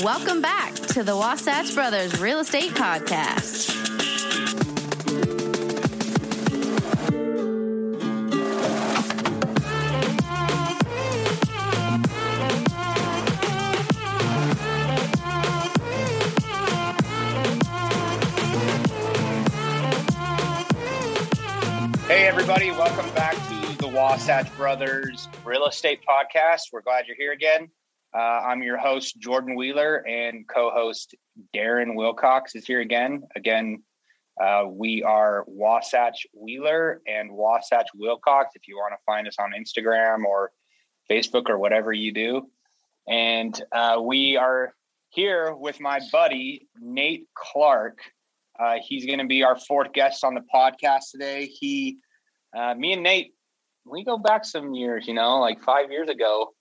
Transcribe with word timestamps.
Welcome 0.00 0.40
back 0.40 0.72
to 0.72 1.02
the 1.02 1.14
Wasatch 1.14 1.74
Brothers 1.74 2.18
Real 2.18 2.38
Estate 2.38 2.70
Podcast. 2.70 3.68
Hey, 22.06 22.26
everybody, 22.26 22.70
welcome 22.70 23.14
back 23.14 23.34
to 23.34 23.76
the 23.76 23.88
Wasatch 23.88 24.56
Brothers 24.56 25.28
Real 25.44 25.66
Estate 25.66 26.00
Podcast. 26.08 26.72
We're 26.72 26.80
glad 26.80 27.06
you're 27.06 27.16
here 27.16 27.32
again. 27.32 27.68
Uh, 28.14 28.42
I'm 28.46 28.62
your 28.62 28.76
host, 28.76 29.18
Jordan 29.18 29.54
Wheeler, 29.54 30.06
and 30.06 30.46
co 30.46 30.70
host 30.70 31.14
Darren 31.54 31.94
Wilcox 31.94 32.54
is 32.54 32.66
here 32.66 32.80
again. 32.80 33.22
Again, 33.36 33.82
uh, 34.38 34.64
we 34.68 35.02
are 35.02 35.44
Wasatch 35.46 36.26
Wheeler 36.34 37.00
and 37.06 37.32
Wasatch 37.32 37.88
Wilcox 37.94 38.50
if 38.54 38.68
you 38.68 38.76
want 38.76 38.92
to 38.92 39.02
find 39.06 39.26
us 39.26 39.36
on 39.38 39.52
Instagram 39.52 40.24
or 40.24 40.52
Facebook 41.10 41.48
or 41.48 41.58
whatever 41.58 41.90
you 41.90 42.12
do. 42.12 42.50
And 43.08 43.58
uh, 43.72 43.98
we 44.02 44.36
are 44.36 44.74
here 45.08 45.54
with 45.54 45.80
my 45.80 46.00
buddy, 46.12 46.68
Nate 46.78 47.28
Clark. 47.34 47.98
Uh, 48.60 48.76
he's 48.86 49.06
going 49.06 49.20
to 49.20 49.26
be 49.26 49.42
our 49.42 49.58
fourth 49.58 49.94
guest 49.94 50.22
on 50.22 50.34
the 50.34 50.44
podcast 50.54 51.12
today. 51.12 51.46
He, 51.46 51.96
uh, 52.54 52.74
me 52.74 52.92
and 52.92 53.02
Nate, 53.02 53.32
we 53.86 54.04
go 54.04 54.18
back 54.18 54.44
some 54.44 54.74
years, 54.74 55.08
you 55.08 55.14
know, 55.14 55.38
like 55.40 55.62
five 55.62 55.90
years 55.90 56.10
ago. 56.10 56.52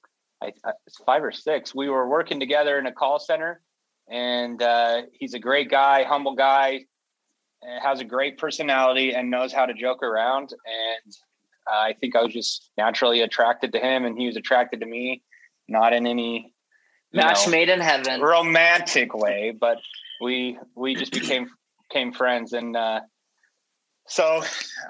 I, 0.41 0.52
I, 0.66 0.72
it's 0.88 0.98
five 1.05 1.23
or 1.23 1.31
six. 1.31 1.73
We 1.76 1.90
were 1.90 2.08
working 2.08 2.40
together 2.40 2.77
in 2.80 2.86
a 2.86 2.91
call 2.91 3.20
center, 3.20 3.62
and 4.09 4.62
uh, 4.62 5.04
he's 5.14 5.34
a 5.34 5.40
great 5.40 5.70
guy, 5.70 6.04
humble 6.04 6.36
guy, 6.36 6.86
has 7.81 8.00
a 8.00 8.03
great 8.06 8.38
personality, 8.38 9.14
and 9.14 9.30
knows 9.30 9.53
how 9.53 9.66
to 9.66 9.73
joke 9.73 10.03
around. 10.03 10.52
And 10.52 11.14
I 11.67 11.94
think 11.94 12.16
I 12.16 12.23
was 12.23 12.33
just 12.33 12.72
naturally 12.78 13.22
attracted 13.22 13.72
to 13.73 13.80
him, 13.80 14.06
and 14.06 14.17
he 14.17 14.25
was 14.25 14.36
attracted 14.36 14.80
to 14.81 14.86
me, 14.86 15.22
not 15.67 15.94
in 15.94 16.08
any 16.08 16.53
match 17.14 17.45
know, 17.45 17.52
made 17.52 17.70
in 17.70 17.80
heaven 17.80 18.22
romantic 18.22 19.14
way, 19.14 19.53
but 19.59 19.78
we 20.22 20.58
we 20.76 20.95
just 20.95 21.11
became 21.11 21.50
became 21.89 22.14
friends, 22.14 22.53
and 22.53 22.76
uh, 22.76 23.02
so 24.08 24.44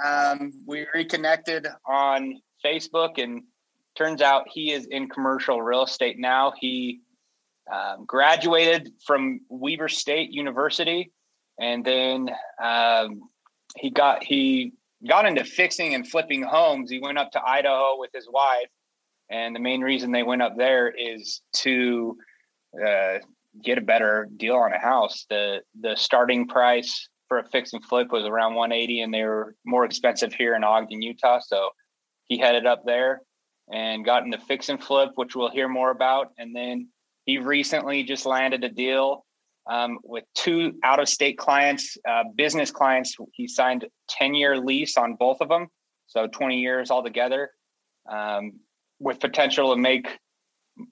um, 0.05 0.51
we 0.65 0.87
reconnected 0.93 1.67
on 1.85 2.41
Facebook 2.63 3.21
and 3.21 3.43
turns 3.97 4.21
out 4.21 4.47
he 4.47 4.71
is 4.71 4.85
in 4.87 5.09
commercial 5.09 5.61
real 5.61 5.83
estate 5.83 6.17
now. 6.19 6.53
He 6.59 7.01
um, 7.71 8.05
graduated 8.05 8.91
from 9.05 9.41
Weber 9.49 9.87
State 9.87 10.31
University, 10.31 11.11
and 11.59 11.83
then 11.83 12.29
um, 12.61 13.21
he 13.77 13.89
got 13.89 14.23
he 14.23 14.73
got 15.07 15.25
into 15.25 15.43
fixing 15.43 15.93
and 15.95 16.07
flipping 16.07 16.43
homes. 16.43 16.89
He 16.89 16.99
went 16.99 17.17
up 17.17 17.31
to 17.31 17.41
Idaho 17.41 17.97
with 17.97 18.11
his 18.13 18.27
wife, 18.29 18.69
and 19.29 19.55
the 19.55 19.59
main 19.59 19.81
reason 19.81 20.11
they 20.11 20.23
went 20.23 20.41
up 20.41 20.55
there 20.57 20.89
is 20.89 21.41
to 21.57 22.17
uh, 22.85 23.17
get 23.63 23.77
a 23.77 23.81
better 23.81 24.27
deal 24.37 24.55
on 24.55 24.73
a 24.73 24.79
house. 24.79 25.25
the 25.29 25.61
The 25.81 25.95
starting 25.95 26.47
price 26.47 27.09
for 27.27 27.39
a 27.39 27.47
fix 27.49 27.73
and 27.73 27.83
flip 27.85 28.11
was 28.11 28.25
around 28.25 28.55
180, 28.55 29.01
and 29.01 29.13
they 29.13 29.23
were 29.23 29.55
more 29.65 29.85
expensive 29.85 30.33
here 30.33 30.55
in 30.55 30.63
Ogden, 30.63 31.01
Utah. 31.01 31.39
So 31.39 31.69
he 32.27 32.37
headed 32.37 32.65
up 32.65 32.83
there 32.85 33.21
and 33.71 34.05
got 34.05 34.23
into 34.23 34.37
fix 34.37 34.69
and 34.69 34.83
flip, 34.83 35.11
which 35.15 35.35
we'll 35.35 35.49
hear 35.49 35.67
more 35.67 35.91
about. 35.91 36.31
And 36.37 36.55
then 36.55 36.89
he 37.25 37.37
recently 37.37 38.03
just 38.03 38.25
landed 38.25 38.63
a 38.63 38.69
deal 38.69 39.25
um, 39.69 39.99
with 40.03 40.25
two 40.35 40.73
out 40.83 40.99
of 40.99 41.07
state 41.07 41.37
clients, 41.37 41.97
uh, 42.07 42.23
business 42.35 42.71
clients. 42.71 43.15
He 43.33 43.47
signed 43.47 43.87
10 44.09 44.33
year 44.33 44.57
lease 44.57 44.97
on 44.97 45.15
both 45.15 45.37
of 45.41 45.49
them. 45.49 45.67
So 46.07 46.27
20 46.27 46.59
years 46.59 46.91
altogether 46.91 47.51
um, 48.09 48.59
with 48.99 49.19
potential 49.19 49.73
to 49.73 49.79
make, 49.79 50.07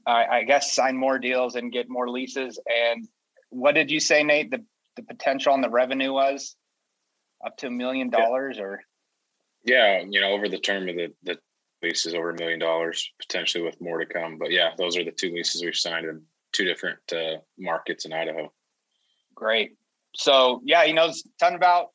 I, 0.06 0.26
I 0.26 0.44
guess, 0.44 0.74
sign 0.74 0.96
more 0.96 1.20
deals 1.20 1.56
and 1.56 1.74
get 1.74 1.90
more 1.90 2.10
leases. 2.10 2.60
And 2.66 3.08
what 3.50 3.76
did 3.76 3.92
you 3.92 4.00
say, 4.00 4.24
Nate? 4.24 4.52
The, 4.52 4.64
the 4.96 5.04
potential 5.04 5.52
on 5.52 5.62
the 5.62 5.70
revenue 5.70 6.14
was 6.14 6.56
up 7.46 7.58
to 7.58 7.68
a 7.68 7.72
million 7.72 8.10
dollars 8.10 8.60
or? 8.60 8.82
Yeah, 9.66 10.04
you 10.08 10.22
know, 10.22 10.32
over 10.32 10.48
the 10.48 10.60
term 10.60 10.88
of 10.88 10.96
the, 10.96 11.14
the 11.24 11.38
leases 11.82 12.14
over 12.14 12.32
a 12.32 12.38
million 12.38 12.60
dollars, 12.60 13.12
potentially 13.20 13.64
with 13.64 13.80
more 13.82 14.00
to 14.00 14.06
come. 14.06 14.38
But 14.38 14.52
yeah, 14.52 14.72
those 14.78 14.98
are 14.98 15.04
the 15.04 15.12
two 15.12 15.32
leases 15.32 15.64
we've 15.64 15.76
signed 15.76 16.06
in 16.06 16.22
two 16.52 16.66
different 16.66 17.00
uh, 17.12 17.38
markets 17.58 18.06
in 18.06 18.14
Idaho. 18.14 18.52
Great. 19.36 19.78
So 20.16 20.62
yeah, 20.66 20.86
he 20.86 20.94
knows 20.94 21.24
a 21.26 21.30
ton 21.40 21.56
about 21.56 21.90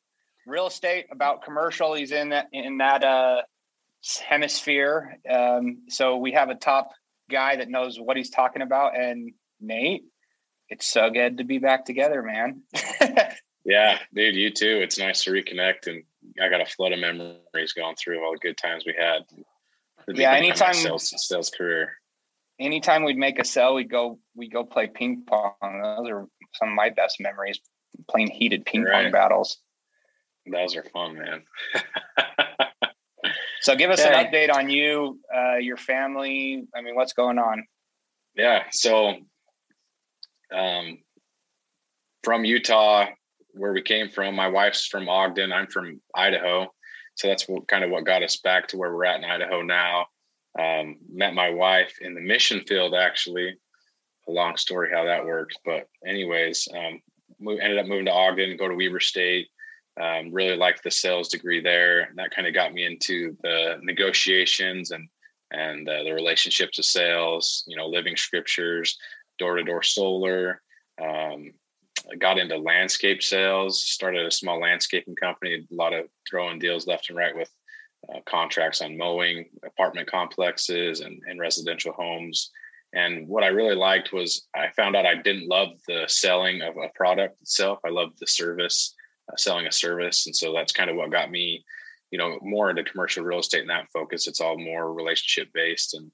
real 0.47 0.67
estate, 0.67 1.07
about 1.11 1.43
commercial. 1.43 1.93
He's 1.93 2.11
in 2.11 2.29
that 2.29 2.47
in 2.51 2.77
that 2.77 3.03
uh, 3.03 3.41
hemisphere. 4.25 5.17
Um, 5.29 5.83
so 5.89 6.17
we 6.17 6.31
have 6.33 6.49
a 6.49 6.55
top 6.55 6.89
guy 7.29 7.55
that 7.57 7.69
knows 7.69 7.99
what 7.99 8.17
he's 8.17 8.29
talking 8.29 8.61
about. 8.61 8.97
And 8.97 9.31
Nate, 9.59 10.03
it's 10.69 10.87
so 10.87 11.09
good 11.09 11.37
to 11.37 11.43
be 11.43 11.57
back 11.57 11.85
together, 11.85 12.21
man. 12.21 12.61
yeah, 13.65 13.99
dude, 14.13 14.35
you 14.35 14.51
too. 14.51 14.79
It's 14.81 14.99
nice 14.99 15.23
to 15.23 15.31
reconnect, 15.31 15.87
and 15.87 16.03
I 16.41 16.49
got 16.49 16.61
a 16.61 16.65
flood 16.65 16.93
of 16.93 16.99
memories 16.99 17.73
going 17.73 17.95
through 17.95 18.23
all 18.23 18.33
the 18.33 18.39
good 18.39 18.57
times 18.57 18.85
we 18.85 18.95
had 18.97 19.21
yeah, 20.13 20.33
anytime 20.33 20.73
sales 20.73 21.13
sales 21.15 21.49
career. 21.49 21.93
Anytime 22.59 23.03
we'd 23.03 23.17
make 23.17 23.37
a 23.39 23.43
sell, 23.43 23.75
we'd 23.75 23.89
go 23.89 24.19
we 24.35 24.49
go 24.49 24.63
play 24.63 24.87
ping 24.87 25.23
pong. 25.27 25.53
Those 25.61 26.09
are 26.09 26.27
some 26.53 26.69
of 26.69 26.75
my 26.75 26.89
best 26.89 27.17
memories 27.19 27.59
playing 28.09 28.29
heated 28.29 28.65
ping 28.65 28.83
right. 28.83 29.03
pong 29.03 29.11
battles. 29.11 29.57
Those 30.49 30.75
are 30.75 30.83
fun, 30.83 31.17
man. 31.17 31.43
so 33.61 33.75
give 33.75 33.89
us 33.89 33.99
okay. 33.99 34.13
an 34.13 34.25
update 34.25 34.53
on 34.53 34.69
you, 34.69 35.19
uh, 35.35 35.55
your 35.55 35.77
family. 35.77 36.67
I 36.75 36.81
mean, 36.81 36.95
what's 36.95 37.13
going 37.13 37.39
on? 37.39 37.65
Yeah. 38.35 38.63
So 38.71 39.15
um, 40.53 40.99
from 42.23 42.45
Utah, 42.45 43.07
where 43.51 43.73
we 43.73 43.81
came 43.81 44.09
from, 44.09 44.35
my 44.35 44.49
wife's 44.49 44.85
from 44.85 45.09
Ogden. 45.09 45.51
I'm 45.51 45.67
from 45.67 46.01
Idaho. 46.13 46.67
So 47.15 47.27
that's 47.27 47.47
what, 47.47 47.67
kind 47.67 47.83
of 47.83 47.89
what 47.89 48.05
got 48.05 48.23
us 48.23 48.37
back 48.37 48.67
to 48.69 48.77
where 48.77 48.93
we're 48.93 49.05
at 49.05 49.17
in 49.17 49.25
Idaho 49.25 49.61
now. 49.61 50.07
Um, 50.57 50.97
met 51.11 51.33
my 51.33 51.49
wife 51.49 51.97
in 52.01 52.13
the 52.13 52.21
mission 52.21 52.61
field, 52.61 52.93
actually. 52.93 53.57
A 54.27 54.31
long 54.31 54.55
story 54.57 54.89
how 54.91 55.05
that 55.05 55.25
worked, 55.25 55.59
but 55.65 55.87
anyways, 56.05 56.67
um, 56.73 57.01
we 57.39 57.59
ended 57.59 57.77
up 57.77 57.85
moving 57.85 58.05
to 58.05 58.11
Ogden, 58.11 58.57
go 58.57 58.67
to 58.67 58.75
Weber 58.75 58.99
State. 58.99 59.47
Um, 60.01 60.33
really 60.33 60.57
liked 60.57 60.83
the 60.83 60.91
sales 60.91 61.29
degree 61.29 61.61
there. 61.61 62.01
And 62.01 62.17
that 62.17 62.31
kind 62.31 62.47
of 62.47 62.53
got 62.53 62.73
me 62.73 62.85
into 62.85 63.37
the 63.43 63.79
negotiations 63.81 64.91
and 64.91 65.07
and 65.51 65.87
uh, 65.87 66.03
the 66.03 66.11
relationships 66.11 66.79
of 66.79 66.85
sales. 66.85 67.63
You 67.67 67.77
know, 67.77 67.87
living 67.87 68.17
scriptures, 68.17 68.97
door 69.37 69.55
to 69.55 69.63
door 69.63 69.83
solar. 69.83 70.61
Um, 71.01 71.51
Got 72.19 72.37
into 72.37 72.57
landscape 72.57 73.23
sales, 73.23 73.83
started 73.83 74.25
a 74.25 74.31
small 74.31 74.59
landscaping 74.59 75.15
company, 75.15 75.55
a 75.55 75.75
lot 75.75 75.93
of 75.93 76.05
throwing 76.29 76.59
deals 76.59 76.87
left 76.87 77.09
and 77.09 77.17
right 77.17 77.35
with 77.35 77.49
uh, 78.13 78.19
contracts 78.25 78.81
on 78.81 78.97
mowing, 78.97 79.45
apartment 79.65 80.09
complexes, 80.09 80.99
and, 80.99 81.21
and 81.27 81.39
residential 81.39 81.93
homes. 81.93 82.51
And 82.93 83.27
what 83.27 83.43
I 83.43 83.47
really 83.47 83.75
liked 83.75 84.13
was 84.13 84.47
I 84.55 84.69
found 84.75 84.95
out 84.95 85.05
I 85.05 85.15
didn't 85.15 85.49
love 85.49 85.69
the 85.87 86.05
selling 86.07 86.61
of 86.61 86.77
a 86.77 86.89
product 86.95 87.41
itself. 87.41 87.79
I 87.85 87.89
loved 87.89 88.19
the 88.19 88.27
service, 88.27 88.95
uh, 89.31 89.35
selling 89.35 89.67
a 89.67 89.71
service. 89.71 90.27
And 90.27 90.35
so 90.35 90.53
that's 90.53 90.71
kind 90.71 90.89
of 90.89 90.95
what 90.95 91.11
got 91.11 91.31
me, 91.31 91.65
you 92.11 92.17
know, 92.17 92.39
more 92.41 92.69
into 92.69 92.83
commercial 92.83 93.25
real 93.25 93.39
estate 93.39 93.61
and 93.61 93.69
that 93.69 93.91
focus. 93.91 94.27
It's 94.27 94.39
all 94.39 94.57
more 94.57 94.93
relationship 94.93 95.51
based. 95.53 95.95
And 95.95 96.11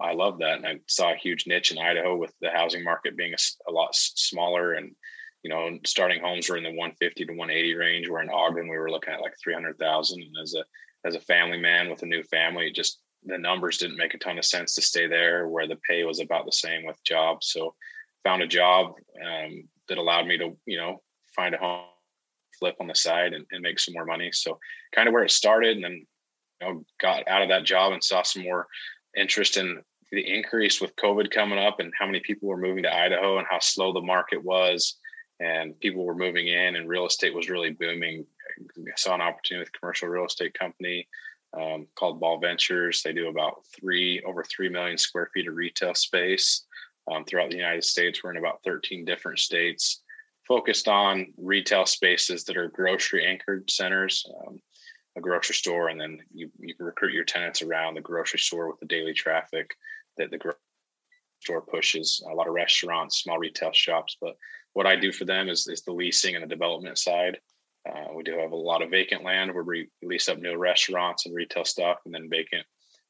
I 0.00 0.14
love 0.14 0.38
that. 0.38 0.58
And 0.58 0.66
I 0.66 0.80
saw 0.88 1.12
a 1.12 1.16
huge 1.16 1.46
niche 1.46 1.70
in 1.70 1.78
Idaho 1.78 2.16
with 2.16 2.32
the 2.40 2.50
housing 2.50 2.82
market 2.82 3.16
being 3.16 3.34
a, 3.34 3.70
a, 3.70 3.72
lot 3.72 3.94
smaller 3.94 4.74
and, 4.74 4.94
you 5.42 5.50
know, 5.50 5.78
starting 5.84 6.20
homes 6.20 6.48
were 6.48 6.56
in 6.56 6.64
the 6.64 6.70
150 6.70 7.26
to 7.26 7.32
180 7.32 7.74
range. 7.74 8.08
Where 8.08 8.22
in 8.22 8.30
Ogden, 8.30 8.68
we 8.68 8.78
were 8.78 8.90
looking 8.90 9.12
at 9.12 9.20
like 9.20 9.34
300,000. 9.42 10.22
And 10.22 10.36
as 10.42 10.54
a, 10.54 10.64
as 11.06 11.14
a 11.14 11.20
family 11.20 11.58
man 11.58 11.90
with 11.90 12.02
a 12.02 12.06
new 12.06 12.22
family, 12.24 12.72
just 12.72 13.00
the 13.24 13.38
numbers 13.38 13.78
didn't 13.78 13.96
make 13.96 14.14
a 14.14 14.18
ton 14.18 14.38
of 14.38 14.44
sense 14.44 14.74
to 14.74 14.82
stay 14.82 15.06
there 15.06 15.48
where 15.48 15.68
the 15.68 15.78
pay 15.88 16.04
was 16.04 16.20
about 16.20 16.46
the 16.46 16.52
same 16.52 16.84
with 16.84 17.02
jobs. 17.04 17.48
So 17.48 17.74
found 18.24 18.42
a 18.42 18.46
job 18.46 18.94
um, 19.24 19.68
that 19.88 19.98
allowed 19.98 20.26
me 20.26 20.38
to, 20.38 20.56
you 20.66 20.78
know, 20.78 21.02
find 21.34 21.54
a 21.54 21.58
home 21.58 21.84
flip 22.58 22.76
on 22.80 22.86
the 22.86 22.94
side 22.94 23.32
and, 23.32 23.44
and 23.50 23.62
make 23.62 23.78
some 23.78 23.94
more 23.94 24.04
money. 24.04 24.30
So 24.32 24.58
kind 24.94 25.08
of 25.08 25.12
where 25.12 25.24
it 25.24 25.30
started 25.30 25.76
and 25.76 25.84
then, 25.84 26.06
you 26.60 26.66
know, 26.66 26.84
got 27.00 27.26
out 27.28 27.42
of 27.42 27.48
that 27.48 27.64
job 27.64 27.92
and 27.92 28.02
saw 28.02 28.22
some 28.22 28.42
more 28.42 28.66
interest 29.16 29.56
in 29.56 29.82
the 30.12 30.30
increase 30.30 30.80
with 30.80 30.94
COVID 30.96 31.30
coming 31.30 31.58
up 31.58 31.80
and 31.80 31.92
how 31.98 32.06
many 32.06 32.20
people 32.20 32.48
were 32.48 32.58
moving 32.58 32.82
to 32.82 32.94
Idaho 32.94 33.38
and 33.38 33.46
how 33.50 33.58
slow 33.58 33.92
the 33.92 34.00
market 34.00 34.44
was 34.44 34.98
and 35.40 35.78
people 35.80 36.04
were 36.04 36.14
moving 36.14 36.48
in 36.48 36.76
and 36.76 36.88
real 36.88 37.06
estate 37.06 37.34
was 37.34 37.48
really 37.48 37.70
booming. 37.70 38.24
I 38.78 38.90
saw 38.96 39.14
an 39.14 39.22
opportunity 39.22 39.62
with 39.62 39.74
a 39.74 39.78
commercial 39.78 40.08
real 40.08 40.26
estate 40.26 40.52
company 40.54 41.08
um, 41.58 41.86
called 41.96 42.20
Ball 42.20 42.38
Ventures. 42.38 43.02
They 43.02 43.14
do 43.14 43.28
about 43.28 43.64
three 43.74 44.22
over 44.22 44.44
three 44.44 44.68
million 44.68 44.98
square 44.98 45.30
feet 45.34 45.48
of 45.48 45.56
retail 45.56 45.94
space. 45.94 46.66
um, 47.10 47.24
throughout 47.24 47.50
the 47.50 47.56
United 47.56 47.82
States. 47.82 48.22
We're 48.22 48.30
in 48.30 48.36
about 48.36 48.62
13 48.64 49.04
different 49.04 49.40
states, 49.40 50.02
focused 50.46 50.86
on 50.86 51.32
retail 51.36 51.84
spaces 51.86 52.44
that 52.44 52.56
are 52.56 52.68
grocery 52.68 53.26
anchored 53.26 53.68
centers, 53.68 54.24
um, 54.46 54.60
a 55.16 55.20
grocery 55.20 55.56
store, 55.56 55.88
and 55.88 56.00
then 56.00 56.20
you, 56.32 56.48
you 56.60 56.74
can 56.74 56.86
recruit 56.86 57.12
your 57.12 57.24
tenants 57.24 57.60
around 57.60 57.94
the 57.94 58.00
grocery 58.00 58.38
store 58.38 58.68
with 58.68 58.78
the 58.78 58.86
daily 58.86 59.12
traffic 59.12 59.74
that 60.18 60.30
the 60.30 60.38
grocery 60.38 60.58
store 61.40 61.62
pushes. 61.62 62.22
A 62.30 62.34
lot 62.34 62.48
of 62.48 62.54
restaurants, 62.54 63.22
small 63.22 63.38
retail 63.38 63.72
shops, 63.72 64.16
but 64.20 64.36
what 64.74 64.86
I 64.86 64.96
do 64.96 65.12
for 65.12 65.24
them 65.24 65.48
is, 65.48 65.66
is 65.66 65.82
the 65.82 65.92
leasing 65.92 66.34
and 66.34 66.44
the 66.44 66.48
development 66.48 66.98
side. 66.98 67.38
Uh, 67.88 68.12
we 68.14 68.22
do 68.22 68.38
have 68.38 68.52
a 68.52 68.56
lot 68.56 68.82
of 68.82 68.90
vacant 68.90 69.24
land 69.24 69.52
where 69.52 69.64
we 69.64 69.88
lease 70.02 70.28
up 70.28 70.38
new 70.38 70.56
restaurants 70.56 71.26
and 71.26 71.34
retail 71.34 71.64
stuff, 71.64 71.98
and 72.04 72.14
then 72.14 72.30
vacant 72.30 72.64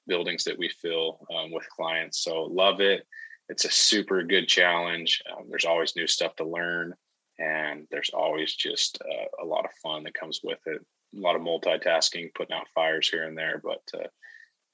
buildings 0.06 0.44
that 0.44 0.58
we 0.58 0.68
fill 0.68 1.20
um, 1.34 1.52
with 1.52 1.68
clients. 1.68 2.24
So 2.24 2.44
love 2.44 2.80
it. 2.80 3.06
It's 3.48 3.64
a 3.64 3.70
super 3.70 4.22
good 4.22 4.48
challenge. 4.48 5.22
Um, 5.30 5.44
there's 5.48 5.66
always 5.66 5.94
new 5.94 6.06
stuff 6.06 6.34
to 6.36 6.44
learn, 6.44 6.94
and 7.38 7.86
there's 7.90 8.10
always 8.14 8.54
just 8.54 8.98
uh, 9.02 9.44
a 9.44 9.46
lot 9.46 9.64
of 9.64 9.72
fun 9.82 10.04
that 10.04 10.14
comes 10.14 10.40
with 10.42 10.60
it. 10.66 10.80
A 11.14 11.20
lot 11.20 11.36
of 11.36 11.42
multitasking, 11.42 12.34
putting 12.34 12.56
out 12.56 12.66
fires 12.74 13.08
here 13.08 13.24
and 13.24 13.36
there, 13.36 13.60
but 13.62 13.82
uh, 13.94 14.08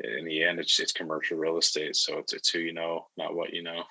in 0.00 0.24
the 0.24 0.44
end, 0.44 0.58
it's 0.58 0.78
it's 0.80 0.92
commercial 0.92 1.38
real 1.38 1.58
estate. 1.58 1.96
So 1.96 2.18
it's 2.18 2.32
it's 2.32 2.50
who 2.50 2.58
you 2.58 2.72
know, 2.72 3.06
not 3.16 3.34
what 3.34 3.52
you 3.52 3.62
know. 3.62 3.84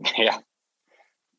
Yeah, 0.16 0.38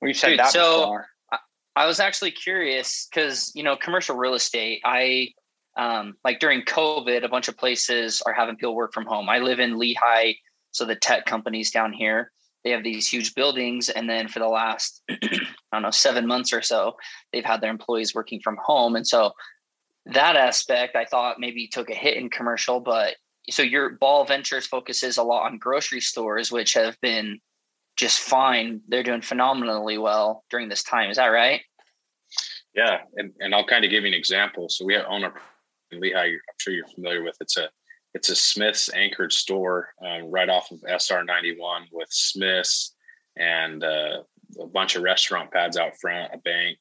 we've 0.01 0.15
said 0.15 0.29
Dude, 0.29 0.39
that 0.39 0.51
so 0.51 0.81
before. 0.81 1.07
I, 1.31 1.38
I 1.75 1.85
was 1.88 2.00
actually 2.00 2.31
curious 2.31 3.07
because 3.09 3.51
you 3.56 3.63
know 3.63 3.75
commercial 3.75 4.15
real 4.15 4.35
estate. 4.35 4.81
I 4.85 5.29
um, 5.77 6.15
like 6.23 6.39
during 6.39 6.62
COVID, 6.62 7.23
a 7.23 7.29
bunch 7.29 7.47
of 7.47 7.57
places 7.57 8.21
are 8.25 8.33
having 8.33 8.56
people 8.56 8.75
work 8.75 8.94
from 8.94 9.06
home. 9.06 9.29
I 9.29 9.39
live 9.39 9.59
in 9.59 9.75
Lehi, 9.75 10.38
so 10.71 10.85
the 10.85 10.95
tech 10.95 11.25
companies 11.25 11.71
down 11.71 11.94
here 11.94 12.31
they 12.63 12.71
have 12.71 12.83
these 12.83 13.07
huge 13.07 13.33
buildings, 13.33 13.89
and 13.89 14.09
then 14.09 14.27
for 14.27 14.39
the 14.39 14.47
last 14.47 15.01
I 15.09 15.17
don't 15.74 15.81
know 15.81 15.91
seven 15.91 16.27
months 16.27 16.53
or 16.53 16.62
so, 16.62 16.95
they've 17.31 17.45
had 17.45 17.62
their 17.62 17.71
employees 17.71 18.13
working 18.13 18.39
from 18.44 18.57
home, 18.63 18.95
and 18.95 19.07
so 19.07 19.31
that 20.06 20.35
aspect 20.35 20.95
I 20.95 21.06
thought 21.06 21.39
maybe 21.39 21.67
took 21.67 21.89
a 21.89 21.95
hit 21.95 22.17
in 22.17 22.29
commercial, 22.29 22.79
but 22.79 23.15
so 23.53 23.62
your 23.62 23.92
Ball 23.92 24.25
Ventures 24.25 24.65
focuses 24.68 25.18
a 25.18 25.24
lot 25.24 25.45
on 25.45 25.57
grocery 25.57 26.01
stores, 26.01 26.51
which 26.51 26.74
have 26.74 27.00
been 27.01 27.39
just 27.98 28.19
fine. 28.19 28.81
They're 28.88 29.03
doing 29.03 29.21
phenomenally 29.21 29.98
well 29.98 30.44
during 30.50 30.69
this 30.69 30.83
time. 30.83 31.09
Is 31.09 31.18
that 31.18 31.27
right? 31.27 31.62
Yeah, 32.74 33.01
and, 33.15 33.33
and 33.39 33.53
I'll 33.53 33.65
kind 33.65 33.83
of 33.83 33.92
give 33.92 34.03
you 34.03 34.07
an 34.07 34.13
example. 34.13 34.69
So 34.69 34.86
we 34.86 34.98
own 34.98 35.24
a 35.24 35.33
in 35.92 36.00
Lehi. 36.00 36.15
I'm 36.15 36.39
sure 36.57 36.74
you're 36.74 36.88
familiar 36.88 37.24
with. 37.24 37.38
It's 37.42 37.57
a 37.57 37.69
it's 38.13 38.30
a 38.30 38.36
Smith's 38.36 38.94
anchored 38.94 39.31
store 39.31 39.89
um, 40.06 40.30
right 40.30 40.50
off 40.50 40.69
of 40.71 40.83
SR 40.86 41.24
91 41.24 41.88
with 41.94 42.09
Smith's 42.12 42.94
and 43.38 43.83
uh, 43.83 44.24
a 44.59 44.68
bunch 44.68 44.95
of 44.95 45.03
restaurant 45.03 45.50
pads 45.51 45.77
out 45.77 45.98
front, 46.01 46.33
a 46.33 46.38
bank, 46.39 46.77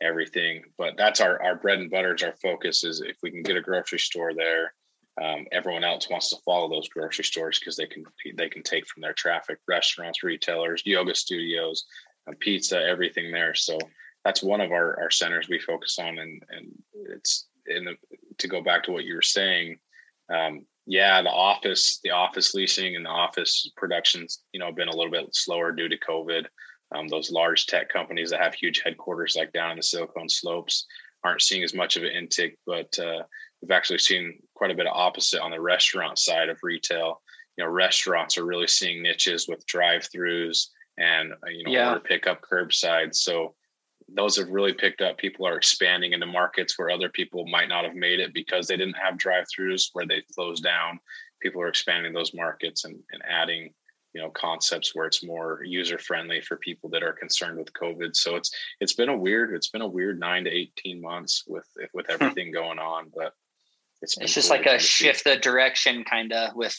everything. 0.00 0.62
But 0.76 0.94
that's 0.96 1.20
our 1.20 1.42
our 1.42 1.56
bread 1.56 1.78
and 1.78 1.90
butter. 1.90 2.14
Is 2.14 2.22
our 2.22 2.34
focus 2.42 2.84
is 2.84 3.00
if 3.00 3.16
we 3.22 3.30
can 3.30 3.42
get 3.42 3.56
a 3.56 3.62
grocery 3.62 3.98
store 3.98 4.34
there. 4.34 4.74
Um, 5.20 5.46
everyone 5.50 5.84
else 5.84 6.08
wants 6.08 6.30
to 6.30 6.36
follow 6.44 6.68
those 6.68 6.88
grocery 6.88 7.24
stores 7.24 7.58
because 7.58 7.76
they 7.76 7.86
can 7.86 8.04
they 8.36 8.48
can 8.48 8.62
take 8.62 8.86
from 8.86 9.02
their 9.02 9.14
traffic 9.14 9.58
restaurants 9.66 10.22
retailers 10.22 10.82
yoga 10.84 11.14
studios 11.14 11.84
uh, 12.28 12.34
pizza 12.38 12.80
everything 12.80 13.32
there. 13.32 13.54
So 13.54 13.78
that's 14.24 14.42
one 14.42 14.60
of 14.60 14.72
our, 14.72 15.00
our 15.00 15.10
centers 15.10 15.48
we 15.48 15.58
focus 15.58 15.98
on 15.98 16.18
and 16.18 16.42
and 16.50 16.70
it's 17.10 17.48
in 17.66 17.84
the 17.84 17.94
to 18.38 18.48
go 18.48 18.62
back 18.62 18.82
to 18.82 18.92
what 18.92 19.04
you 19.04 19.14
were 19.14 19.22
saying 19.22 19.78
um, 20.34 20.64
yeah 20.86 21.22
the 21.22 21.30
office 21.30 22.00
the 22.04 22.10
office 22.10 22.54
leasing 22.54 22.96
and 22.96 23.04
the 23.04 23.10
office 23.10 23.70
productions 23.76 24.42
you 24.52 24.60
know 24.60 24.72
been 24.72 24.88
a 24.88 24.96
little 24.96 25.10
bit 25.10 25.34
slower 25.34 25.72
due 25.72 25.88
to 25.88 25.98
covid. 25.98 26.46
Um, 26.94 27.06
those 27.06 27.30
large 27.30 27.66
tech 27.66 27.90
companies 27.90 28.30
that 28.30 28.40
have 28.40 28.54
huge 28.54 28.80
headquarters 28.82 29.36
like 29.36 29.52
down 29.52 29.72
in 29.72 29.76
the 29.76 29.82
silicon 29.82 30.28
slopes 30.28 30.86
aren't 31.22 31.42
seeing 31.42 31.62
as 31.62 31.74
much 31.74 31.96
of 31.96 32.02
an 32.02 32.12
intake 32.12 32.56
but 32.66 32.98
uh, 32.98 33.22
we've 33.60 33.70
actually 33.70 33.98
seen 33.98 34.38
quite 34.54 34.70
a 34.70 34.74
bit 34.74 34.86
of 34.86 34.94
opposite 34.94 35.40
on 35.40 35.50
the 35.50 35.60
restaurant 35.60 36.18
side 36.18 36.48
of 36.48 36.58
retail. 36.62 37.20
You 37.56 37.64
know, 37.64 37.70
restaurants 37.70 38.38
are 38.38 38.44
really 38.44 38.66
seeing 38.66 39.02
niches 39.02 39.48
with 39.48 39.66
drive-throughs 39.66 40.66
and 40.96 41.32
uh, 41.32 41.50
you 41.50 41.64
know 41.64 41.70
yeah. 41.70 41.88
order 41.88 42.00
pickup 42.00 42.40
curbside. 42.42 43.14
So 43.14 43.54
those 44.08 44.36
have 44.36 44.48
really 44.48 44.72
picked 44.72 45.00
up. 45.00 45.18
People 45.18 45.46
are 45.46 45.56
expanding 45.56 46.12
into 46.12 46.26
markets 46.26 46.78
where 46.78 46.90
other 46.90 47.08
people 47.08 47.46
might 47.46 47.68
not 47.68 47.84
have 47.84 47.94
made 47.94 48.20
it 48.20 48.32
because 48.32 48.66
they 48.66 48.76
didn't 48.76 48.96
have 48.96 49.18
drive-throughs 49.18 49.90
where 49.92 50.06
they 50.06 50.22
closed 50.34 50.64
down. 50.64 50.98
People 51.42 51.60
are 51.60 51.68
expanding 51.68 52.12
those 52.12 52.34
markets 52.34 52.84
and, 52.84 52.96
and 53.12 53.22
adding 53.28 53.72
you 54.14 54.22
know 54.22 54.30
concepts 54.30 54.94
where 54.94 55.06
it's 55.06 55.24
more 55.24 55.62
user 55.64 55.98
friendly 55.98 56.40
for 56.40 56.56
people 56.56 56.88
that 56.90 57.02
are 57.02 57.12
concerned 57.12 57.58
with 57.58 57.72
covid 57.72 58.16
so 58.16 58.36
it's 58.36 58.50
it's 58.80 58.94
been 58.94 59.10
a 59.10 59.16
weird 59.16 59.54
it's 59.54 59.68
been 59.68 59.82
a 59.82 59.86
weird 59.86 60.18
9 60.18 60.44
to 60.44 60.50
18 60.50 61.00
months 61.00 61.44
with 61.46 61.66
with 61.92 62.06
hmm. 62.06 62.12
everything 62.12 62.50
going 62.50 62.78
on 62.78 63.12
but 63.14 63.34
it's, 64.02 64.16
it's 64.18 64.34
just 64.34 64.50
like 64.50 64.66
a 64.66 64.78
shift 64.78 65.24
the 65.24 65.36
direction 65.36 66.04
kind 66.04 66.32
of 66.32 66.54
with 66.54 66.76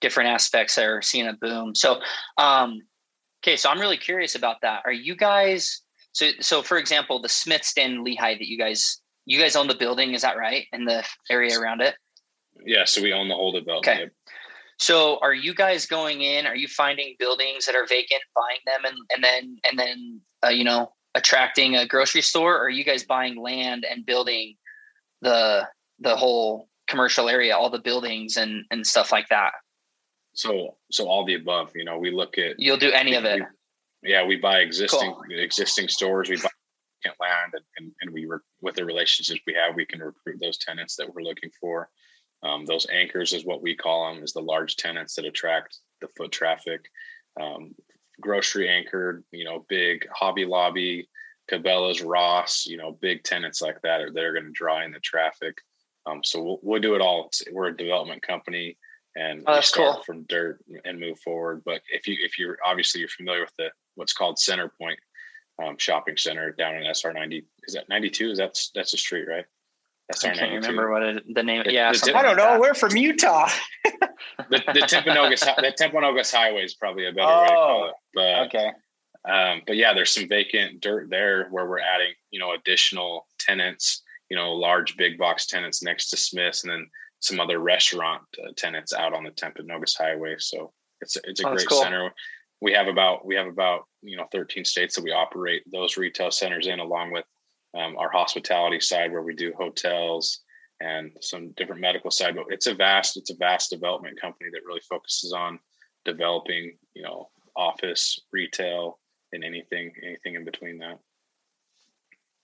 different 0.00 0.30
aspects 0.30 0.76
that 0.76 0.86
are 0.86 1.02
seeing 1.02 1.26
a 1.26 1.32
boom. 1.32 1.74
So, 1.74 2.00
um, 2.38 2.80
okay, 3.42 3.56
so 3.56 3.68
I'm 3.70 3.80
really 3.80 3.96
curious 3.96 4.34
about 4.34 4.56
that. 4.62 4.82
Are 4.84 4.92
you 4.92 5.16
guys 5.16 5.82
so 6.12 6.30
so 6.40 6.62
for 6.62 6.76
example, 6.76 7.20
the 7.20 7.28
Smiths 7.28 7.72
in 7.76 8.04
Lehi 8.04 8.38
that 8.38 8.48
you 8.48 8.58
guys 8.58 9.00
you 9.26 9.38
guys 9.40 9.56
own 9.56 9.68
the 9.68 9.74
building, 9.74 10.14
is 10.14 10.22
that 10.22 10.36
right? 10.36 10.66
In 10.72 10.84
the 10.84 11.04
area 11.30 11.58
around 11.58 11.80
it? 11.82 11.94
Yeah, 12.64 12.84
so 12.84 13.00
we 13.00 13.12
own 13.12 13.28
the 13.28 13.34
whole 13.34 13.52
development. 13.52 14.00
Okay. 14.00 14.10
So 14.78 15.18
are 15.20 15.34
you 15.34 15.54
guys 15.54 15.86
going 15.86 16.22
in? 16.22 16.46
Are 16.46 16.56
you 16.56 16.66
finding 16.66 17.14
buildings 17.18 17.66
that 17.66 17.74
are 17.74 17.86
vacant, 17.86 18.22
buying 18.34 18.60
them, 18.66 18.84
and 18.84 18.96
and 19.14 19.22
then 19.24 19.56
and 19.70 19.78
then 19.78 20.20
uh, 20.44 20.48
you 20.48 20.64
know 20.64 20.92
attracting 21.14 21.76
a 21.76 21.86
grocery 21.86 22.22
store? 22.22 22.56
Or 22.56 22.64
are 22.64 22.70
you 22.70 22.84
guys 22.84 23.04
buying 23.04 23.36
land 23.36 23.86
and 23.88 24.04
building 24.04 24.56
the 25.20 25.68
the 26.00 26.16
whole 26.16 26.68
commercial 26.88 27.28
area, 27.28 27.56
all 27.56 27.70
the 27.70 27.78
buildings 27.78 28.36
and 28.36 28.64
and 28.70 28.86
stuff 28.86 29.12
like 29.12 29.28
that. 29.28 29.52
So 30.34 30.76
so 30.90 31.08
all 31.08 31.24
the 31.24 31.34
above. 31.34 31.72
You 31.74 31.84
know, 31.84 31.98
we 31.98 32.10
look 32.10 32.38
at 32.38 32.58
you'll 32.58 32.76
do 32.76 32.90
any 32.92 33.14
of 33.14 33.24
it. 33.24 33.42
We, 34.02 34.10
yeah, 34.10 34.24
we 34.26 34.36
buy 34.36 34.60
existing 34.60 35.12
cool. 35.12 35.24
existing 35.30 35.88
stores. 35.88 36.28
We 36.28 36.36
buy 36.36 36.48
land, 37.04 37.52
and, 37.54 37.64
and, 37.78 37.92
and 38.02 38.12
we 38.12 38.26
work 38.26 38.42
with 38.60 38.74
the 38.74 38.84
relationships 38.84 39.40
we 39.46 39.54
have. 39.54 39.74
We 39.74 39.86
can 39.86 40.00
recruit 40.00 40.38
those 40.40 40.58
tenants 40.58 40.96
that 40.96 41.12
we're 41.12 41.22
looking 41.22 41.50
for. 41.60 41.88
Um, 42.42 42.64
those 42.64 42.86
anchors 42.90 43.32
is 43.32 43.44
what 43.44 43.62
we 43.62 43.74
call 43.74 44.12
them, 44.12 44.22
is 44.22 44.32
the 44.32 44.40
large 44.40 44.76
tenants 44.76 45.14
that 45.14 45.24
attract 45.24 45.78
the 46.00 46.08
foot 46.16 46.32
traffic. 46.32 46.84
Um, 47.40 47.74
grocery 48.20 48.68
anchored, 48.68 49.24
you 49.32 49.44
know, 49.44 49.64
big 49.68 50.06
Hobby 50.12 50.44
Lobby, 50.44 51.08
Cabela's, 51.50 52.02
Ross, 52.02 52.66
you 52.66 52.76
know, 52.76 52.92
big 52.92 53.24
tenants 53.24 53.60
like 53.60 53.80
that 53.82 54.00
are 54.00 54.10
they're 54.12 54.32
going 54.32 54.46
to 54.46 54.52
draw 54.52 54.82
in 54.82 54.92
the 54.92 55.00
traffic. 55.00 55.56
Um, 56.06 56.22
so 56.24 56.42
we'll, 56.42 56.60
we'll 56.62 56.80
do 56.80 56.94
it 56.94 57.00
all. 57.00 57.30
We're 57.52 57.68
a 57.68 57.76
development 57.76 58.22
company 58.22 58.76
and 59.16 59.42
oh, 59.46 59.54
that's 59.54 59.68
start 59.68 59.94
cool. 59.94 60.02
from 60.04 60.22
dirt 60.24 60.60
and 60.84 61.00
move 61.00 61.18
forward. 61.20 61.62
But 61.64 61.82
if 61.92 62.06
you, 62.06 62.16
if 62.20 62.38
you're 62.38 62.58
obviously 62.64 63.00
you're 63.00 63.08
familiar 63.08 63.40
with 63.40 63.54
the, 63.58 63.70
what's 63.96 64.12
called 64.12 64.38
center 64.38 64.72
point 64.80 64.98
um, 65.62 65.76
shopping 65.78 66.16
center 66.16 66.52
down 66.52 66.76
in 66.76 66.94
SR 66.94 67.12
90, 67.12 67.44
is 67.64 67.74
that 67.74 67.88
92? 67.88 68.30
Is 68.30 68.38
that, 68.38 68.58
that's 68.74 68.94
a 68.94 68.96
street, 68.96 69.26
right? 69.28 69.44
SR 70.12 70.30
I 70.30 70.34
can't 70.34 70.52
remember 70.52 70.90
what 70.90 71.02
it, 71.02 71.34
the 71.34 71.42
name. 71.42 71.62
It, 71.62 71.72
yeah. 71.72 71.92
The, 71.92 72.16
I 72.16 72.22
don't 72.22 72.36
know. 72.36 72.44
Like 72.44 72.60
We're 72.60 72.74
from 72.74 72.96
Utah. 72.96 73.48
the, 73.84 73.92
the 74.50 74.58
Timpanogos, 74.88 75.40
the 75.40 75.74
Timpanogos 75.78 76.32
highway 76.32 76.64
is 76.64 76.74
probably 76.74 77.06
a 77.06 77.12
better 77.12 77.28
oh, 77.28 77.42
way 77.42 77.48
to 77.48 77.54
call 77.54 77.88
it. 77.88 77.94
But, 78.14 78.46
okay. 78.46 78.72
Um, 79.28 79.62
but 79.66 79.76
yeah, 79.76 79.92
there's 79.92 80.14
some 80.14 80.28
vacant 80.28 80.80
dirt 80.80 81.10
there 81.10 81.48
where 81.50 81.66
we're 81.66 81.80
adding, 81.80 82.14
you 82.30 82.40
know, 82.40 82.54
additional 82.54 83.26
tenants 83.38 84.02
you 84.30 84.36
know, 84.36 84.52
large 84.52 84.96
big 84.96 85.18
box 85.18 85.46
tenants 85.46 85.82
next 85.82 86.08
to 86.10 86.16
Smith's, 86.16 86.64
and 86.64 86.72
then 86.72 86.86
some 87.18 87.40
other 87.40 87.58
restaurant 87.58 88.22
uh, 88.42 88.52
tenants 88.56 88.94
out 88.94 89.12
on 89.12 89.24
the 89.24 89.30
Timpanogos 89.30 89.96
Highway. 89.98 90.36
So 90.38 90.72
it's 91.00 91.16
a, 91.16 91.20
it's 91.24 91.40
a 91.40 91.48
oh, 91.48 91.54
great 91.54 91.68
cool. 91.68 91.82
center. 91.82 92.10
We 92.62 92.72
have 92.72 92.88
about 92.88 93.26
we 93.26 93.34
have 93.34 93.46
about 93.46 93.84
you 94.02 94.16
know 94.16 94.26
13 94.32 94.64
states 94.64 94.94
that 94.94 95.04
we 95.04 95.12
operate 95.12 95.62
those 95.70 95.96
retail 95.96 96.30
centers 96.30 96.66
in, 96.66 96.78
along 96.78 97.12
with 97.12 97.24
um, 97.74 97.96
our 97.96 98.10
hospitality 98.10 98.80
side 98.80 99.12
where 99.12 99.22
we 99.22 99.34
do 99.34 99.52
hotels 99.56 100.40
and 100.80 101.12
some 101.20 101.52
different 101.56 101.80
medical 101.80 102.10
side. 102.10 102.34
But 102.36 102.46
it's 102.48 102.66
a 102.66 102.74
vast 102.74 103.16
it's 103.16 103.30
a 103.30 103.36
vast 103.36 103.70
development 103.70 104.20
company 104.20 104.50
that 104.52 104.64
really 104.66 104.82
focuses 104.88 105.32
on 105.32 105.58
developing 106.04 106.76
you 106.94 107.02
know 107.02 107.28
office 107.56 108.18
retail 108.32 108.98
and 109.32 109.44
anything 109.44 109.92
anything 110.02 110.34
in 110.34 110.44
between 110.44 110.78
that. 110.78 110.98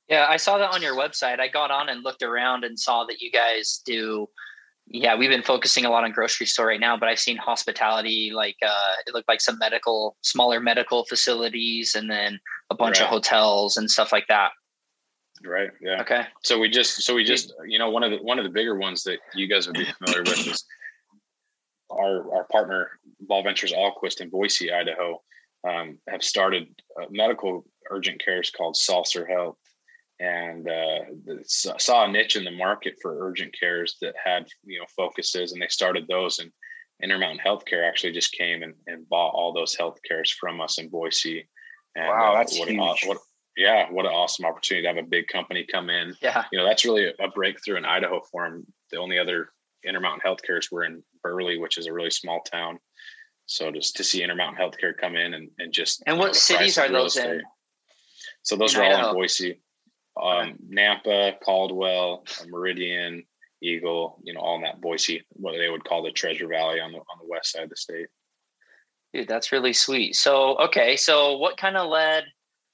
Yeah, 0.08 0.26
I 0.28 0.36
saw 0.36 0.58
that 0.58 0.70
on 0.70 0.82
your 0.82 0.94
website. 0.94 1.40
I 1.40 1.48
got 1.48 1.70
on 1.70 1.88
and 1.88 2.04
looked 2.04 2.22
around 2.22 2.64
and 2.64 2.78
saw 2.78 3.04
that 3.06 3.20
you 3.20 3.30
guys 3.30 3.82
do. 3.84 4.28
Yeah, 4.88 5.16
we've 5.16 5.30
been 5.30 5.42
focusing 5.42 5.84
a 5.84 5.90
lot 5.90 6.04
on 6.04 6.12
grocery 6.12 6.46
store 6.46 6.66
right 6.66 6.78
now, 6.78 6.96
but 6.96 7.08
I've 7.08 7.18
seen 7.18 7.36
hospitality. 7.36 8.30
Like 8.32 8.56
uh, 8.64 8.92
it 9.04 9.14
looked 9.14 9.28
like 9.28 9.40
some 9.40 9.58
medical, 9.58 10.16
smaller 10.22 10.60
medical 10.60 11.04
facilities, 11.06 11.96
and 11.96 12.08
then 12.08 12.38
a 12.70 12.76
bunch 12.76 13.00
right. 13.00 13.04
of 13.06 13.10
hotels 13.10 13.76
and 13.76 13.90
stuff 13.90 14.12
like 14.12 14.26
that. 14.28 14.52
Right. 15.44 15.70
Yeah. 15.80 16.00
Okay. 16.02 16.26
So 16.44 16.58
we 16.58 16.70
just, 16.70 17.02
so 17.02 17.14
we 17.14 17.24
just, 17.24 17.52
you 17.66 17.78
know, 17.78 17.90
one 17.90 18.04
of 18.04 18.12
the 18.12 18.18
one 18.18 18.38
of 18.38 18.44
the 18.44 18.50
bigger 18.50 18.76
ones 18.76 19.02
that 19.02 19.18
you 19.34 19.48
guys 19.48 19.66
would 19.66 19.74
be 19.74 19.86
familiar 19.98 20.22
with 20.22 20.46
is 20.46 20.64
our 21.90 22.32
our 22.32 22.44
partner 22.44 22.92
Ball 23.20 23.42
Ventures 23.42 23.72
Ahlquist 23.72 24.20
in 24.20 24.30
Boise, 24.30 24.72
Idaho. 24.72 25.20
um, 25.66 25.98
have 26.08 26.22
started 26.22 26.68
medical 27.10 27.64
urgent 27.90 28.22
cares 28.24 28.50
called 28.50 28.76
Saltzer 28.76 29.26
Health, 29.26 29.56
and 30.18 30.68
uh, 30.68 31.00
saw 31.44 32.04
a 32.04 32.08
niche 32.08 32.36
in 32.36 32.44
the 32.44 32.50
market 32.50 32.94
for 33.02 33.26
urgent 33.28 33.54
cares 33.58 33.96
that 34.00 34.14
had 34.22 34.46
you 34.64 34.78
know 34.78 34.86
focuses, 34.96 35.52
and 35.52 35.60
they 35.60 35.68
started 35.68 36.06
those. 36.08 36.38
And 36.38 36.50
Intermountain 37.02 37.44
Healthcare 37.44 37.86
actually 37.86 38.12
just 38.12 38.32
came 38.32 38.62
and, 38.62 38.74
and 38.86 39.08
bought 39.08 39.34
all 39.34 39.52
those 39.52 39.74
health 39.74 39.98
cares 40.06 40.30
from 40.30 40.60
us 40.60 40.78
in 40.78 40.88
Boise. 40.88 41.46
And, 41.94 42.08
wow, 42.08 42.32
uh, 42.32 42.38
that's 42.38 42.58
what 42.58 42.68
huge. 42.68 42.78
An, 43.02 43.08
what, 43.08 43.18
yeah, 43.56 43.90
what 43.90 44.06
an 44.06 44.12
awesome 44.12 44.46
opportunity 44.46 44.82
to 44.86 44.94
have 44.94 45.04
a 45.04 45.08
big 45.08 45.28
company 45.28 45.66
come 45.70 45.90
in. 45.90 46.14
Yeah, 46.22 46.44
you 46.50 46.58
know 46.58 46.66
that's 46.66 46.84
really 46.84 47.06
a, 47.06 47.12
a 47.24 47.30
breakthrough 47.30 47.76
in 47.76 47.84
Idaho 47.84 48.20
for 48.30 48.48
them. 48.48 48.66
The 48.90 48.98
only 48.98 49.18
other 49.18 49.50
Intermountain 49.84 50.20
Healthcares 50.26 50.72
were 50.72 50.84
in 50.84 51.02
Burley, 51.22 51.58
which 51.58 51.78
is 51.78 51.86
a 51.86 51.92
really 51.92 52.10
small 52.10 52.40
town. 52.40 52.78
So 53.46 53.70
just 53.70 53.96
to 53.96 54.04
see 54.04 54.22
Intermountain 54.22 54.60
Healthcare 54.60 54.96
come 54.96 55.16
in 55.16 55.34
and, 55.34 55.50
and 55.58 55.72
just 55.72 56.02
and 56.06 56.18
what 56.18 56.28
know, 56.28 56.32
cities 56.32 56.78
are 56.78 56.88
those 56.88 57.16
in? 57.16 57.42
So 58.42 58.56
those 58.56 58.74
in 58.74 58.80
are 58.80 58.84
all 58.84 58.92
Idaho. 58.92 59.08
in 59.10 59.14
Boise, 59.14 59.60
um. 60.20 60.56
Nampa, 60.70 61.38
Caldwell, 61.40 62.24
Meridian, 62.48 63.24
Eagle. 63.62 64.18
You 64.22 64.34
know, 64.34 64.40
all 64.40 64.56
in 64.56 64.62
that 64.62 64.80
Boise, 64.80 65.24
what 65.32 65.52
they 65.52 65.68
would 65.68 65.84
call 65.84 66.02
the 66.02 66.10
Treasure 66.10 66.48
Valley 66.48 66.80
on 66.80 66.92
the 66.92 66.98
on 66.98 67.18
the 67.20 67.28
west 67.28 67.52
side 67.52 67.64
of 67.64 67.70
the 67.70 67.76
state. 67.76 68.06
Dude, 69.12 69.28
that's 69.28 69.52
really 69.52 69.72
sweet. 69.72 70.16
So 70.16 70.56
okay, 70.58 70.96
so 70.96 71.36
what 71.38 71.56
kind 71.56 71.76
of 71.76 71.88
led? 71.88 72.24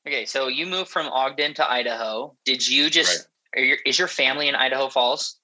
Okay, 0.06 0.24
so 0.24 0.48
you 0.48 0.66
moved 0.66 0.90
from 0.90 1.06
Ogden 1.06 1.54
to 1.54 1.70
Idaho. 1.70 2.34
Did 2.44 2.66
you 2.66 2.90
just? 2.90 3.28
Right. 3.54 3.66
Your, 3.66 3.78
is 3.84 3.98
your 3.98 4.08
family 4.08 4.48
in 4.48 4.54
Idaho 4.54 4.88
Falls? 4.88 5.38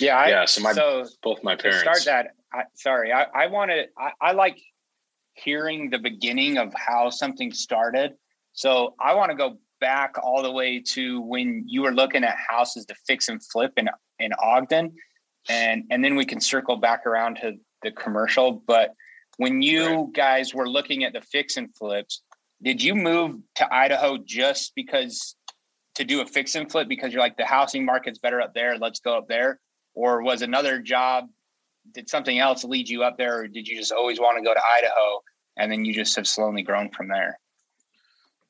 Yeah, 0.00 0.16
I, 0.18 0.28
yeah. 0.28 0.44
So 0.44 0.60
my 0.60 0.72
so 0.72 1.06
both 1.22 1.42
my 1.42 1.56
parents 1.56 1.80
start 1.80 2.04
that. 2.04 2.34
I, 2.52 2.64
sorry, 2.74 3.12
I, 3.12 3.24
I 3.34 3.46
wanted. 3.46 3.88
I, 3.96 4.10
I 4.20 4.32
like 4.32 4.58
hearing 5.34 5.90
the 5.90 5.98
beginning 5.98 6.58
of 6.58 6.74
how 6.74 7.10
something 7.10 7.52
started. 7.52 8.14
So 8.52 8.94
I 9.00 9.14
want 9.14 9.30
to 9.30 9.36
go 9.36 9.58
back 9.80 10.14
all 10.22 10.42
the 10.42 10.50
way 10.50 10.80
to 10.80 11.20
when 11.20 11.64
you 11.66 11.82
were 11.82 11.92
looking 11.92 12.24
at 12.24 12.36
houses 12.48 12.86
to 12.86 12.94
fix 13.06 13.28
and 13.28 13.42
flip 13.42 13.72
in 13.76 13.88
in 14.18 14.32
Ogden, 14.42 14.92
and 15.48 15.84
and 15.90 16.04
then 16.04 16.16
we 16.16 16.24
can 16.24 16.40
circle 16.40 16.76
back 16.76 17.06
around 17.06 17.36
to 17.42 17.54
the 17.82 17.90
commercial. 17.90 18.52
But 18.52 18.90
when 19.36 19.62
you 19.62 20.10
guys 20.14 20.54
were 20.54 20.68
looking 20.68 21.04
at 21.04 21.12
the 21.12 21.20
fix 21.20 21.56
and 21.56 21.74
flips, 21.76 22.22
did 22.62 22.82
you 22.82 22.94
move 22.94 23.36
to 23.56 23.74
Idaho 23.74 24.18
just 24.18 24.72
because 24.74 25.36
to 25.94 26.04
do 26.04 26.20
a 26.20 26.26
fix 26.26 26.54
and 26.54 26.70
flip 26.70 26.88
because 26.88 27.12
you're 27.12 27.22
like 27.22 27.36
the 27.36 27.46
housing 27.46 27.84
market's 27.84 28.18
better 28.18 28.40
up 28.40 28.54
there, 28.54 28.78
let's 28.78 29.00
go 29.00 29.16
up 29.16 29.28
there, 29.28 29.60
or 29.94 30.22
was 30.22 30.42
another 30.42 30.80
job? 30.80 31.26
Did 31.92 32.08
something 32.08 32.38
else 32.38 32.64
lead 32.64 32.88
you 32.88 33.02
up 33.04 33.16
there, 33.16 33.40
or 33.40 33.48
did 33.48 33.68
you 33.68 33.76
just 33.76 33.92
always 33.92 34.18
want 34.18 34.38
to 34.38 34.44
go 34.44 34.52
to 34.52 34.60
Idaho 34.76 35.22
and 35.56 35.70
then 35.72 35.84
you 35.84 35.94
just 35.94 36.16
have 36.16 36.26
slowly 36.26 36.62
grown 36.62 36.90
from 36.90 37.08
there? 37.08 37.38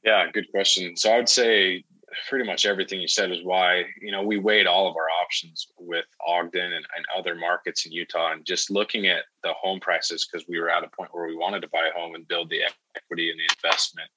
Yeah, 0.07 0.31
good 0.33 0.49
question. 0.53 0.97
So 0.97 1.13
I 1.13 1.17
would 1.17 1.29
say 1.29 1.85
pretty 2.29 2.47
much 2.47 2.65
everything 2.65 3.01
you 3.01 3.09
said 3.09 3.33
is 3.33 3.43
why, 3.43 3.85
you 4.01 4.13
know, 4.13 4.23
we 4.23 4.39
weighed 4.39 4.69
all 4.69 4.89
of 4.89 4.95
our 4.95 5.09
options 5.23 5.67
with 5.79 6.07
Ogden 6.25 6.73
and, 6.73 6.87
and 6.97 7.05
other 7.19 7.35
markets 7.35 7.85
in 7.85 7.93
Utah 7.93 8.33
and 8.33 8.47
just 8.47 8.71
looking 8.71 9.09
at 9.09 9.25
the 9.43 9.53
home 9.61 9.81
prices 9.81 10.25
because 10.25 10.47
we 10.49 10.61
were 10.61 10.71
at 10.71 10.85
a 10.85 10.91
point 10.97 11.11
where 11.13 11.27
we 11.27 11.37
wanted 11.37 11.61
to 11.63 11.69
buy 11.69 11.89
a 11.89 11.99
home 11.99 12.15
and 12.15 12.29
build 12.29 12.49
the 12.51 12.61
equity 12.97 13.31
and 13.31 13.41
the 13.41 13.53
investment 13.57 14.09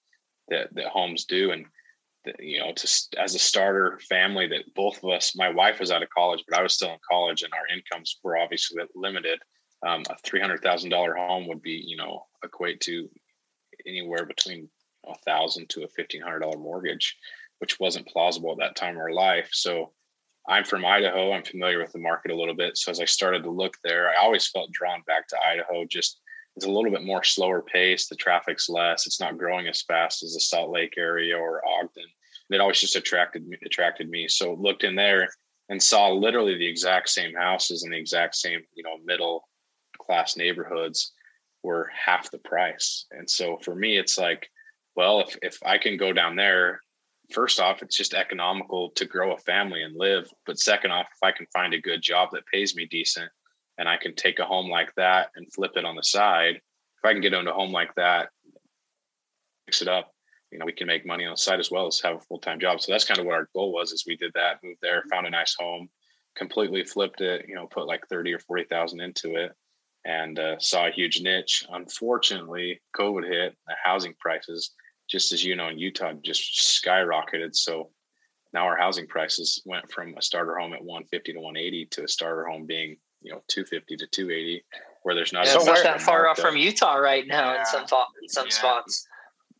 that, 0.49 0.73
that 0.75 0.85
homes 0.85 1.25
do. 1.25 1.51
And, 1.51 1.65
the, 2.23 2.33
you 2.37 2.59
know, 2.59 2.71
to, 2.71 2.87
as 3.17 3.33
a 3.33 3.39
starter 3.39 3.99
family 4.07 4.47
that 4.47 4.71
both 4.75 5.03
of 5.03 5.09
us, 5.09 5.35
my 5.35 5.49
wife 5.49 5.79
was 5.79 5.89
out 5.89 6.03
of 6.03 6.09
college, 6.09 6.43
but 6.47 6.59
I 6.59 6.61
was 6.61 6.75
still 6.75 6.91
in 6.91 6.99
college 7.09 7.41
and 7.41 7.51
our 7.53 7.75
incomes 7.75 8.19
were 8.23 8.37
obviously 8.37 8.83
limited. 8.93 9.39
Um, 9.87 10.03
a 10.09 10.15
$300,000 10.27 11.17
home 11.17 11.47
would 11.47 11.63
be, 11.63 11.81
you 11.83 11.97
know, 11.97 12.27
equate 12.43 12.79
to 12.81 13.09
anywhere 13.87 14.25
between 14.25 14.69
a 15.07 15.15
thousand 15.25 15.69
to 15.69 15.83
a 15.83 15.87
fifteen 15.87 16.21
hundred 16.21 16.39
dollar 16.39 16.57
mortgage, 16.57 17.17
which 17.59 17.79
wasn't 17.79 18.07
plausible 18.07 18.51
at 18.51 18.57
that 18.59 18.75
time 18.75 18.95
of 18.95 19.01
our 19.01 19.13
life. 19.13 19.49
So 19.51 19.91
I'm 20.47 20.63
from 20.63 20.85
Idaho. 20.85 21.31
I'm 21.31 21.43
familiar 21.43 21.79
with 21.79 21.91
the 21.91 21.99
market 21.99 22.31
a 22.31 22.35
little 22.35 22.55
bit. 22.55 22.77
So 22.77 22.91
as 22.91 22.99
I 22.99 23.05
started 23.05 23.43
to 23.43 23.51
look 23.51 23.75
there, 23.83 24.09
I 24.09 24.23
always 24.23 24.47
felt 24.47 24.71
drawn 24.71 25.01
back 25.05 25.27
to 25.27 25.37
Idaho. 25.47 25.85
Just 25.85 26.19
it's 26.55 26.65
a 26.65 26.71
little 26.71 26.91
bit 26.91 27.03
more 27.03 27.23
slower 27.23 27.61
pace. 27.61 28.07
The 28.07 28.15
traffic's 28.15 28.67
less. 28.69 29.05
It's 29.05 29.19
not 29.19 29.37
growing 29.37 29.67
as 29.67 29.83
fast 29.83 30.23
as 30.23 30.33
the 30.33 30.39
Salt 30.39 30.71
Lake 30.71 30.95
area 30.97 31.37
or 31.37 31.61
Ogden. 31.65 32.03
It 32.49 32.59
always 32.59 32.81
just 32.81 32.95
attracted 32.95 33.47
me, 33.47 33.57
attracted 33.63 34.09
me. 34.09 34.27
So 34.27 34.55
looked 34.55 34.83
in 34.83 34.95
there 34.95 35.29
and 35.69 35.81
saw 35.81 36.09
literally 36.09 36.57
the 36.57 36.67
exact 36.67 37.09
same 37.09 37.35
houses 37.35 37.83
in 37.83 37.91
the 37.91 37.97
exact 37.97 38.35
same, 38.35 38.61
you 38.73 38.83
know, 38.83 38.97
middle 39.05 39.47
class 40.01 40.35
neighborhoods 40.35 41.13
were 41.61 41.91
half 41.93 42.31
the 42.31 42.39
price. 42.39 43.05
And 43.11 43.29
so 43.29 43.57
for 43.57 43.75
me, 43.75 43.97
it's 43.97 44.17
like 44.17 44.49
well, 44.95 45.21
if, 45.21 45.37
if 45.41 45.57
I 45.65 45.77
can 45.77 45.97
go 45.97 46.13
down 46.13 46.35
there, 46.35 46.81
first 47.31 47.59
off, 47.59 47.81
it's 47.81 47.95
just 47.95 48.13
economical 48.13 48.91
to 48.91 49.05
grow 49.05 49.33
a 49.33 49.37
family 49.37 49.83
and 49.83 49.95
live. 49.95 50.29
But 50.45 50.59
second 50.59 50.91
off, 50.91 51.07
if 51.11 51.23
I 51.23 51.31
can 51.31 51.45
find 51.53 51.73
a 51.73 51.81
good 51.81 52.01
job 52.01 52.29
that 52.33 52.45
pays 52.51 52.75
me 52.75 52.85
decent 52.85 53.29
and 53.77 53.87
I 53.87 53.97
can 53.97 54.15
take 54.15 54.39
a 54.39 54.45
home 54.45 54.69
like 54.69 54.93
that 54.95 55.29
and 55.35 55.51
flip 55.53 55.71
it 55.75 55.85
on 55.85 55.95
the 55.95 56.03
side, 56.03 56.55
if 56.55 57.05
I 57.05 57.13
can 57.13 57.21
get 57.21 57.33
into 57.33 57.51
a 57.51 57.55
home 57.55 57.71
like 57.71 57.93
that, 57.95 58.29
fix 59.65 59.81
it 59.81 59.87
up, 59.87 60.11
you 60.51 60.57
know, 60.57 60.65
we 60.65 60.73
can 60.73 60.87
make 60.87 61.05
money 61.05 61.25
on 61.25 61.33
the 61.33 61.37
side 61.37 61.59
as 61.59 61.69
well 61.71 61.87
as 61.87 62.01
have 62.01 62.15
a 62.15 62.21
full 62.21 62.39
time 62.39 62.59
job. 62.59 62.81
So 62.81 62.91
that's 62.91 63.05
kind 63.05 63.19
of 63.19 63.25
what 63.25 63.35
our 63.35 63.49
goal 63.55 63.71
was. 63.71 63.91
Is 63.91 64.05
we 64.07 64.15
did 64.15 64.31
that, 64.33 64.63
moved 64.63 64.79
there, 64.81 65.03
found 65.09 65.27
a 65.27 65.29
nice 65.29 65.55
home, 65.57 65.89
completely 66.35 66.83
flipped 66.83 67.21
it. 67.21 67.45
You 67.47 67.55
know, 67.55 67.67
put 67.67 67.87
like 67.87 68.07
thirty 68.09 68.33
or 68.33 68.39
forty 68.39 68.63
thousand 68.63 68.99
into 69.01 69.35
it, 69.35 69.51
and 70.05 70.39
uh, 70.39 70.57
saw 70.59 70.87
a 70.87 70.91
huge 70.91 71.21
niche. 71.21 71.65
Unfortunately, 71.69 72.81
COVID 72.95 73.27
hit, 73.27 73.55
the 73.67 73.75
housing 73.83 74.13
prices 74.19 74.71
just 75.09 75.33
as 75.33 75.43
you 75.43 75.55
know, 75.55 75.67
in 75.67 75.77
Utah 75.77 76.13
just 76.23 76.83
skyrocketed. 76.85 77.55
So 77.55 77.89
now 78.53 78.65
our 78.65 78.77
housing 78.77 79.07
prices 79.07 79.61
went 79.65 79.91
from 79.91 80.13
a 80.17 80.21
starter 80.21 80.57
home 80.57 80.73
at 80.73 80.83
150 80.83 81.33
to 81.33 81.39
180 81.39 81.85
to 81.87 82.03
a 82.03 82.07
starter 82.07 82.45
home 82.45 82.65
being, 82.65 82.95
you 83.21 83.31
know, 83.31 83.41
250 83.47 83.97
to 83.97 84.07
280, 84.07 84.63
where 85.03 85.15
there's 85.15 85.33
not, 85.33 85.45
yeah, 85.45 85.55
it's 85.55 85.65
not 85.65 85.83
that 85.83 86.01
far 86.01 86.27
off 86.27 86.37
from 86.37 86.55
Utah 86.55 86.95
right 86.95 87.25
now 87.27 87.53
yeah. 87.53 87.59
in 87.59 87.65
some 87.65 87.83
in 88.21 88.29
some 88.29 88.45
yeah. 88.45 88.53
spots. 88.53 89.07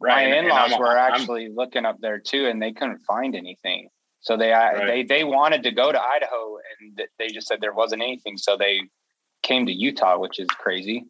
Right. 0.02 0.30
My 0.30 0.38
in-laws 0.38 0.80
were 0.80 0.98
actually 0.98 1.48
I'm, 1.48 1.56
looking 1.56 1.86
up 1.86 1.98
there 2.00 2.20
too, 2.20 2.48
and 2.48 2.62
they 2.62 2.72
couldn't 2.72 3.00
find 3.00 3.36
anything. 3.36 3.90
So 4.22 4.38
they 4.38 4.52
right. 4.52 4.86
they 4.86 5.04
they 5.04 5.24
wanted 5.24 5.64
to 5.64 5.72
go 5.72 5.92
to 5.92 6.02
Idaho, 6.02 6.58
and 6.80 7.02
they 7.18 7.28
just 7.28 7.48
said 7.48 7.60
there 7.60 7.74
wasn't 7.74 8.02
anything. 8.02 8.38
So 8.38 8.56
they 8.56 8.82
came 9.50 9.66
to 9.66 9.74
Utah, 9.74 10.18
which 10.18 10.40
is 10.40 10.48
crazy. 10.48 11.06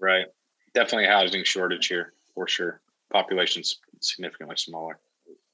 Right. 0.00 0.26
Definitely 0.74 1.06
a 1.06 1.12
housing 1.12 1.44
shortage 1.44 1.86
here 1.86 2.14
for 2.34 2.48
sure 2.48 2.80
population's 3.12 3.78
significantly 4.00 4.56
smaller. 4.56 4.98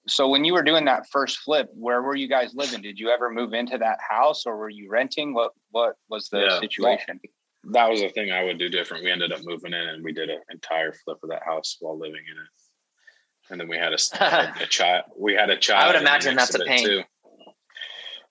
So 0.06 0.28
when 0.28 0.44
you 0.44 0.54
were 0.54 0.62
doing 0.62 0.86
that 0.86 1.06
first 1.10 1.38
flip, 1.38 1.68
where 1.74 2.00
were 2.00 2.14
you 2.14 2.28
guys 2.28 2.54
living? 2.54 2.80
Did 2.80 2.98
you 2.98 3.10
ever 3.10 3.30
move 3.30 3.52
into 3.52 3.76
that 3.76 3.98
house 4.08 4.46
or 4.46 4.56
were 4.56 4.70
you 4.70 4.88
renting? 4.88 5.34
What 5.34 5.52
what 5.70 5.96
was 6.08 6.28
the 6.30 6.40
yeah, 6.40 6.60
situation? 6.60 7.20
Well, 7.64 7.72
that 7.74 7.90
was 7.90 8.00
the 8.00 8.08
thing 8.08 8.32
I 8.32 8.44
would 8.44 8.58
do 8.58 8.70
different. 8.70 9.04
We 9.04 9.10
ended 9.10 9.32
up 9.32 9.40
moving 9.44 9.74
in 9.74 9.88
and 9.88 10.02
we 10.02 10.14
did 10.14 10.30
an 10.30 10.40
entire 10.50 10.92
flip 10.92 11.18
of 11.22 11.28
that 11.28 11.42
house 11.44 11.76
while 11.80 11.98
living 11.98 12.22
in 12.30 12.38
it. 12.38 13.50
And 13.50 13.60
then 13.60 13.68
we 13.68 13.76
had 13.76 13.92
a, 13.92 13.98
a, 14.20 14.54
a 14.62 14.66
child. 14.66 15.04
We 15.18 15.34
had 15.34 15.50
a 15.50 15.58
child. 15.58 15.82
I 15.82 15.86
would 15.92 16.00
imagine 16.00 16.36
that's 16.36 16.54
a 16.54 16.64
pain. 16.64 16.84
Too. 16.84 17.02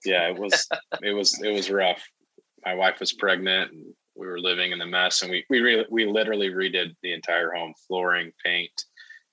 Yeah, 0.06 0.30
it 0.30 0.40
was. 0.40 0.68
it 1.04 1.14
was. 1.14 1.40
It 1.44 1.52
was 1.52 1.70
rough. 1.70 2.08
My 2.68 2.76
wife 2.76 3.00
was 3.00 3.14
pregnant, 3.14 3.72
and 3.72 3.94
we 4.14 4.28
were 4.28 4.42
living 4.42 4.74
in 4.74 4.80
the 4.80 4.86
mess. 4.86 5.22
And 5.22 5.32
we 5.32 5.46
we 5.50 5.62
really 5.62 5.86
we 5.90 6.06
literally 6.06 6.50
redid 6.50 6.94
the 7.02 7.14
entire 7.14 7.52
home, 7.52 7.74
flooring, 7.88 8.34
paint, 8.44 8.84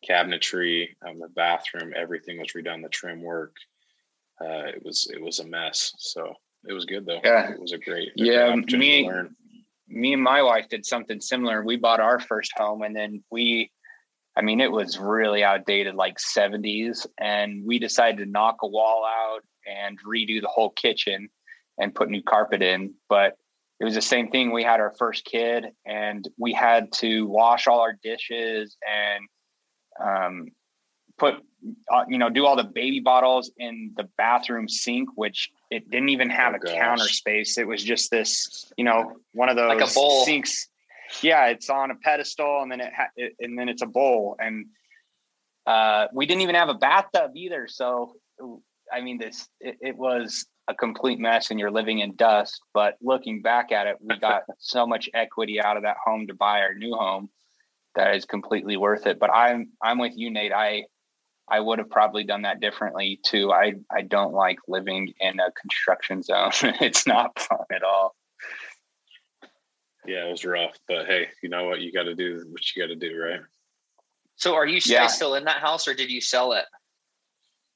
cabinetry, 0.08 0.90
um, 1.04 1.18
the 1.18 1.28
bathroom, 1.34 1.92
everything 1.96 2.38
was 2.38 2.52
redone. 2.56 2.82
The 2.82 2.88
trim 2.90 3.22
work, 3.22 3.56
uh, 4.40 4.66
it 4.66 4.84
was 4.84 5.10
it 5.12 5.20
was 5.20 5.40
a 5.40 5.46
mess. 5.46 5.92
So 5.98 6.32
it 6.68 6.72
was 6.72 6.84
good 6.84 7.06
though. 7.06 7.20
Yeah, 7.24 7.50
it 7.50 7.60
was 7.60 7.72
a 7.72 7.78
great. 7.78 8.12
yeah, 8.14 8.54
me, 8.54 9.10
me 9.88 10.12
and 10.12 10.22
my 10.22 10.40
wife 10.40 10.68
did 10.68 10.86
something 10.86 11.20
similar. 11.20 11.64
We 11.64 11.76
bought 11.76 11.98
our 11.98 12.20
first 12.20 12.52
home, 12.56 12.82
and 12.82 12.94
then 12.94 13.24
we, 13.32 13.72
I 14.36 14.42
mean, 14.42 14.60
it 14.60 14.70
was 14.70 14.96
really 14.96 15.42
outdated, 15.42 15.96
like 15.96 16.20
seventies, 16.20 17.04
and 17.18 17.64
we 17.66 17.80
decided 17.80 18.18
to 18.18 18.30
knock 18.30 18.58
a 18.62 18.68
wall 18.68 19.04
out 19.04 19.42
and 19.66 19.98
redo 20.06 20.40
the 20.40 20.46
whole 20.46 20.70
kitchen 20.70 21.30
and 21.78 21.94
put 21.94 22.08
new 22.08 22.22
carpet 22.22 22.62
in, 22.62 22.94
but 23.08 23.36
it 23.80 23.84
was 23.84 23.94
the 23.94 24.02
same 24.02 24.30
thing. 24.30 24.52
We 24.52 24.62
had 24.62 24.80
our 24.80 24.94
first 24.98 25.24
kid 25.24 25.66
and 25.84 26.26
we 26.38 26.52
had 26.52 26.92
to 27.00 27.26
wash 27.26 27.66
all 27.66 27.80
our 27.80 27.98
dishes 28.02 28.76
and 28.88 29.28
um, 30.00 30.48
put 31.18 31.34
uh, 31.92 32.04
you 32.08 32.18
know 32.18 32.28
do 32.28 32.44
all 32.44 32.56
the 32.56 32.64
baby 32.64 33.00
bottles 33.00 33.50
in 33.56 33.92
the 33.96 34.08
bathroom 34.18 34.68
sink 34.68 35.08
which 35.14 35.50
it 35.70 35.90
didn't 35.90 36.10
even 36.10 36.28
have 36.28 36.52
oh, 36.52 36.56
a 36.56 36.58
gosh. 36.58 36.74
counter 36.74 37.08
space 37.08 37.56
it 37.56 37.66
was 37.66 37.82
just 37.82 38.10
this 38.10 38.72
you 38.76 38.84
know 38.84 39.12
one 39.32 39.48
of 39.48 39.56
those 39.56 39.68
like 39.68 39.80
a 39.80 39.94
bowl 39.94 40.24
sinks 40.24 40.68
yeah 41.22 41.46
it's 41.46 41.70
on 41.70 41.90
a 41.90 41.94
pedestal 41.94 42.62
and 42.62 42.70
then 42.70 42.80
it, 42.80 42.92
ha- 42.94 43.08
it 43.16 43.34
and 43.40 43.58
then 43.58 43.68
it's 43.68 43.82
a 43.82 43.86
bowl 43.86 44.36
and 44.38 44.66
uh, 45.66 46.08
we 46.12 46.26
didn't 46.26 46.42
even 46.42 46.54
have 46.54 46.68
a 46.68 46.74
bathtub 46.74 47.30
either 47.34 47.66
so 47.66 48.14
i 48.92 49.00
mean 49.00 49.16
this 49.16 49.48
it, 49.60 49.76
it 49.80 49.96
was 49.96 50.46
a 50.68 50.74
complete 50.74 51.18
mess 51.18 51.50
and 51.50 51.60
you're 51.60 51.70
living 51.70 51.98
in 51.98 52.14
dust 52.16 52.60
but 52.72 52.96
looking 53.02 53.42
back 53.42 53.72
at 53.72 53.86
it 53.86 53.96
we 54.00 54.18
got 54.18 54.42
so 54.58 54.86
much 54.86 55.08
equity 55.14 55.60
out 55.60 55.76
of 55.76 55.82
that 55.82 55.96
home 56.04 56.26
to 56.26 56.34
buy 56.34 56.60
our 56.60 56.74
new 56.74 56.94
home 56.94 57.28
that 57.94 58.14
is 58.14 58.24
completely 58.24 58.76
worth 58.76 59.06
it. 59.06 59.18
But 59.18 59.30
I'm 59.30 59.70
I'm 59.82 59.98
with 59.98 60.12
you, 60.16 60.30
Nate. 60.30 60.52
I 60.52 60.84
I 61.48 61.60
would 61.60 61.78
have 61.78 61.90
probably 61.90 62.24
done 62.24 62.42
that 62.42 62.60
differently 62.60 63.20
too. 63.24 63.52
I 63.52 63.74
I 63.90 64.02
don't 64.02 64.32
like 64.32 64.58
living 64.68 65.12
in 65.20 65.40
a 65.40 65.52
construction 65.52 66.22
zone. 66.22 66.50
it's 66.80 67.06
not 67.06 67.38
fun 67.38 67.58
at 67.72 67.82
all. 67.82 68.14
Yeah, 70.06 70.26
it 70.26 70.30
was 70.30 70.44
rough, 70.44 70.76
but 70.86 71.06
hey, 71.06 71.28
you 71.42 71.48
know 71.48 71.64
what? 71.64 71.80
You 71.80 71.90
got 71.90 72.02
to 72.02 72.14
do 72.14 72.44
what 72.50 72.60
you 72.74 72.82
got 72.82 72.88
to 72.88 72.96
do, 72.96 73.18
right? 73.18 73.40
So, 74.36 74.54
are 74.54 74.66
you 74.66 74.80
yeah. 74.84 75.06
still 75.06 75.34
in 75.34 75.44
that 75.44 75.58
house, 75.58 75.88
or 75.88 75.94
did 75.94 76.10
you 76.10 76.20
sell 76.20 76.52
it? 76.52 76.66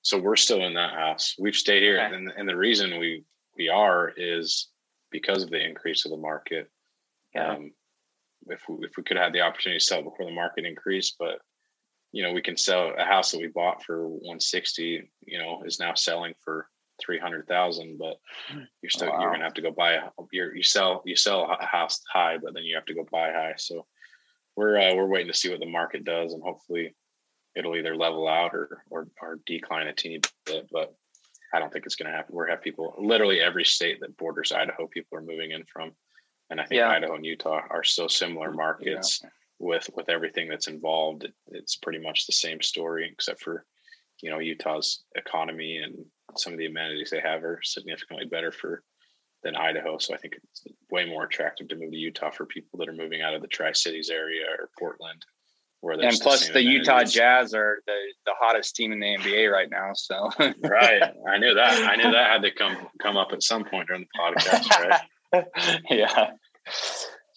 So 0.08 0.16
we're 0.16 0.36
still 0.36 0.64
in 0.64 0.72
that 0.72 0.94
house. 0.94 1.34
We've 1.38 1.54
stayed 1.54 1.82
here, 1.82 2.00
okay. 2.00 2.16
and, 2.16 2.32
and 2.34 2.48
the 2.48 2.56
reason 2.56 2.98
we 2.98 3.24
we 3.58 3.68
are 3.68 4.10
is 4.16 4.68
because 5.10 5.42
of 5.42 5.50
the 5.50 5.62
increase 5.62 6.06
of 6.06 6.12
the 6.12 6.16
market. 6.16 6.70
Yeah. 7.34 7.52
Um, 7.52 7.72
if 8.46 8.62
we, 8.70 8.86
if 8.86 8.92
we 8.96 9.02
could 9.02 9.18
have 9.18 9.24
had 9.24 9.32
the 9.34 9.42
opportunity 9.42 9.78
to 9.78 9.84
sell 9.84 10.02
before 10.02 10.24
the 10.24 10.32
market 10.32 10.64
increased, 10.64 11.16
but 11.18 11.40
you 12.12 12.22
know, 12.22 12.32
we 12.32 12.40
can 12.40 12.56
sell 12.56 12.94
a 12.96 13.04
house 13.04 13.32
that 13.32 13.40
we 13.40 13.48
bought 13.48 13.82
for 13.82 14.08
160, 14.08 15.10
you 15.26 15.38
know, 15.38 15.62
is 15.66 15.78
now 15.78 15.92
selling 15.92 16.32
for 16.42 16.68
300,000, 17.04 17.98
but 17.98 18.16
you're 18.82 18.88
still, 18.88 19.10
wow. 19.10 19.20
you're 19.20 19.28
going 19.28 19.40
to 19.40 19.44
have 19.44 19.52
to 19.54 19.60
go 19.60 19.72
buy 19.72 19.92
a, 19.92 20.08
you're, 20.32 20.56
you 20.56 20.62
sell, 20.62 21.02
you 21.04 21.16
sell 21.16 21.54
a 21.60 21.66
house 21.66 22.00
high, 22.10 22.38
but 22.42 22.54
then 22.54 22.62
you 22.62 22.74
have 22.76 22.86
to 22.86 22.94
go 22.94 23.06
buy 23.12 23.30
high. 23.30 23.52
So 23.58 23.84
we're, 24.56 24.78
uh, 24.78 24.94
we're 24.94 25.06
waiting 25.06 25.30
to 25.30 25.38
see 25.38 25.50
what 25.50 25.60
the 25.60 25.66
market 25.66 26.04
does 26.04 26.32
and 26.32 26.42
hopefully 26.42 26.94
it'll 27.58 27.76
either 27.76 27.96
level 27.96 28.28
out 28.28 28.54
or, 28.54 28.82
or, 28.90 29.08
or 29.20 29.40
decline 29.46 29.88
a 29.88 29.92
teeny 29.92 30.20
bit, 30.46 30.68
but 30.72 30.94
I 31.52 31.58
don't 31.58 31.72
think 31.72 31.86
it's 31.86 31.96
going 31.96 32.10
to 32.10 32.16
happen. 32.16 32.34
We're 32.34 32.48
have 32.48 32.62
people 32.62 32.94
literally 32.98 33.40
every 33.40 33.64
state 33.64 34.00
that 34.00 34.16
borders 34.16 34.52
Idaho, 34.52 34.86
people 34.86 35.18
are 35.18 35.22
moving 35.22 35.50
in 35.50 35.64
from. 35.64 35.92
And 36.50 36.60
I 36.60 36.64
think 36.64 36.78
yeah. 36.78 36.88
Idaho 36.88 37.14
and 37.14 37.26
Utah 37.26 37.60
are 37.70 37.84
so 37.84 38.08
similar 38.08 38.52
markets. 38.52 39.20
Yeah 39.22 39.30
with 39.58 39.90
with 39.94 40.08
everything 40.08 40.48
that's 40.48 40.68
involved 40.68 41.26
it's 41.48 41.76
pretty 41.76 41.98
much 41.98 42.26
the 42.26 42.32
same 42.32 42.60
story 42.62 43.08
except 43.10 43.42
for 43.42 43.64
you 44.22 44.30
know 44.30 44.38
utah's 44.38 45.04
economy 45.16 45.78
and 45.78 45.94
some 46.36 46.52
of 46.52 46.58
the 46.58 46.66
amenities 46.66 47.10
they 47.10 47.20
have 47.20 47.42
are 47.42 47.60
significantly 47.62 48.26
better 48.26 48.52
for 48.52 48.82
than 49.42 49.56
idaho 49.56 49.98
so 49.98 50.14
i 50.14 50.16
think 50.16 50.38
it's 50.42 50.64
way 50.90 51.04
more 51.04 51.24
attractive 51.24 51.68
to 51.68 51.76
move 51.76 51.90
to 51.90 51.96
utah 51.96 52.30
for 52.30 52.46
people 52.46 52.78
that 52.78 52.88
are 52.88 52.92
moving 52.92 53.20
out 53.20 53.34
of 53.34 53.42
the 53.42 53.48
tri-cities 53.48 54.10
area 54.10 54.44
or 54.58 54.70
portland 54.78 55.24
where 55.24 55.37
and 55.82 56.18
plus 56.20 56.48
the, 56.48 56.54
the 56.54 56.62
utah 56.62 57.04
jazz 57.04 57.54
are 57.54 57.80
the, 57.86 57.96
the 58.26 58.32
hottest 58.40 58.74
team 58.74 58.92
in 58.92 58.98
the 58.98 59.16
nba 59.18 59.50
right 59.50 59.70
now 59.70 59.90
so 59.94 60.28
right 60.62 61.02
i 61.28 61.38
knew 61.38 61.54
that 61.54 61.72
i 61.88 61.94
knew 61.94 62.10
that 62.10 62.30
had 62.30 62.42
to 62.42 62.50
come 62.50 62.76
come 63.00 63.16
up 63.16 63.28
at 63.32 63.42
some 63.42 63.64
point 63.64 63.86
during 63.86 64.02
the 64.02 64.18
podcast 64.18 65.00
right 65.32 65.80
yeah 65.90 66.30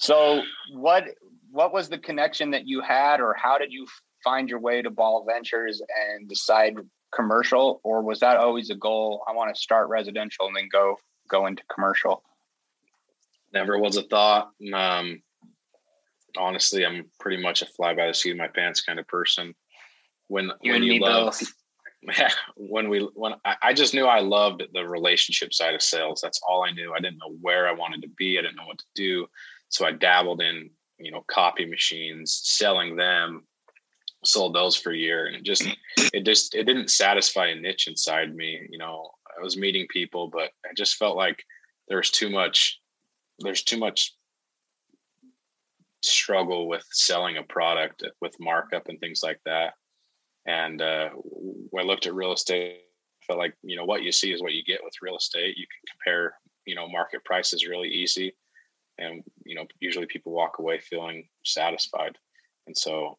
so 0.01 0.41
what 0.73 1.05
what 1.51 1.73
was 1.73 1.89
the 1.89 1.97
connection 1.97 2.51
that 2.51 2.67
you 2.67 2.81
had, 2.81 3.21
or 3.21 3.35
how 3.35 3.57
did 3.57 3.71
you 3.71 3.85
find 4.23 4.49
your 4.49 4.59
way 4.59 4.81
to 4.81 4.89
Ball 4.89 5.25
Ventures 5.25 5.81
and 5.81 6.27
decide 6.27 6.75
commercial, 7.13 7.81
or 7.83 8.01
was 8.01 8.21
that 8.21 8.37
always 8.37 8.69
a 8.69 8.75
goal? 8.75 9.23
I 9.27 9.33
want 9.33 9.53
to 9.53 9.61
start 9.61 9.89
residential 9.89 10.47
and 10.47 10.55
then 10.55 10.69
go 10.71 10.97
go 11.29 11.45
into 11.45 11.63
commercial. 11.73 12.23
Never 13.53 13.77
was 13.77 13.97
a 13.97 14.03
thought. 14.03 14.49
Um, 14.73 15.21
honestly, 16.37 16.85
I'm 16.85 17.09
pretty 17.19 17.41
much 17.41 17.61
a 17.61 17.65
fly 17.65 17.93
by 17.93 18.07
the 18.07 18.13
seat 18.13 18.31
of 18.31 18.37
my 18.37 18.47
pants 18.47 18.81
kind 18.81 18.99
of 18.99 19.07
person. 19.07 19.53
When 20.27 20.51
you 20.61 20.73
when 20.73 20.83
you 20.83 20.99
love, 20.99 21.39
yeah, 22.17 22.29
when 22.55 22.89
we 22.89 22.99
when 23.15 23.33
I, 23.45 23.55
I 23.61 23.73
just 23.73 23.93
knew 23.93 24.05
I 24.05 24.19
loved 24.19 24.63
the 24.73 24.87
relationship 24.87 25.53
side 25.53 25.73
of 25.73 25.81
sales. 25.81 26.21
That's 26.21 26.39
all 26.47 26.63
I 26.63 26.71
knew. 26.71 26.93
I 26.93 26.99
didn't 26.99 27.19
know 27.19 27.35
where 27.41 27.67
I 27.67 27.73
wanted 27.73 28.01
to 28.03 28.09
be. 28.17 28.37
I 28.37 28.41
didn't 28.41 28.55
know 28.55 28.65
what 28.65 28.79
to 28.79 28.85
do. 28.95 29.27
So 29.69 29.85
I 29.85 29.91
dabbled 29.91 30.41
in 30.41 30.69
you 31.01 31.11
know 31.11 31.23
copy 31.27 31.65
machines 31.65 32.39
selling 32.43 32.95
them 32.95 33.43
sold 34.23 34.53
those 34.53 34.75
for 34.75 34.91
a 34.91 34.97
year 34.97 35.25
and 35.25 35.35
it 35.35 35.43
just 35.43 35.63
it 36.13 36.23
just 36.25 36.55
it 36.55 36.63
didn't 36.65 36.89
satisfy 36.89 37.47
a 37.47 37.55
niche 37.55 37.87
inside 37.87 38.35
me 38.35 38.59
you 38.69 38.77
know 38.77 39.09
i 39.37 39.43
was 39.43 39.57
meeting 39.57 39.87
people 39.89 40.27
but 40.27 40.51
i 40.65 40.73
just 40.75 40.95
felt 40.95 41.17
like 41.17 41.43
there 41.87 41.97
was 41.97 42.11
too 42.11 42.29
much 42.29 42.79
there's 43.39 43.63
too 43.63 43.77
much 43.77 44.15
struggle 46.03 46.67
with 46.67 46.85
selling 46.91 47.37
a 47.37 47.43
product 47.43 48.03
with 48.21 48.35
markup 48.39 48.87
and 48.87 48.99
things 48.99 49.21
like 49.23 49.39
that. 49.45 49.73
And 50.45 50.81
uh, 50.81 51.09
i 51.77 51.81
looked 51.83 52.07
at 52.07 52.15
real 52.15 52.33
estate 52.33 52.81
I 53.21 53.25
felt 53.25 53.39
like 53.39 53.53
you 53.63 53.75
know 53.75 53.85
what 53.85 54.03
you 54.03 54.11
see 54.11 54.31
is 54.33 54.41
what 54.41 54.53
you 54.53 54.63
get 54.63 54.83
with 54.83 54.93
real 55.01 55.17
estate. 55.17 55.57
You 55.57 55.65
can 55.67 55.93
compare 55.93 56.33
you 56.65 56.75
know 56.75 56.87
market 56.87 57.23
prices 57.23 57.67
really 57.67 57.89
easy. 57.89 58.35
And 58.97 59.23
you 59.45 59.55
know 59.55 59.65
usually 59.79 60.07
people 60.07 60.31
walk 60.31 60.59
away 60.59 60.79
feeling 60.79 61.27
satisfied. 61.45 62.17
And 62.67 62.77
so 62.77 63.17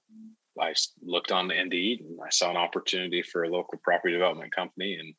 i 0.60 0.74
looked 1.02 1.32
on 1.32 1.48
the 1.48 1.58
indeed 1.58 2.00
and 2.00 2.18
i 2.24 2.28
saw 2.28 2.50
an 2.50 2.58
opportunity 2.58 3.22
for 3.22 3.44
a 3.44 3.48
local 3.48 3.78
property 3.82 4.12
development 4.12 4.54
company. 4.54 4.96
And 4.96 5.14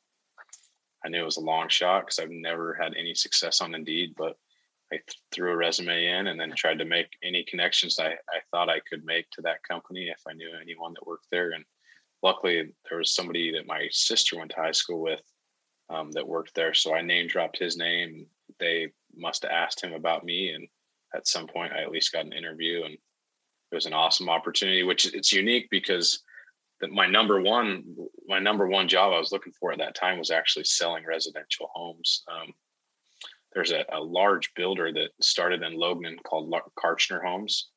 i 1.06 1.10
knew 1.10 1.22
it 1.22 1.26
was 1.26 1.38
a 1.38 1.42
long 1.42 1.70
shot 1.70 2.02
because 2.02 2.20
i've 2.20 2.30
never 2.30 2.78
had 2.80 2.94
any 2.96 3.16
success 3.16 3.62
on 3.62 3.74
indeed 3.74 4.14
but 4.16 4.38
i 4.94 5.00
threw 5.32 5.52
a 5.52 5.58
resume 5.58 6.06
in 6.06 6.28
and 6.28 6.40
then 6.40 6.54
tried 6.56 6.80
to 6.80 6.86
make 6.86 7.08
any 7.24 7.44
connections 7.44 7.98
I, 8.00 8.12
I 8.12 8.40
thought 8.52 8.70
i 8.70 8.80
could 8.90 9.06
make 9.06 9.30
to 9.32 9.42
that 9.42 9.64
company 9.68 10.10
if 10.10 10.22
i 10.28 10.34
knew 10.34 10.50
anyone 10.62 10.94
that 10.94 11.08
worked 11.08 11.28
there 11.32 11.52
and 11.52 11.64
luckily 12.22 12.74
there 12.90 12.98
was 12.98 13.14
somebody 13.14 13.52
that 13.54 13.68
my 13.68 13.88
sister 13.92 14.38
went 14.38 14.52
to 14.52 14.62
high 14.62 14.72
school 14.72 15.02
with 15.02 15.22
um, 15.90 16.12
that 16.12 16.28
worked 16.28 16.56
there 16.56 16.74
so 16.74 16.96
i 16.96 17.02
name 17.02 17.28
dropped 17.28 17.58
his 17.58 17.78
name 17.78 18.26
they 18.60 18.88
must 19.16 19.44
have 19.44 19.52
asked 19.52 19.84
him 19.84 19.94
about 19.94 20.24
me 20.24 20.52
and 20.52 20.68
at 21.16 21.28
some 21.28 21.48
point 21.48 21.74
i 21.74 21.82
at 21.82 21.92
least 21.92 22.12
got 22.12 22.26
an 22.26 22.34
interview 22.34 22.84
and 22.84 22.94
it 22.94 23.76
was 23.76 23.86
an 23.86 23.94
awesome 23.94 24.30
opportunity 24.30 24.84
which 24.84 25.14
it's 25.14 25.34
unique 25.34 25.68
because 25.70 26.24
my 26.92 27.08
number 27.08 27.42
one 27.42 27.84
my 28.28 28.40
number 28.40 28.68
one 28.68 28.88
job 28.88 29.14
i 29.14 29.20
was 29.20 29.32
looking 29.32 29.54
for 29.54 29.72
at 29.72 29.78
that 29.78 29.96
time 29.96 30.20
was 30.20 30.32
actually 30.32 30.66
selling 30.66 31.06
residential 31.06 31.70
homes 31.74 32.24
um, 32.32 32.52
there's 33.54 33.72
a, 33.72 33.86
a, 33.92 34.02
large 34.02 34.54
builder 34.56 34.92
that 34.92 35.10
started 35.22 35.62
in 35.62 35.78
logan 35.78 36.18
called 36.24 36.54
kartchner 36.78 37.24
homes 37.24 37.70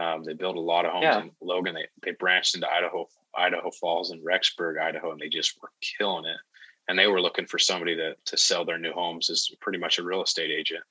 um, 0.00 0.24
they 0.24 0.32
built 0.32 0.56
a 0.56 0.60
lot 0.60 0.84
of 0.84 0.92
homes 0.92 1.04
yeah. 1.04 1.20
in 1.20 1.30
logan 1.40 1.74
they, 1.74 1.86
they 2.04 2.12
branched 2.18 2.54
into 2.54 2.70
idaho 2.70 3.06
idaho 3.36 3.70
falls 3.70 4.10
and 4.10 4.24
rexburg 4.24 4.80
idaho 4.80 5.12
and 5.12 5.20
they 5.20 5.28
just 5.28 5.60
were 5.62 5.70
killing 5.80 6.24
it 6.24 6.38
and 6.88 6.98
they 6.98 7.06
were 7.06 7.20
looking 7.20 7.46
for 7.46 7.58
somebody 7.58 7.96
to 7.96 8.14
to 8.24 8.36
sell 8.36 8.64
their 8.64 8.78
new 8.78 8.92
homes 8.92 9.30
as 9.30 9.48
pretty 9.60 9.78
much 9.78 9.98
a 9.98 10.02
real 10.02 10.22
estate 10.22 10.50
agent. 10.50 10.82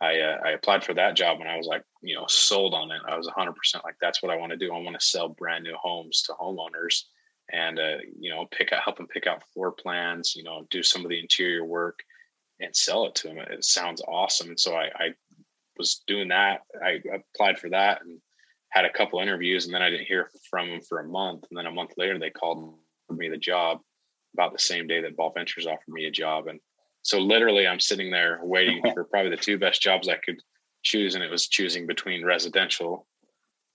I 0.00 0.18
uh, 0.18 0.38
I 0.44 0.50
applied 0.50 0.84
for 0.84 0.94
that 0.94 1.16
job 1.16 1.40
and 1.40 1.48
I 1.48 1.56
was 1.56 1.66
like, 1.66 1.84
you 2.02 2.14
know, 2.14 2.26
sold 2.28 2.74
on 2.74 2.90
it. 2.90 3.00
I 3.08 3.16
was 3.16 3.28
100% 3.28 3.54
like 3.84 3.96
that's 4.00 4.22
what 4.22 4.32
I 4.32 4.36
want 4.36 4.50
to 4.52 4.58
do. 4.58 4.72
I 4.72 4.80
want 4.80 4.98
to 4.98 5.06
sell 5.06 5.28
brand 5.28 5.64
new 5.64 5.76
homes 5.80 6.22
to 6.22 6.32
homeowners 6.32 7.04
and 7.52 7.78
uh, 7.78 7.98
you 8.18 8.30
know, 8.30 8.46
pick 8.50 8.72
out 8.72 8.82
help 8.82 8.96
them 8.96 9.06
pick 9.06 9.26
out 9.26 9.44
floor 9.52 9.72
plans, 9.72 10.34
you 10.36 10.42
know, 10.42 10.66
do 10.70 10.82
some 10.82 11.04
of 11.04 11.08
the 11.08 11.20
interior 11.20 11.64
work 11.64 12.00
and 12.62 12.74
sell 12.74 13.06
it 13.06 13.14
to 13.16 13.28
them. 13.28 13.38
It 13.38 13.64
sounds 13.64 14.02
awesome. 14.06 14.48
And 14.48 14.60
so 14.60 14.74
I, 14.74 14.84
I 14.94 15.08
was 15.76 16.02
doing 16.06 16.28
that. 16.28 16.60
I 16.82 17.00
applied 17.14 17.58
for 17.58 17.70
that 17.70 18.02
and 18.02 18.20
had 18.70 18.84
a 18.84 18.92
couple 18.92 19.20
interviews 19.20 19.66
and 19.66 19.74
then 19.74 19.82
I 19.82 19.90
didn't 19.90 20.06
hear 20.06 20.30
from 20.48 20.68
them 20.68 20.80
for 20.80 21.00
a 21.00 21.08
month. 21.08 21.44
And 21.50 21.58
then 21.58 21.66
a 21.66 21.70
month 21.70 21.92
later 21.96 22.18
they 22.18 22.30
called 22.30 22.74
me 23.10 23.28
the 23.28 23.36
job 23.36 23.80
about 24.34 24.52
the 24.52 24.58
same 24.58 24.86
day 24.86 25.02
that 25.02 25.16
Ball 25.16 25.32
Ventures 25.34 25.66
offered 25.66 25.92
me 25.92 26.06
a 26.06 26.10
job. 26.10 26.46
And 26.46 26.58
so 27.02 27.18
literally 27.18 27.66
I'm 27.66 27.80
sitting 27.80 28.10
there 28.10 28.40
waiting 28.42 28.80
for 28.94 29.04
probably 29.04 29.30
the 29.30 29.36
two 29.36 29.58
best 29.58 29.82
jobs 29.82 30.08
I 30.08 30.16
could 30.16 30.40
choose. 30.82 31.14
And 31.14 31.22
it 31.22 31.30
was 31.30 31.48
choosing 31.48 31.86
between 31.86 32.24
residential 32.24 33.06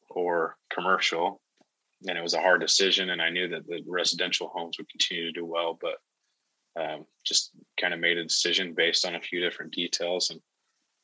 or 0.10 0.56
commercial. 0.74 1.42
And 2.08 2.18
it 2.18 2.22
was 2.22 2.34
a 2.34 2.42
hard 2.42 2.62
decision. 2.62 3.12
And 3.12 3.22
I 3.22 3.30
knew 3.30 3.48
that 3.50 3.68
the 3.68 3.84
residential 3.86 4.52
homes 4.54 4.78
would 4.78 4.90
continue 4.90 5.26
to 5.26 5.32
do 5.32 5.46
well, 5.46 5.78
but 5.80 5.98
um, 6.78 7.06
just 7.26 7.52
kind 7.80 7.94
of 7.94 8.00
made 8.00 8.18
a 8.18 8.24
decision 8.24 8.74
based 8.74 9.06
on 9.06 9.16
a 9.16 9.22
few 9.22 9.40
different 9.40 9.74
details 9.74 10.30
and 10.30 10.40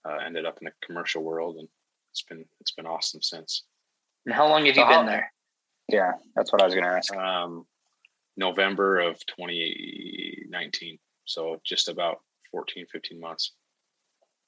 uh, 0.05 0.17
ended 0.25 0.45
up 0.45 0.57
in 0.61 0.65
the 0.65 0.71
commercial 0.85 1.23
world. 1.23 1.57
And 1.57 1.67
it's 2.11 2.23
been, 2.23 2.45
it's 2.59 2.71
been 2.71 2.85
awesome 2.85 3.21
since. 3.21 3.63
And 4.25 4.33
how 4.33 4.47
long 4.47 4.65
have 4.65 4.77
you 4.77 4.85
been 4.85 5.05
there? 5.05 5.31
Yeah, 5.89 6.13
that's 6.35 6.53
what 6.53 6.61
I 6.61 6.65
was 6.65 6.73
going 6.73 6.85
to 6.85 6.91
ask. 6.91 7.13
Um, 7.15 7.65
November 8.37 8.99
of 8.99 9.19
2019. 9.25 10.97
So 11.25 11.59
just 11.63 11.89
about 11.89 12.21
14, 12.51 12.85
15 12.91 13.19
months. 13.19 13.53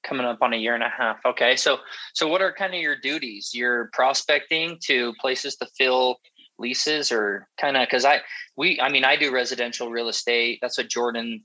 Coming 0.04 0.26
up 0.26 0.38
on 0.42 0.54
a 0.54 0.58
year 0.58 0.76
and 0.76 0.84
a 0.84 0.90
half. 0.90 1.18
Okay. 1.26 1.56
So 1.56 1.80
so 2.14 2.28
what 2.28 2.42
are 2.42 2.54
kind 2.54 2.74
of 2.74 2.80
your 2.80 2.96
duties? 2.96 3.52
You're 3.54 3.90
prospecting 3.92 4.78
to 4.84 5.14
places 5.20 5.56
to 5.58 5.68
fill 5.78 6.18
leases 6.58 7.12
or 7.12 7.48
kind 7.60 7.78
of 7.78 7.88
because 7.88 8.06
I 8.06 8.22
we 8.56 8.80
I 8.80 8.89
mean 8.89 9.04
I 9.06 9.15
do 9.15 9.32
residential 9.32 9.89
real 9.89 10.10
estate. 10.10 10.60
That's 10.62 10.78
what 10.78 10.89
Jordan 10.89 11.44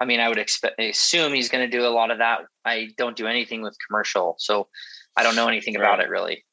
I 0.00 0.04
mean, 0.04 0.20
I 0.20 0.28
would 0.28 0.38
expect 0.38 0.80
assume 0.80 1.32
he's 1.32 1.48
going 1.48 1.68
to 1.68 1.76
do 1.76 1.84
a 1.84 1.90
lot 1.90 2.12
of 2.12 2.18
that. 2.18 2.42
I 2.64 2.90
don't 2.96 3.16
do 3.16 3.26
anything 3.26 3.62
with 3.62 3.76
commercial, 3.88 4.36
so 4.38 4.68
I 5.16 5.24
don't 5.24 5.34
know 5.34 5.48
anything 5.48 5.74
right. 5.74 5.82
about 5.82 6.00
it 6.00 6.08
really 6.08 6.44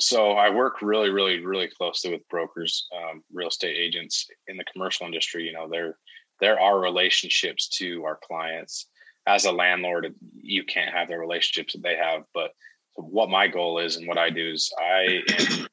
so 0.00 0.32
I 0.32 0.48
work 0.50 0.80
really, 0.80 1.10
really, 1.10 1.44
really 1.44 1.68
closely 1.68 2.12
with 2.12 2.26
brokers, 2.28 2.86
um, 2.96 3.22
real 3.32 3.48
estate 3.48 3.76
agents 3.76 4.26
in 4.48 4.56
the 4.56 4.64
commercial 4.64 5.06
industry. 5.06 5.44
You 5.44 5.52
know, 5.52 5.68
there 5.70 5.98
there 6.40 6.58
are 6.58 6.80
relationships 6.80 7.68
to 7.78 8.04
our 8.04 8.18
clients. 8.26 8.88
As 9.26 9.44
a 9.44 9.52
landlord, 9.52 10.14
you 10.34 10.64
can't 10.64 10.94
have 10.94 11.08
the 11.08 11.18
relationships 11.18 11.74
that 11.74 11.82
they 11.82 11.96
have. 11.96 12.22
But 12.34 12.52
what 12.94 13.28
my 13.28 13.46
goal 13.48 13.78
is 13.78 13.96
and 13.96 14.08
what 14.08 14.18
I 14.18 14.30
do 14.30 14.50
is 14.50 14.72
I 14.78 15.20
am 15.38 15.68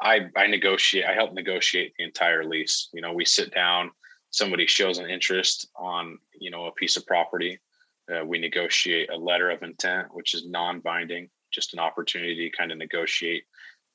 I 0.00 0.30
I 0.36 0.46
negotiate. 0.46 1.04
I 1.06 1.14
help 1.14 1.32
negotiate 1.32 1.94
the 1.96 2.04
entire 2.04 2.44
lease. 2.44 2.88
You 2.92 3.00
know, 3.00 3.12
we 3.12 3.24
sit 3.24 3.54
down. 3.54 3.90
Somebody 4.30 4.66
shows 4.66 4.98
an 4.98 5.08
interest 5.08 5.68
on 5.76 6.18
you 6.38 6.50
know 6.50 6.66
a 6.66 6.72
piece 6.72 6.96
of 6.96 7.06
property. 7.06 7.58
Uh, 8.12 8.24
we 8.24 8.38
negotiate 8.38 9.10
a 9.10 9.16
letter 9.16 9.50
of 9.50 9.62
intent, 9.62 10.08
which 10.12 10.34
is 10.34 10.46
non-binding, 10.46 11.30
just 11.50 11.72
an 11.72 11.78
opportunity 11.78 12.50
to 12.50 12.56
kind 12.56 12.70
of 12.70 12.76
negotiate 12.76 13.44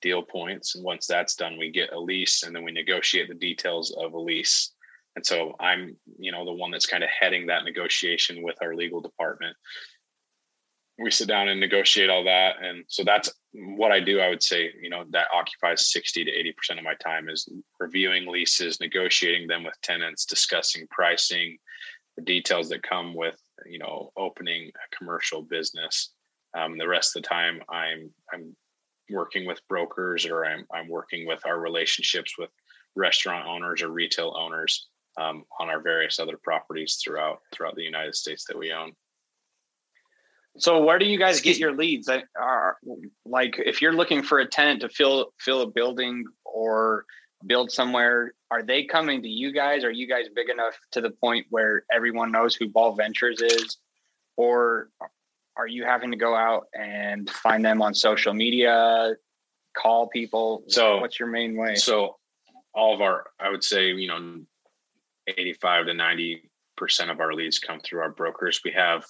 deal 0.01 0.23
points. 0.23 0.75
And 0.75 0.83
once 0.83 1.05
that's 1.05 1.35
done, 1.35 1.57
we 1.57 1.69
get 1.69 1.93
a 1.93 1.99
lease, 1.99 2.43
and 2.43 2.55
then 2.55 2.63
we 2.63 2.71
negotiate 2.71 3.27
the 3.27 3.35
details 3.35 3.95
of 3.99 4.13
a 4.13 4.19
lease. 4.19 4.71
And 5.15 5.25
so 5.25 5.55
I'm, 5.59 5.95
you 6.17 6.31
know, 6.31 6.45
the 6.45 6.53
one 6.53 6.71
that's 6.71 6.85
kind 6.85 7.03
of 7.03 7.09
heading 7.09 7.47
that 7.47 7.65
negotiation 7.65 8.41
with 8.41 8.55
our 8.62 8.75
legal 8.75 9.01
department 9.01 9.55
we 11.01 11.12
sit 11.12 11.27
down 11.27 11.47
and 11.47 11.59
negotiate 11.59 12.09
all 12.09 12.23
that. 12.25 12.55
And 12.62 12.83
so 12.88 13.03
that's 13.03 13.29
what 13.53 13.91
i 13.91 13.99
do 13.99 14.19
i 14.19 14.29
would 14.29 14.43
say 14.43 14.71
you 14.79 14.89
know 14.89 15.03
that 15.09 15.27
occupies 15.33 15.91
60 15.91 16.23
to 16.25 16.31
80% 16.31 16.77
of 16.77 16.83
my 16.83 16.93
time 16.95 17.29
is 17.29 17.49
reviewing 17.79 18.27
leases 18.27 18.79
negotiating 18.79 19.47
them 19.47 19.63
with 19.63 19.73
tenants 19.81 20.25
discussing 20.25 20.85
pricing 20.91 21.57
the 22.15 22.23
details 22.23 22.69
that 22.69 22.83
come 22.83 23.13
with 23.15 23.39
you 23.65 23.79
know 23.79 24.12
opening 24.17 24.69
a 24.69 24.95
commercial 24.95 25.41
business. 25.41 26.12
Um, 26.57 26.77
the 26.77 26.88
rest 26.88 27.15
of 27.15 27.21
the 27.21 27.27
time 27.27 27.62
i'm 27.69 28.12
i'm 28.33 28.55
working 29.09 29.45
with 29.47 29.67
brokers 29.67 30.25
or 30.25 30.45
i'm, 30.45 30.65
I'm 30.73 30.88
working 30.88 31.27
with 31.27 31.45
our 31.45 31.59
relationships 31.59 32.38
with 32.38 32.49
restaurant 32.95 33.47
owners 33.47 33.81
or 33.81 33.89
retail 33.89 34.35
owners 34.38 34.88
um, 35.19 35.43
on 35.59 35.69
our 35.69 35.81
various 35.81 36.19
other 36.19 36.38
properties 36.43 36.99
throughout 37.03 37.39
throughout 37.51 37.75
the 37.75 37.83
united 37.83 38.15
states 38.15 38.45
that 38.45 38.57
we 38.57 38.71
own 38.71 38.93
so 40.57 40.83
where 40.83 40.99
do 40.99 41.05
you 41.05 41.17
guys 41.17 41.41
get 41.41 41.57
your 41.57 41.75
leads? 41.75 42.09
Are 42.09 42.77
like 43.25 43.59
if 43.63 43.81
you're 43.81 43.93
looking 43.93 44.23
for 44.23 44.39
a 44.39 44.47
tenant 44.47 44.81
to 44.81 44.89
fill 44.89 45.33
fill 45.39 45.62
a 45.62 45.67
building 45.67 46.25
or 46.45 47.05
build 47.45 47.71
somewhere, 47.71 48.33
are 48.51 48.63
they 48.63 48.83
coming 48.83 49.21
to 49.21 49.29
you 49.29 49.53
guys? 49.53 49.83
Are 49.83 49.91
you 49.91 50.07
guys 50.07 50.25
big 50.33 50.49
enough 50.49 50.77
to 50.91 51.01
the 51.01 51.12
point 51.12 51.45
where 51.49 51.85
everyone 51.91 52.31
knows 52.31 52.55
who 52.55 52.67
Ball 52.67 52.93
Ventures 52.95 53.41
is? 53.41 53.77
Or 54.35 54.89
are 55.55 55.67
you 55.67 55.83
having 55.85 56.12
to 56.12 56.17
go 56.17 56.35
out 56.35 56.67
and 56.73 57.29
find 57.29 57.63
them 57.63 57.81
on 57.81 57.93
social 57.93 58.33
media, 58.33 59.13
call 59.77 60.07
people? 60.07 60.63
So 60.67 60.99
what's 60.99 61.19
your 61.19 61.29
main 61.29 61.57
way? 61.57 61.75
So 61.75 62.17
all 62.73 62.93
of 62.93 63.01
our, 63.01 63.25
I 63.39 63.49
would 63.49 63.63
say, 63.63 63.88
you 63.88 64.07
know, 64.07 64.41
85 65.27 65.88
to 65.88 65.93
90 65.93 66.49
percent 66.77 67.12
of 67.12 67.19
our 67.19 67.33
leads 67.33 67.59
come 67.59 67.79
through 67.81 67.99
our 67.99 68.09
brokers. 68.09 68.62
We 68.63 68.71
have 68.71 69.03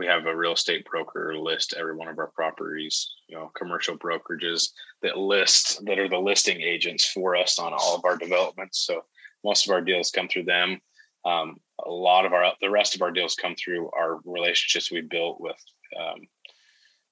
we 0.00 0.06
have 0.06 0.24
a 0.24 0.34
real 0.34 0.54
estate 0.54 0.84
broker 0.90 1.36
list 1.36 1.74
every 1.78 1.94
one 1.94 2.08
of 2.08 2.18
our 2.18 2.28
properties 2.28 3.10
you 3.28 3.36
know 3.36 3.50
commercial 3.54 3.98
brokerages 3.98 4.70
that 5.02 5.16
list 5.16 5.84
that 5.84 5.98
are 5.98 6.08
the 6.08 6.18
listing 6.18 6.60
agents 6.60 7.06
for 7.06 7.36
us 7.36 7.58
on 7.58 7.72
all 7.72 7.96
of 7.96 8.04
our 8.04 8.16
developments. 8.16 8.84
So 8.86 9.02
most 9.44 9.66
of 9.66 9.72
our 9.72 9.80
deals 9.80 10.10
come 10.10 10.28
through 10.28 10.44
them. 10.44 10.80
Um, 11.24 11.56
a 11.84 11.90
lot 11.90 12.26
of 12.26 12.32
our 12.32 12.52
the 12.60 12.70
rest 12.70 12.94
of 12.94 13.02
our 13.02 13.10
deals 13.10 13.34
come 13.34 13.54
through 13.54 13.90
our 13.90 14.20
relationships 14.24 14.90
we 14.90 15.02
built 15.02 15.40
with 15.40 15.62
um, 15.98 16.20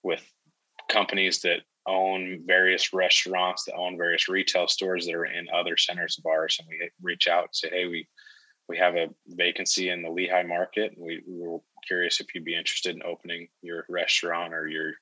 with 0.02 0.24
companies 0.88 1.40
that 1.40 1.60
own 1.86 2.42
various 2.46 2.92
restaurants 2.92 3.64
that 3.64 3.74
own 3.74 3.96
various 3.96 4.28
retail 4.28 4.68
stores 4.68 5.06
that 5.06 5.14
are 5.14 5.24
in 5.24 5.46
other 5.54 5.76
centers 5.76 6.18
of 6.18 6.26
ours. 6.26 6.56
And 6.58 6.68
we 6.68 6.90
reach 7.02 7.28
out 7.28 7.44
and 7.44 7.54
say 7.54 7.70
hey 7.70 7.86
we 7.86 8.06
we 8.68 8.76
have 8.78 8.96
a 8.96 9.08
vacancy 9.26 9.90
in 9.90 10.02
the 10.02 10.08
Lehi 10.08 10.46
market. 10.46 10.94
We, 10.96 11.22
we 11.26 11.46
were 11.46 11.58
curious 11.86 12.20
if 12.20 12.34
you'd 12.34 12.44
be 12.44 12.56
interested 12.56 12.94
in 12.94 13.02
opening 13.02 13.48
your 13.62 13.86
restaurant 13.88 14.52
or 14.52 14.68
your, 14.68 14.92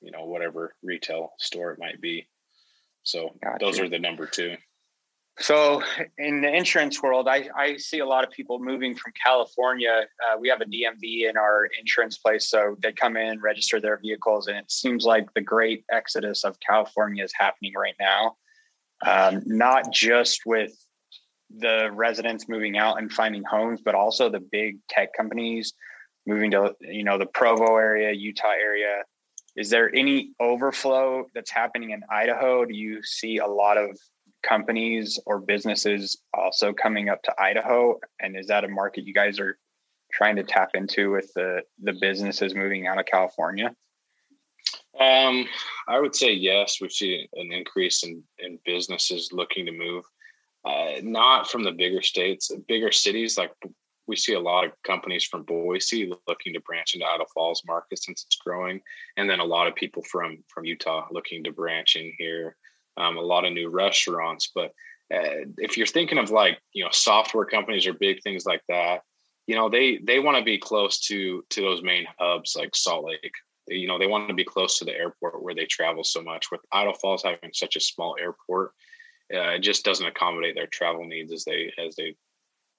you 0.00 0.10
know, 0.10 0.24
whatever 0.24 0.74
retail 0.82 1.32
store 1.38 1.72
it 1.72 1.78
might 1.78 2.00
be. 2.00 2.26
So 3.04 3.30
gotcha. 3.42 3.64
those 3.64 3.80
are 3.80 3.88
the 3.88 3.98
number 3.98 4.26
two. 4.26 4.56
So 5.38 5.82
in 6.18 6.42
the 6.42 6.54
insurance 6.54 7.02
world, 7.02 7.26
I, 7.26 7.48
I 7.56 7.76
see 7.78 8.00
a 8.00 8.06
lot 8.06 8.22
of 8.22 8.30
people 8.30 8.58
moving 8.58 8.94
from 8.94 9.12
California. 9.24 10.02
Uh, 10.22 10.38
we 10.38 10.48
have 10.48 10.60
a 10.60 10.66
DMV 10.66 11.28
in 11.30 11.36
our 11.38 11.68
insurance 11.80 12.18
place. 12.18 12.50
So 12.50 12.76
they 12.82 12.92
come 12.92 13.16
in, 13.16 13.40
register 13.40 13.80
their 13.80 13.98
vehicles, 13.98 14.46
and 14.48 14.58
it 14.58 14.70
seems 14.70 15.04
like 15.04 15.32
the 15.34 15.40
great 15.40 15.84
exodus 15.90 16.44
of 16.44 16.58
California 16.60 17.24
is 17.24 17.32
happening 17.34 17.72
right 17.74 17.94
now. 17.98 18.36
Um, 19.04 19.42
not 19.46 19.90
just 19.92 20.42
with 20.44 20.74
the 21.58 21.90
residents 21.92 22.48
moving 22.48 22.76
out 22.78 22.98
and 22.98 23.12
finding 23.12 23.44
homes, 23.44 23.80
but 23.84 23.94
also 23.94 24.28
the 24.28 24.40
big 24.40 24.78
tech 24.88 25.10
companies 25.16 25.72
moving 26.26 26.50
to 26.52 26.74
you 26.80 27.04
know 27.04 27.18
the 27.18 27.26
Provo 27.26 27.76
area, 27.76 28.12
Utah 28.12 28.52
area. 28.60 29.02
Is 29.56 29.68
there 29.68 29.94
any 29.94 30.30
overflow 30.40 31.26
that's 31.34 31.50
happening 31.50 31.90
in 31.90 32.02
Idaho? 32.10 32.64
Do 32.64 32.74
you 32.74 33.02
see 33.02 33.38
a 33.38 33.46
lot 33.46 33.76
of 33.76 33.98
companies 34.42 35.18
or 35.26 35.40
businesses 35.40 36.18
also 36.32 36.72
coming 36.72 37.08
up 37.08 37.22
to 37.24 37.34
Idaho? 37.40 37.98
And 38.20 38.36
is 38.36 38.46
that 38.46 38.64
a 38.64 38.68
market 38.68 39.06
you 39.06 39.12
guys 39.12 39.38
are 39.38 39.58
trying 40.12 40.36
to 40.36 40.42
tap 40.42 40.70
into 40.74 41.10
with 41.10 41.32
the 41.34 41.62
the 41.82 41.94
businesses 42.00 42.54
moving 42.54 42.86
out 42.86 42.98
of 42.98 43.06
California? 43.06 43.74
Um, 44.98 45.46
I 45.88 45.98
would 45.98 46.14
say 46.14 46.32
yes. 46.32 46.78
We 46.80 46.88
see 46.88 47.28
an 47.34 47.52
increase 47.52 48.04
in 48.04 48.22
in 48.38 48.58
businesses 48.64 49.30
looking 49.32 49.66
to 49.66 49.72
move 49.72 50.04
uh, 50.64 51.00
not 51.02 51.50
from 51.50 51.64
the 51.64 51.72
bigger 51.72 52.02
states, 52.02 52.50
bigger 52.68 52.92
cities. 52.92 53.36
Like 53.36 53.52
we 54.06 54.16
see 54.16 54.34
a 54.34 54.40
lot 54.40 54.64
of 54.64 54.72
companies 54.84 55.24
from 55.24 55.42
Boise 55.42 56.12
looking 56.28 56.52
to 56.52 56.60
branch 56.60 56.94
into 56.94 57.06
Idaho 57.06 57.26
Falls 57.34 57.62
market 57.66 58.02
since 58.02 58.24
it's 58.24 58.36
growing, 58.36 58.80
and 59.16 59.28
then 59.28 59.40
a 59.40 59.44
lot 59.44 59.66
of 59.66 59.74
people 59.74 60.02
from 60.02 60.38
from 60.48 60.64
Utah 60.64 61.06
looking 61.10 61.44
to 61.44 61.52
branch 61.52 61.96
in 61.96 62.12
here. 62.18 62.56
Um, 62.96 63.16
a 63.16 63.22
lot 63.22 63.46
of 63.46 63.54
new 63.54 63.70
restaurants, 63.70 64.50
but 64.54 64.72
uh, 65.12 65.44
if 65.58 65.76
you're 65.76 65.86
thinking 65.86 66.18
of 66.18 66.30
like 66.30 66.58
you 66.72 66.84
know 66.84 66.90
software 66.92 67.44
companies 67.44 67.86
or 67.86 67.94
big 67.94 68.22
things 68.22 68.44
like 68.46 68.62
that, 68.68 69.02
you 69.46 69.56
know 69.56 69.68
they 69.68 69.98
they 70.04 70.18
want 70.18 70.38
to 70.38 70.44
be 70.44 70.58
close 70.58 71.00
to 71.00 71.44
to 71.50 71.60
those 71.60 71.82
main 71.82 72.06
hubs 72.18 72.54
like 72.56 72.74
Salt 72.74 73.04
Lake. 73.04 73.34
You 73.68 73.86
know 73.88 73.98
they 73.98 74.06
want 74.06 74.28
to 74.28 74.34
be 74.34 74.44
close 74.44 74.78
to 74.78 74.84
the 74.84 74.96
airport 74.96 75.42
where 75.42 75.54
they 75.54 75.66
travel 75.66 76.04
so 76.04 76.22
much. 76.22 76.50
With 76.50 76.60
Idaho 76.72 76.96
Falls 76.98 77.22
having 77.22 77.50
such 77.52 77.76
a 77.76 77.80
small 77.80 78.16
airport, 78.20 78.72
uh, 79.32 79.54
it 79.54 79.60
just 79.60 79.84
doesn't 79.84 80.06
accommodate 80.06 80.54
their 80.54 80.66
travel 80.66 81.04
needs 81.04 81.32
as 81.32 81.44
they 81.44 81.72
as 81.78 81.96
they 81.96 82.14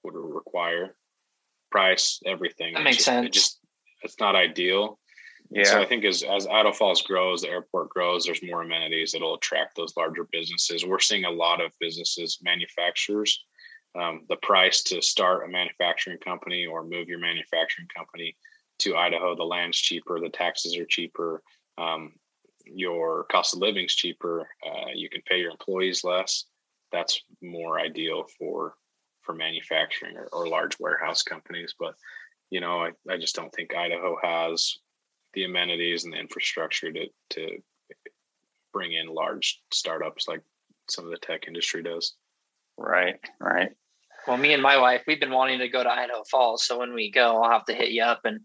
would 0.02 0.14
require. 0.14 0.96
Price, 1.70 2.20
everything. 2.24 2.74
That 2.74 2.84
makes 2.84 2.98
just, 2.98 3.06
sense. 3.06 3.26
It 3.26 3.32
just 3.32 3.58
it's 4.02 4.20
not 4.20 4.36
ideal. 4.36 4.98
Yeah. 5.50 5.64
So 5.64 5.80
I 5.80 5.86
think 5.86 6.04
as 6.04 6.22
as 6.22 6.46
Idaho 6.46 6.72
Falls 6.72 7.02
grows, 7.02 7.42
the 7.42 7.48
airport 7.48 7.90
grows. 7.90 8.24
There's 8.24 8.42
more 8.42 8.62
amenities 8.62 9.12
that'll 9.12 9.34
attract 9.34 9.76
those 9.76 9.96
larger 9.96 10.26
businesses. 10.30 10.84
We're 10.84 11.00
seeing 11.00 11.24
a 11.24 11.30
lot 11.30 11.60
of 11.60 11.72
businesses, 11.80 12.38
manufacturers. 12.42 13.44
Um, 13.96 14.22
the 14.28 14.36
price 14.36 14.82
to 14.84 15.00
start 15.00 15.44
a 15.44 15.48
manufacturing 15.48 16.18
company 16.18 16.66
or 16.66 16.82
move 16.82 17.08
your 17.08 17.20
manufacturing 17.20 17.86
company 17.96 18.36
to 18.80 18.96
Idaho, 18.96 19.36
the 19.36 19.44
land's 19.44 19.78
cheaper, 19.78 20.18
the 20.18 20.30
taxes 20.30 20.76
are 20.76 20.86
cheaper. 20.86 21.42
Um, 21.78 22.12
your 22.64 23.24
cost 23.24 23.54
of 23.54 23.60
living 23.60 23.84
is 23.84 23.94
cheaper. 23.94 24.48
Uh, 24.64 24.90
you 24.94 25.08
can 25.08 25.22
pay 25.22 25.38
your 25.38 25.50
employees 25.50 26.04
less. 26.04 26.44
That's 26.92 27.20
more 27.42 27.78
ideal 27.78 28.24
for 28.38 28.74
for 29.22 29.34
manufacturing 29.34 30.16
or, 30.16 30.28
or 30.32 30.48
large 30.48 30.78
warehouse 30.78 31.22
companies. 31.22 31.74
But 31.78 31.94
you 32.50 32.60
know, 32.60 32.82
I, 32.82 32.90
I 33.10 33.16
just 33.16 33.34
don't 33.34 33.52
think 33.52 33.74
Idaho 33.74 34.16
has 34.22 34.78
the 35.32 35.44
amenities 35.44 36.04
and 36.04 36.12
the 36.12 36.18
infrastructure 36.18 36.92
to 36.92 37.06
to 37.30 37.48
bring 38.72 38.92
in 38.92 39.06
large 39.06 39.62
startups 39.72 40.28
like 40.28 40.42
some 40.88 41.04
of 41.04 41.10
the 41.10 41.18
tech 41.18 41.46
industry 41.46 41.82
does. 41.82 42.14
Right, 42.76 43.18
right. 43.40 43.70
Well, 44.26 44.36
me 44.36 44.52
and 44.52 44.62
my 44.62 44.78
wife, 44.78 45.02
we've 45.06 45.20
been 45.20 45.30
wanting 45.30 45.58
to 45.60 45.68
go 45.68 45.82
to 45.82 45.90
Idaho 45.90 46.24
Falls. 46.30 46.66
So 46.66 46.78
when 46.78 46.94
we 46.94 47.10
go, 47.10 47.42
I'll 47.42 47.50
have 47.50 47.66
to 47.66 47.74
hit 47.74 47.90
you 47.90 48.02
up 48.02 48.22
and 48.24 48.40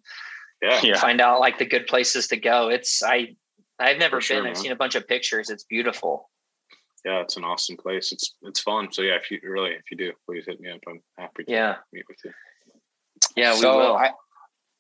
yeah. 0.61 0.99
find 0.99 1.21
out 1.21 1.39
like 1.39 1.57
the 1.57 1.65
good 1.65 1.87
places 1.87 2.27
to 2.27 2.37
go. 2.37 2.69
It's 2.69 3.01
I 3.01 3.35
I've 3.79 3.97
never 3.97 4.17
been. 4.17 4.21
sure, 4.21 4.37
I've 4.39 4.43
man. 4.43 4.55
seen 4.55 4.71
a 4.71 4.75
bunch 4.75 4.95
of 4.95 5.07
pictures. 5.07 5.49
It's 5.49 5.63
beautiful. 5.63 6.29
Yeah, 7.05 7.21
it's 7.21 7.37
an 7.37 7.45
awesome 7.45 7.77
place. 7.77 8.11
It's 8.11 8.35
it's 8.41 8.59
fun. 8.59 8.91
So 8.91 9.01
yeah, 9.01 9.15
if 9.15 9.31
you 9.31 9.39
really 9.43 9.71
if 9.71 9.83
you 9.89 9.97
do, 9.97 10.11
please 10.25 10.43
hit 10.45 10.59
me 10.59 10.69
up. 10.69 10.79
I'm 10.87 11.01
happy 11.17 11.45
to 11.45 11.51
Yeah. 11.51 11.75
meet 11.93 12.03
with 12.09 12.17
you. 12.25 12.31
Yeah, 13.35 13.53
we 13.53 13.59
so 13.59 13.77
will. 13.77 13.95
I, 13.95 14.11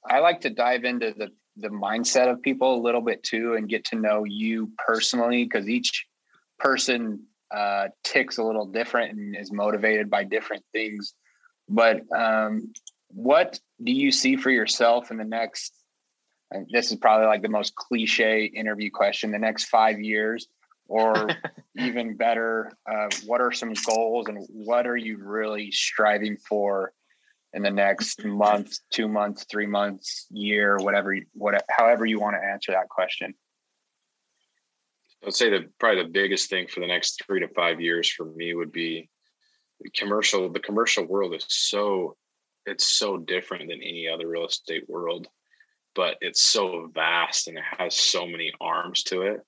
I 0.07 0.19
like 0.19 0.41
to 0.41 0.49
dive 0.49 0.83
into 0.83 1.13
the 1.17 1.29
the 1.55 1.69
mindset 1.69 2.31
of 2.31 2.41
people 2.41 2.75
a 2.75 2.81
little 2.81 3.01
bit 3.01 3.23
too, 3.23 3.55
and 3.55 3.67
get 3.69 3.85
to 3.85 3.95
know 3.95 4.23
you 4.25 4.71
personally, 4.77 5.43
because 5.45 5.67
each 5.69 6.05
person 6.57 7.23
uh, 7.51 7.87
ticks 8.03 8.37
a 8.37 8.43
little 8.43 8.65
different 8.65 9.17
and 9.17 9.35
is 9.35 9.51
motivated 9.51 10.09
by 10.09 10.23
different 10.23 10.63
things. 10.73 11.13
But 11.67 12.01
um, 12.15 12.73
what 13.09 13.59
do 13.83 13.91
you 13.91 14.11
see 14.11 14.35
for 14.35 14.49
yourself 14.51 15.09
in 15.11 15.17
the 15.17 15.23
next? 15.25 15.73
And 16.51 16.67
this 16.71 16.91
is 16.91 16.97
probably 16.97 17.27
like 17.27 17.41
the 17.41 17.49
most 17.49 17.75
cliche 17.75 18.45
interview 18.45 18.89
question. 18.89 19.31
The 19.31 19.39
next 19.39 19.65
five 19.65 19.99
years, 19.99 20.47
or 20.87 21.29
even 21.77 22.15
better, 22.15 22.71
uh, 22.89 23.09
what 23.25 23.41
are 23.41 23.51
some 23.51 23.73
goals 23.85 24.27
and 24.27 24.45
what 24.49 24.87
are 24.87 24.97
you 24.97 25.17
really 25.17 25.71
striving 25.71 26.37
for 26.37 26.91
in 27.53 27.61
the 27.61 27.71
next 27.71 28.23
month, 28.25 28.77
two 28.91 29.07
months, 29.07 29.45
three 29.49 29.65
months, 29.65 30.27
year, 30.31 30.77
whatever, 30.77 31.13
you- 31.13 31.25
whatever, 31.33 31.63
however 31.69 32.05
you 32.05 32.19
want 32.19 32.35
to 32.35 32.43
answer 32.47 32.71
that 32.71 32.89
question. 32.89 33.33
I'd 35.25 35.33
say 35.33 35.49
that 35.49 35.77
probably 35.79 36.03
the 36.03 36.09
biggest 36.09 36.49
thing 36.49 36.67
for 36.67 36.79
the 36.79 36.87
next 36.87 37.23
three 37.25 37.41
to 37.41 37.47
five 37.49 37.81
years 37.81 38.09
for 38.09 38.25
me 38.25 38.53
would 38.53 38.71
be 38.71 39.09
commercial. 39.95 40.49
The 40.49 40.59
commercial 40.59 41.05
world 41.05 41.33
is 41.33 41.45
so 41.47 42.15
it's 42.65 42.85
so 42.85 43.17
different 43.17 43.69
than 43.69 43.81
any 43.81 44.07
other 44.07 44.27
real 44.27 44.45
estate 44.45 44.87
world, 44.87 45.27
but 45.95 46.15
it's 46.21 46.43
so 46.43 46.89
vast 46.93 47.47
and 47.47 47.57
it 47.57 47.63
has 47.77 47.95
so 47.95 48.25
many 48.25 48.53
arms 48.61 49.03
to 49.03 49.21
it. 49.23 49.41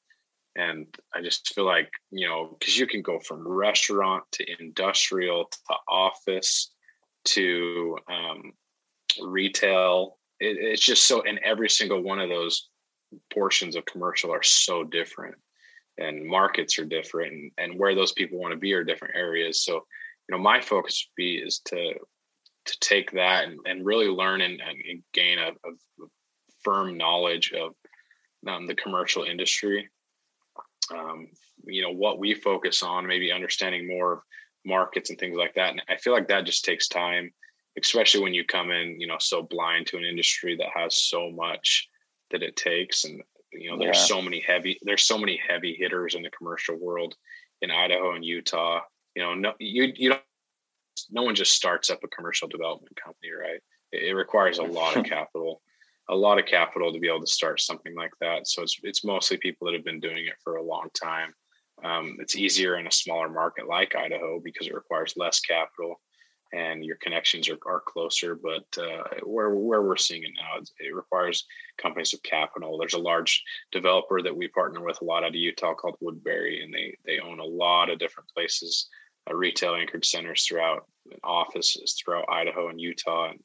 And 0.55 0.87
I 1.15 1.21
just 1.21 1.53
feel 1.53 1.65
like, 1.65 1.89
you 2.09 2.27
know, 2.27 2.57
because 2.59 2.77
you 2.77 2.85
can 2.85 3.01
go 3.01 3.19
from 3.19 3.47
restaurant 3.47 4.23
to 4.33 4.45
industrial 4.59 5.45
to 5.45 5.75
office 5.87 6.73
to 7.25 7.97
um, 8.09 8.51
retail. 9.21 10.17
It, 10.39 10.57
it's 10.59 10.85
just 10.85 11.07
so, 11.07 11.21
and 11.21 11.39
every 11.39 11.69
single 11.69 12.01
one 12.01 12.19
of 12.19 12.29
those 12.29 12.69
portions 13.33 13.75
of 13.75 13.85
commercial 13.85 14.31
are 14.31 14.43
so 14.43 14.83
different 14.83 15.35
and 15.97 16.25
markets 16.25 16.79
are 16.79 16.85
different 16.85 17.31
and, 17.31 17.51
and 17.57 17.79
where 17.79 17.95
those 17.95 18.11
people 18.13 18.39
want 18.39 18.51
to 18.51 18.59
be 18.59 18.73
are 18.73 18.83
different 18.83 19.15
areas. 19.15 19.63
So, 19.63 19.75
you 19.75 20.35
know, 20.35 20.37
my 20.37 20.59
focus 20.61 21.07
would 21.07 21.21
be 21.21 21.35
is 21.35 21.59
to 21.67 21.93
to 22.65 22.77
take 22.79 23.11
that 23.11 23.45
and, 23.45 23.59
and 23.65 23.85
really 23.85 24.07
learn 24.07 24.41
and, 24.41 24.61
and 24.61 25.01
gain 25.13 25.39
a, 25.39 25.47
a, 25.47 26.05
firm 26.63 26.97
knowledge 26.97 27.53
of 27.53 27.73
um, 28.47 28.67
the 28.67 28.75
commercial 28.75 29.23
industry. 29.23 29.89
Um, 30.93 31.27
you 31.63 31.81
know 31.81 31.91
what 31.91 32.19
we 32.19 32.33
focus 32.33 32.83
on, 32.83 33.07
maybe 33.07 33.31
understanding 33.31 33.87
more 33.87 34.13
of 34.13 34.19
markets 34.65 35.09
and 35.09 35.19
things 35.19 35.37
like 35.37 35.53
that. 35.55 35.71
And 35.71 35.81
I 35.89 35.97
feel 35.97 36.13
like 36.13 36.27
that 36.27 36.45
just 36.45 36.65
takes 36.65 36.87
time, 36.87 37.31
especially 37.81 38.21
when 38.21 38.33
you 38.33 38.45
come 38.45 38.71
in, 38.71 38.99
you 38.99 39.07
know, 39.07 39.17
so 39.19 39.43
blind 39.43 39.87
to 39.87 39.97
an 39.97 40.03
industry 40.03 40.55
that 40.57 40.69
has 40.75 40.95
so 40.95 41.31
much 41.31 41.87
that 42.31 42.43
it 42.43 42.55
takes. 42.55 43.03
And 43.03 43.21
you 43.53 43.69
know, 43.69 43.77
there's 43.77 43.97
yeah. 43.97 44.05
so 44.05 44.21
many 44.21 44.43
heavy, 44.45 44.79
there's 44.81 45.03
so 45.03 45.17
many 45.17 45.39
heavy 45.47 45.75
hitters 45.79 46.15
in 46.15 46.23
the 46.23 46.31
commercial 46.31 46.77
world 46.77 47.15
in 47.61 47.71
Idaho 47.71 48.15
and 48.15 48.25
Utah. 48.25 48.81
You 49.15 49.23
know, 49.23 49.33
no, 49.33 49.53
you 49.59 49.91
you 49.95 50.09
don't 50.09 50.21
no 51.09 51.23
one 51.23 51.35
just 51.35 51.53
starts 51.53 51.89
up 51.89 52.03
a 52.03 52.07
commercial 52.07 52.47
development 52.47 52.95
company, 53.01 53.31
right? 53.31 53.59
It, 53.91 54.09
it 54.09 54.13
requires 54.13 54.59
a 54.59 54.63
lot 54.63 54.95
of 54.95 55.05
capital, 55.05 55.61
a 56.11 56.15
lot 56.15 56.37
of 56.37 56.45
capital 56.45 56.91
to 56.91 56.99
be 56.99 57.07
able 57.07 57.21
to 57.21 57.27
start 57.27 57.61
something 57.61 57.95
like 57.95 58.11
that. 58.19 58.47
So 58.47 58.61
it's 58.61 58.77
it's 58.83 59.03
mostly 59.03 59.37
people 59.37 59.65
that 59.65 59.73
have 59.73 59.85
been 59.85 59.99
doing 59.99 60.25
it 60.25 60.35
for 60.43 60.57
a 60.57 60.63
long 60.63 60.89
time. 60.93 61.33
Um, 61.83 62.17
it's 62.19 62.35
easier 62.35 62.77
in 62.77 62.85
a 62.85 62.91
smaller 62.91 63.29
market 63.29 63.67
like 63.67 63.95
Idaho 63.95 64.39
because 64.43 64.67
it 64.67 64.75
requires 64.75 65.15
less 65.17 65.39
capital 65.39 65.99
and 66.53 66.83
your 66.83 66.97
connections 66.97 67.49
are, 67.49 67.57
are 67.65 67.81
closer. 67.85 68.35
But 68.35 68.65
uh, 68.77 69.03
where 69.23 69.51
where 69.51 69.81
we're 69.81 69.97
seeing 69.97 70.23
it 70.23 70.31
now, 70.35 70.61
it 70.79 70.93
requires 70.93 71.45
companies 71.77 72.11
with 72.11 72.23
capital. 72.23 72.77
There's 72.77 72.93
a 72.93 72.99
large 72.99 73.41
developer 73.71 74.21
that 74.21 74.35
we 74.35 74.47
partner 74.49 74.83
with 74.83 75.01
a 75.01 75.05
lot 75.05 75.23
out 75.23 75.29
of 75.29 75.35
Utah 75.35 75.73
called 75.73 75.95
Woodbury, 76.01 76.63
and 76.63 76.73
they 76.73 76.97
they 77.05 77.19
own 77.19 77.39
a 77.39 77.45
lot 77.45 77.89
of 77.89 77.99
different 77.99 78.29
places 78.29 78.89
uh, 79.29 79.33
retail 79.33 79.75
anchored 79.75 80.05
centers 80.05 80.45
throughout 80.45 80.85
offices 81.23 81.93
throughout 81.93 82.25
Idaho 82.29 82.69
and 82.69 82.79
Utah. 82.79 83.29
And 83.29 83.39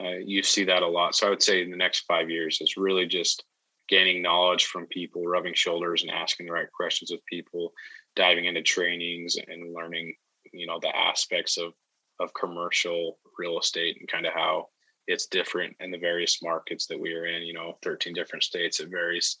uh, 0.00 0.18
you 0.24 0.42
see 0.42 0.64
that 0.64 0.82
a 0.82 0.88
lot. 0.88 1.14
So 1.14 1.26
I 1.26 1.30
would 1.30 1.42
say 1.42 1.62
in 1.62 1.70
the 1.70 1.76
next 1.76 2.00
five 2.00 2.30
years, 2.30 2.58
it's 2.60 2.76
really 2.76 3.06
just 3.06 3.44
gaining 3.88 4.22
knowledge 4.22 4.66
from 4.66 4.86
people, 4.86 5.26
rubbing 5.26 5.54
shoulders 5.54 6.02
and 6.02 6.10
asking 6.10 6.46
the 6.46 6.52
right 6.52 6.70
questions 6.72 7.10
of 7.10 7.24
people, 7.26 7.72
diving 8.16 8.46
into 8.46 8.62
trainings 8.62 9.36
and 9.36 9.74
learning, 9.74 10.14
you 10.52 10.66
know, 10.66 10.78
the 10.80 10.94
aspects 10.96 11.58
of 11.58 11.72
of 12.20 12.34
commercial 12.34 13.18
real 13.38 13.58
estate 13.58 13.96
and 13.98 14.08
kind 14.08 14.26
of 14.26 14.34
how 14.34 14.66
it's 15.06 15.26
different 15.26 15.74
in 15.80 15.90
the 15.90 15.96
various 15.96 16.42
markets 16.42 16.86
that 16.86 17.00
we 17.00 17.14
are 17.14 17.24
in. 17.24 17.42
You 17.42 17.54
know, 17.54 17.78
13 17.82 18.12
different 18.12 18.42
states. 18.42 18.80
It 18.80 18.90
varies 18.90 19.38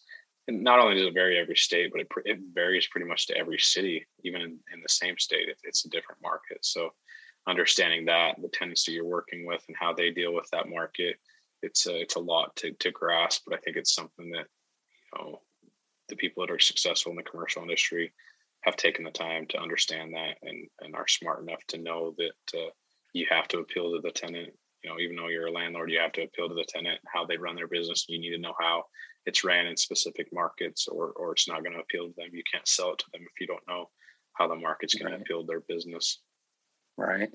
and 0.48 0.64
not 0.64 0.80
only 0.80 0.96
does 0.96 1.06
it 1.06 1.14
vary 1.14 1.38
every 1.38 1.56
state, 1.56 1.92
but 1.92 2.00
it, 2.00 2.08
it 2.24 2.38
varies 2.52 2.86
pretty 2.88 3.06
much 3.06 3.26
to 3.26 3.36
every 3.36 3.58
city, 3.58 4.06
even 4.24 4.40
in, 4.40 4.58
in 4.72 4.80
the 4.82 4.88
same 4.88 5.16
state, 5.18 5.48
it, 5.48 5.58
it's 5.62 5.84
a 5.84 5.90
different 5.90 6.20
market. 6.22 6.58
So 6.62 6.90
understanding 7.48 8.04
that 8.06 8.36
the 8.40 8.48
tendency 8.48 8.92
you're 8.92 9.04
working 9.04 9.46
with 9.46 9.62
and 9.68 9.76
how 9.78 9.92
they 9.92 10.10
deal 10.10 10.34
with 10.34 10.48
that 10.52 10.68
market, 10.68 11.16
it's 11.62 11.86
a, 11.86 12.00
it's 12.00 12.16
a 12.16 12.20
lot 12.20 12.54
to, 12.56 12.72
to 12.72 12.90
grasp, 12.90 13.42
but 13.46 13.56
I 13.56 13.60
think 13.60 13.76
it's 13.76 13.94
something 13.94 14.30
that, 14.30 14.46
you 15.12 15.18
know, 15.18 15.40
the 16.08 16.16
people 16.16 16.44
that 16.44 16.52
are 16.52 16.58
successful 16.58 17.10
in 17.10 17.16
the 17.16 17.22
commercial 17.22 17.62
industry 17.62 18.12
have 18.62 18.76
taken 18.76 19.04
the 19.04 19.10
time 19.10 19.46
to 19.46 19.60
understand 19.60 20.12
that 20.12 20.36
and, 20.42 20.66
and 20.80 20.94
are 20.94 21.08
smart 21.08 21.42
enough 21.42 21.64
to 21.68 21.78
know 21.78 22.14
that 22.18 22.58
uh, 22.58 22.70
you 23.14 23.26
have 23.30 23.48
to 23.48 23.58
appeal 23.58 23.92
to 23.92 24.00
the 24.02 24.10
tenant. 24.10 24.50
You 24.82 24.88
know 24.88 24.98
even 24.98 25.16
though 25.16 25.28
you're 25.28 25.48
a 25.48 25.52
landlord 25.52 25.90
you 25.90 25.98
have 26.00 26.12
to 26.12 26.22
appeal 26.22 26.48
to 26.48 26.54
the 26.54 26.64
tenant 26.66 27.00
how 27.06 27.26
they 27.26 27.36
run 27.36 27.54
their 27.54 27.68
business 27.68 28.06
you 28.08 28.18
need 28.18 28.30
to 28.30 28.38
know 28.38 28.54
how 28.58 28.84
it's 29.26 29.44
ran 29.44 29.66
in 29.66 29.76
specific 29.76 30.28
markets 30.32 30.88
or 30.88 31.12
or 31.16 31.32
it's 31.32 31.46
not 31.46 31.62
going 31.62 31.74
to 31.74 31.80
appeal 31.80 32.08
to 32.08 32.14
them. 32.16 32.30
You 32.32 32.42
can't 32.50 32.66
sell 32.66 32.92
it 32.92 32.98
to 33.00 33.04
them 33.12 33.22
if 33.22 33.40
you 33.40 33.46
don't 33.46 33.66
know 33.68 33.90
how 34.34 34.48
the 34.48 34.54
market's 34.54 34.94
going 34.94 35.12
right. 35.12 35.18
to 35.18 35.22
appeal 35.22 35.42
to 35.42 35.46
their 35.46 35.60
business 35.60 36.20
right? 37.00 37.30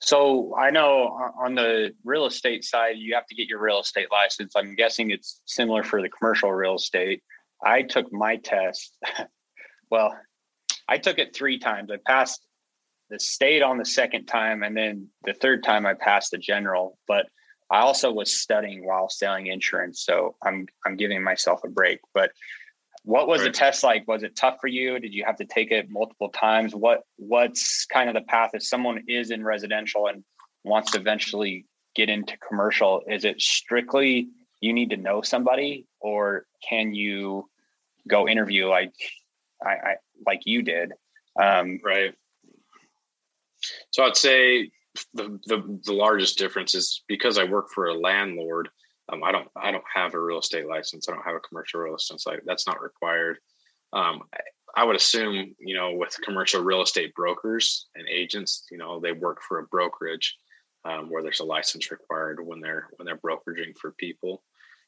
So 0.00 0.54
i 0.58 0.70
know 0.70 1.16
on 1.38 1.54
the 1.54 1.92
real 2.04 2.26
estate 2.26 2.64
side 2.64 2.96
you 2.96 3.14
have 3.14 3.26
to 3.26 3.34
get 3.34 3.48
your 3.48 3.60
real 3.60 3.80
estate 3.80 4.08
license. 4.10 4.54
I'm 4.56 4.74
guessing 4.74 5.10
it's 5.10 5.40
similar 5.46 5.82
for 5.82 6.02
the 6.02 6.08
commercial 6.08 6.52
real 6.52 6.76
estate. 6.76 7.22
I 7.62 7.82
took 7.82 8.12
my 8.12 8.36
test 8.36 8.96
well 9.90 10.14
i 10.88 10.98
took 10.98 11.18
it 11.18 11.34
three 11.34 11.58
times. 11.58 11.90
I 11.90 11.98
passed 12.06 12.46
the 13.10 13.18
state 13.18 13.62
on 13.62 13.78
the 13.78 13.84
second 13.84 14.26
time 14.26 14.62
and 14.62 14.76
then 14.76 15.08
the 15.24 15.34
third 15.34 15.62
time 15.62 15.84
i 15.86 15.94
passed 15.94 16.30
the 16.30 16.38
general 16.38 16.98
but 17.06 17.26
I 17.70 17.80
also 17.80 18.12
was 18.12 18.36
studying 18.36 18.86
while 18.86 19.08
selling 19.08 19.46
insurance, 19.46 20.04
so 20.04 20.36
I'm 20.44 20.66
I'm 20.84 20.96
giving 20.96 21.22
myself 21.22 21.60
a 21.64 21.68
break. 21.68 22.00
But 22.12 22.30
what 23.04 23.28
was 23.28 23.40
right. 23.40 23.52
the 23.52 23.58
test 23.58 23.84
like? 23.84 24.08
Was 24.08 24.22
it 24.22 24.34
tough 24.34 24.56
for 24.60 24.66
you? 24.66 24.98
Did 24.98 25.12
you 25.12 25.24
have 25.24 25.36
to 25.36 25.44
take 25.44 25.70
it 25.70 25.90
multiple 25.90 26.30
times? 26.30 26.74
What 26.74 27.02
what's 27.16 27.84
kind 27.86 28.08
of 28.08 28.14
the 28.14 28.22
path 28.22 28.50
if 28.54 28.62
someone 28.62 29.04
is 29.08 29.30
in 29.30 29.44
residential 29.44 30.06
and 30.06 30.24
wants 30.64 30.92
to 30.92 30.98
eventually 30.98 31.66
get 31.94 32.08
into 32.08 32.36
commercial? 32.38 33.02
Is 33.06 33.24
it 33.24 33.40
strictly 33.40 34.28
you 34.60 34.72
need 34.72 34.90
to 34.90 34.96
know 34.96 35.20
somebody, 35.20 35.86
or 36.00 36.46
can 36.66 36.94
you 36.94 37.48
go 38.08 38.26
interview 38.26 38.68
like 38.68 38.94
I, 39.62 39.70
I 39.70 39.94
like 40.26 40.40
you 40.46 40.62
did? 40.62 40.92
Um, 41.40 41.80
right. 41.84 42.14
So 43.90 44.04
I'd 44.04 44.16
say 44.16 44.70
the, 45.12 45.38
the, 45.46 45.80
the 45.84 45.92
largest 45.92 46.38
difference 46.38 46.74
is 46.74 47.02
because 47.06 47.38
I 47.38 47.44
work 47.44 47.68
for 47.74 47.86
a 47.86 47.94
landlord. 47.94 48.68
Um, 49.12 49.22
I 49.22 49.32
don't 49.32 49.48
I 49.56 49.70
don't 49.70 49.84
have 49.92 50.14
a 50.14 50.20
real 50.20 50.38
estate 50.38 50.66
license. 50.66 51.08
I 51.08 51.12
don't 51.12 51.24
have 51.24 51.36
a 51.36 51.40
commercial 51.40 51.80
real 51.80 51.96
estate 51.96 52.20
license. 52.26 52.44
That's 52.46 52.66
not 52.66 52.82
required. 52.82 53.38
Um, 53.92 54.22
I, 54.34 54.40
I 54.76 54.84
would 54.84 54.96
assume 54.96 55.54
you 55.58 55.76
know 55.76 55.92
with 55.94 56.18
commercial 56.22 56.62
real 56.62 56.82
estate 56.82 57.14
brokers 57.14 57.88
and 57.94 58.08
agents, 58.08 58.66
you 58.70 58.78
know 58.78 59.00
they 59.00 59.12
work 59.12 59.42
for 59.42 59.58
a 59.58 59.66
brokerage 59.66 60.36
um, 60.84 61.10
where 61.10 61.22
there's 61.22 61.40
a 61.40 61.44
license 61.44 61.90
required 61.90 62.44
when 62.44 62.60
they're 62.60 62.88
when 62.96 63.06
they're 63.06 63.16
brokeraging 63.16 63.76
for 63.80 63.92
people. 63.92 64.42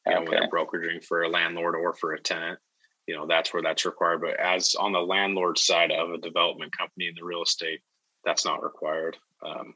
You 0.07 0.15
know, 0.15 0.23
when 0.23 0.31
they're 0.31 0.49
brokeraging 0.49 1.05
for 1.05 1.23
a 1.23 1.29
landlord 1.29 1.75
or 1.75 1.93
for 1.93 2.13
a 2.13 2.21
tenant, 2.21 2.61
you 3.07 3.17
know 3.17 3.27
that's 3.27 3.53
where 3.53 3.63
that's 3.63 3.85
required. 3.85 4.21
But 4.21 4.39
as 4.39 4.75
on 4.77 4.93
the 4.93 5.01
landlord 5.01 5.59
side 5.59 5.91
of 5.91 6.11
a 6.11 6.19
development 6.19 6.77
company 6.77 7.09
in 7.09 7.15
the 7.17 7.25
real 7.25 7.43
estate, 7.43 7.81
that's 8.25 8.45
not 8.45 8.63
required. 8.63 9.17
Um, 9.45 9.75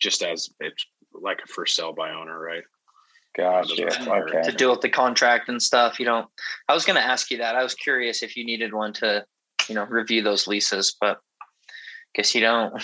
just 0.00 0.22
as 0.22 0.50
it's 0.60 0.86
like 1.12 1.40
a 1.44 1.46
first 1.46 1.76
sell 1.76 1.92
by 1.92 2.12
owner, 2.12 2.38
right? 2.38 2.64
Gotcha. 3.36 4.10
Okay. 4.10 4.42
To 4.42 4.52
deal 4.52 4.70
with 4.70 4.80
the 4.80 4.88
contract 4.88 5.48
and 5.48 5.60
stuff. 5.60 5.98
You 5.98 6.06
don't. 6.06 6.28
I 6.68 6.74
was 6.74 6.84
going 6.84 6.96
to 6.96 7.04
ask 7.04 7.30
you 7.30 7.38
that. 7.38 7.56
I 7.56 7.62
was 7.62 7.74
curious 7.74 8.22
if 8.22 8.36
you 8.36 8.44
needed 8.44 8.72
one 8.72 8.92
to, 8.94 9.24
you 9.68 9.74
know, 9.74 9.84
review 9.84 10.22
those 10.22 10.46
leases, 10.46 10.96
but 11.00 11.18
guess 12.14 12.34
you 12.34 12.40
don't. 12.40 12.80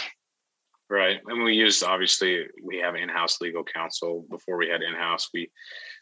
Right. 0.88 1.20
And 1.28 1.44
we 1.44 1.54
used 1.54 1.84
obviously 1.84 2.46
we 2.64 2.78
have 2.78 2.96
in-house 2.96 3.40
legal 3.40 3.62
counsel. 3.62 4.26
Before 4.28 4.56
we 4.56 4.68
had 4.68 4.82
in-house, 4.82 5.28
we 5.32 5.48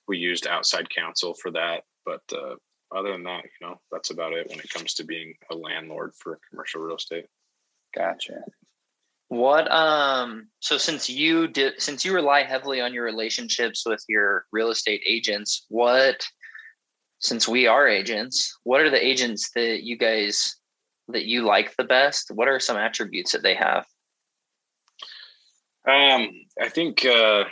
we 0.07 0.17
used 0.17 0.47
outside 0.47 0.89
counsel 0.89 1.35
for 1.35 1.51
that. 1.51 1.83
But 2.07 2.23
uh, 2.33 2.55
other 2.97 3.13
than 3.13 3.25
that, 3.25 3.45
you 3.45 3.67
know, 3.67 3.77
that's 3.93 4.11
about 4.11 4.33
it 4.33 4.49
when 4.49 4.61
it 4.61 4.71
comes 4.71 4.95
to 4.95 5.05
being 5.05 5.35
a 5.51 5.55
landlord 5.55 6.13
for 6.19 6.39
commercial 6.49 6.81
real 6.81 6.97
estate. 6.97 7.27
Gotcha. 7.95 8.45
What 9.29 9.71
um 9.71 10.49
so 10.61 10.79
since 10.79 11.11
you 11.11 11.49
did 11.49 11.81
since 11.81 12.05
you 12.05 12.15
rely 12.15 12.45
heavily 12.45 12.81
on 12.81 12.95
your 12.95 13.05
relationships 13.05 13.85
with 13.85 14.03
your 14.09 14.47
real 14.53 14.71
estate 14.71 15.03
agents, 15.07 15.67
what 15.69 16.25
since 17.21 17.47
we 17.47 17.67
are 17.67 17.87
agents, 17.87 18.57
what 18.65 18.81
are 18.81 18.91
the 18.91 19.05
agents 19.05 19.51
that 19.55 19.83
you 19.85 19.99
guys 19.99 20.57
that 21.09 21.27
you 21.27 21.43
like 21.43 21.77
the 21.77 21.85
best? 21.85 22.31
What 22.35 22.49
are 22.49 22.59
some 22.59 22.77
attributes 22.77 23.33
that 23.33 23.43
they 23.43 23.55
have? 23.55 23.85
Um, 25.87 26.31
I 26.61 26.69
think 26.71 27.05
uh 27.05 27.45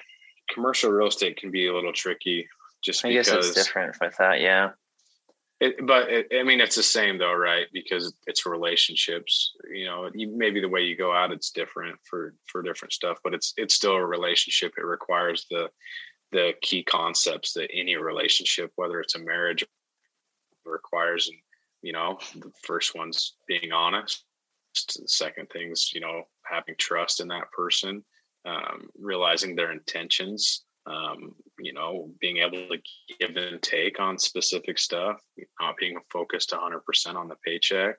commercial 0.48 0.90
real 0.90 1.08
estate 1.08 1.36
can 1.36 1.50
be 1.50 1.66
a 1.66 1.74
little 1.74 1.92
tricky 1.92 2.48
just 2.82 3.04
I 3.04 3.08
because 3.08 3.28
guess 3.28 3.46
it's 3.48 3.54
different 3.54 3.96
with 4.00 4.16
that, 4.18 4.40
yeah. 4.40 4.70
It, 5.58 5.86
but 5.86 6.10
it, 6.10 6.26
I 6.38 6.42
mean, 6.42 6.60
it's 6.60 6.76
the 6.76 6.82
same 6.82 7.16
though, 7.16 7.32
right? 7.32 7.66
Because 7.72 8.12
it's 8.26 8.44
relationships. 8.44 9.52
You 9.72 9.86
know, 9.86 10.10
you, 10.14 10.28
maybe 10.36 10.60
the 10.60 10.68
way 10.68 10.82
you 10.82 10.96
go 10.96 11.14
out, 11.14 11.32
it's 11.32 11.50
different 11.50 11.98
for 12.04 12.34
for 12.46 12.62
different 12.62 12.92
stuff, 12.92 13.18
but 13.24 13.32
it's 13.32 13.54
it's 13.56 13.74
still 13.74 13.94
a 13.94 14.04
relationship. 14.04 14.72
It 14.76 14.84
requires 14.84 15.46
the 15.50 15.70
the 16.32 16.52
key 16.60 16.82
concepts 16.82 17.54
that 17.54 17.70
any 17.72 17.96
relationship, 17.96 18.70
whether 18.76 19.00
it's 19.00 19.14
a 19.14 19.18
marriage, 19.18 19.64
requires. 20.66 21.28
And 21.28 21.38
you 21.80 21.92
know, 21.92 22.18
the 22.34 22.52
first 22.64 22.94
one's 22.94 23.36
being 23.48 23.72
honest. 23.72 24.24
The 24.74 25.08
second 25.08 25.48
thing's, 25.50 25.90
you 25.94 26.00
know, 26.00 26.24
having 26.44 26.74
trust 26.76 27.20
in 27.20 27.28
that 27.28 27.50
person, 27.50 28.04
um, 28.44 28.90
realizing 28.98 29.56
their 29.56 29.72
intentions, 29.72 30.65
um, 30.86 31.34
you 31.58 31.72
know, 31.72 32.10
being 32.20 32.38
able 32.38 32.68
to 32.68 32.78
give 33.18 33.36
and 33.36 33.60
take 33.60 33.98
on 33.98 34.18
specific 34.18 34.78
stuff, 34.78 35.20
not 35.60 35.76
being 35.78 35.98
focused 36.12 36.50
100% 36.50 37.14
on 37.14 37.28
the 37.28 37.36
paycheck, 37.44 37.96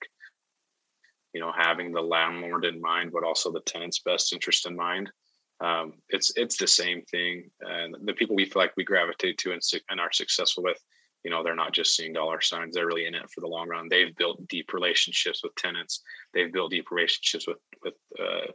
you 1.33 1.41
know, 1.41 1.51
having 1.57 1.91
the 1.91 2.01
landlord 2.01 2.65
in 2.65 2.79
mind, 2.79 3.11
but 3.11 3.23
also 3.23 3.51
the 3.51 3.61
tenant's 3.61 3.99
best 3.99 4.31
interest 4.31 4.65
in 4.65 4.75
mind. 4.75 5.11
Um, 5.59 5.93
it's 6.09 6.31
it's 6.35 6.57
the 6.57 6.67
same 6.67 7.01
thing, 7.09 7.49
and 7.61 7.95
the 8.05 8.13
people 8.13 8.35
we 8.35 8.45
feel 8.45 8.61
like 8.61 8.77
we 8.77 8.83
gravitate 8.83 9.39
to 9.39 9.53
and, 9.53 9.61
and 9.89 9.99
are 9.99 10.11
successful 10.11 10.63
with, 10.63 10.77
you 11.23 11.31
know, 11.31 11.43
they're 11.43 11.55
not 11.55 11.73
just 11.73 11.95
seeing 11.95 12.13
dollar 12.13 12.41
signs; 12.41 12.75
they're 12.75 12.85
really 12.85 13.07
in 13.07 13.15
it 13.15 13.27
for 13.33 13.41
the 13.41 13.47
long 13.47 13.67
run. 13.67 13.87
They've 13.89 14.15
built 14.17 14.47
deep 14.47 14.71
relationships 14.71 15.41
with 15.43 15.55
tenants. 15.55 16.03
They've 16.31 16.53
built 16.53 16.69
deep 16.69 16.91
relationships 16.91 17.47
with 17.47 17.57
with 17.83 17.95
uh, 18.19 18.51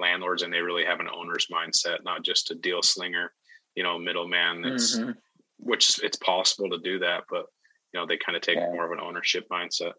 landlords, 0.00 0.42
and 0.42 0.52
they 0.52 0.62
really 0.62 0.86
have 0.86 0.98
an 0.98 1.10
owner's 1.14 1.48
mindset, 1.52 2.02
not 2.04 2.24
just 2.24 2.50
a 2.50 2.54
deal 2.54 2.80
slinger 2.82 3.32
you 3.76 3.82
know 3.82 3.98
middleman 3.98 4.62
that's 4.62 4.98
mm-hmm. 4.98 5.12
which 5.58 6.02
it's 6.02 6.16
possible 6.16 6.68
to 6.70 6.78
do 6.78 6.98
that 6.98 7.24
but 7.30 7.46
you 7.92 8.00
know 8.00 8.06
they 8.06 8.16
kind 8.16 8.34
of 8.34 8.42
take 8.42 8.56
yeah. 8.56 8.66
more 8.72 8.86
of 8.86 8.92
an 8.92 9.00
ownership 9.00 9.46
mindset 9.48 9.92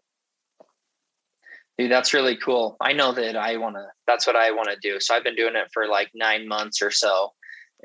dude 1.78 1.90
that's 1.90 2.12
really 2.12 2.36
cool 2.36 2.76
i 2.80 2.92
know 2.92 3.12
that 3.12 3.36
i 3.36 3.56
want 3.56 3.76
to 3.76 3.86
that's 4.06 4.26
what 4.26 4.36
i 4.36 4.50
want 4.50 4.68
to 4.68 4.76
do 4.82 5.00
so 5.00 5.14
i've 5.14 5.24
been 5.24 5.36
doing 5.36 5.56
it 5.56 5.68
for 5.72 5.86
like 5.86 6.10
nine 6.14 6.46
months 6.46 6.82
or 6.82 6.90
so 6.90 7.32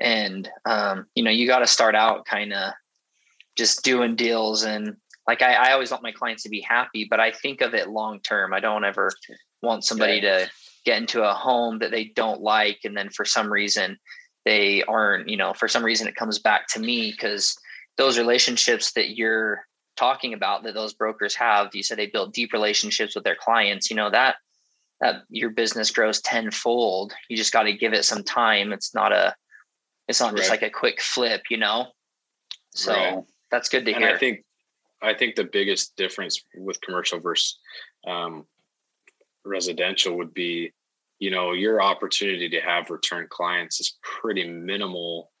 and 0.00 0.50
um, 0.66 1.06
you 1.14 1.22
know 1.22 1.30
you 1.30 1.46
got 1.46 1.60
to 1.60 1.66
start 1.66 1.94
out 1.94 2.26
kind 2.26 2.52
of 2.52 2.72
just 3.56 3.84
doing 3.84 4.16
deals 4.16 4.64
and 4.64 4.96
like 5.28 5.40
I, 5.40 5.54
I, 5.54 5.72
always 5.72 5.92
want 5.92 6.02
my 6.02 6.10
clients 6.10 6.42
to 6.42 6.48
be 6.48 6.60
happy 6.60 7.06
but 7.08 7.20
i 7.20 7.30
think 7.30 7.60
of 7.60 7.74
it 7.74 7.88
long 7.88 8.18
term 8.20 8.52
i 8.52 8.58
don't 8.58 8.84
ever 8.84 9.12
want 9.62 9.84
somebody 9.84 10.14
yeah. 10.14 10.38
to 10.38 10.50
get 10.84 10.98
into 10.98 11.22
a 11.22 11.32
home 11.32 11.78
that 11.78 11.92
they 11.92 12.06
don't 12.06 12.40
like 12.40 12.80
and 12.84 12.96
then 12.96 13.08
for 13.10 13.24
some 13.24 13.50
reason 13.52 13.96
they 14.44 14.82
aren't 14.84 15.28
you 15.28 15.36
know 15.36 15.52
for 15.52 15.68
some 15.68 15.84
reason 15.84 16.06
it 16.06 16.16
comes 16.16 16.38
back 16.38 16.66
to 16.68 16.80
me 16.80 17.10
because 17.10 17.56
those 17.96 18.18
relationships 18.18 18.92
that 18.92 19.16
you're 19.16 19.66
talking 19.96 20.34
about 20.34 20.64
that 20.64 20.74
those 20.74 20.92
brokers 20.92 21.34
have 21.34 21.74
you 21.74 21.82
said 21.82 21.98
they 21.98 22.06
build 22.06 22.32
deep 22.32 22.52
relationships 22.52 23.14
with 23.14 23.24
their 23.24 23.36
clients 23.36 23.90
you 23.90 23.96
know 23.96 24.10
that 24.10 24.36
that 25.00 25.22
your 25.28 25.50
business 25.50 25.90
grows 25.90 26.20
tenfold 26.20 27.12
you 27.28 27.36
just 27.36 27.52
got 27.52 27.64
to 27.64 27.72
give 27.72 27.92
it 27.92 28.04
some 28.04 28.22
time 28.22 28.72
it's 28.72 28.94
not 28.94 29.12
a 29.12 29.34
it's 30.08 30.20
not 30.20 30.32
right. 30.32 30.38
just 30.38 30.50
like 30.50 30.62
a 30.62 30.70
quick 30.70 31.00
flip 31.00 31.42
you 31.50 31.56
know 31.56 31.86
so 32.74 32.92
right. 32.92 33.24
that's 33.50 33.68
good 33.68 33.84
to 33.84 33.92
and 33.92 34.02
hear 34.02 34.14
i 34.14 34.18
think 34.18 34.44
i 35.02 35.14
think 35.14 35.36
the 35.36 35.44
biggest 35.44 35.96
difference 35.96 36.42
with 36.56 36.80
commercial 36.80 37.20
versus 37.20 37.58
um, 38.06 38.44
residential 39.44 40.16
would 40.16 40.34
be 40.34 40.72
you 41.24 41.30
know 41.30 41.52
your 41.52 41.80
opportunity 41.80 42.50
to 42.50 42.60
have 42.60 42.90
return 42.90 43.26
clients 43.30 43.80
is 43.80 43.98
pretty 44.02 44.46
minimal 44.46 45.32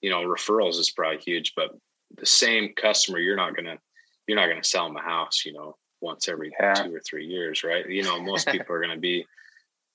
you 0.00 0.10
know 0.10 0.22
referrals 0.22 0.80
is 0.80 0.90
probably 0.90 1.18
huge 1.18 1.52
but 1.54 1.70
the 2.16 2.26
same 2.26 2.72
customer 2.74 3.20
you're 3.20 3.36
not 3.36 3.54
gonna 3.54 3.78
you're 4.26 4.36
not 4.36 4.48
gonna 4.48 4.64
sell 4.64 4.88
them 4.88 4.96
a 4.96 5.00
house 5.00 5.44
you 5.46 5.52
know 5.52 5.76
once 6.00 6.28
every 6.28 6.50
yeah. 6.58 6.74
two 6.74 6.92
or 6.92 7.00
three 7.08 7.24
years 7.24 7.62
right 7.62 7.88
you 7.88 8.02
know 8.02 8.20
most 8.20 8.48
people 8.52 8.74
are 8.74 8.80
gonna 8.80 8.98
be 8.98 9.24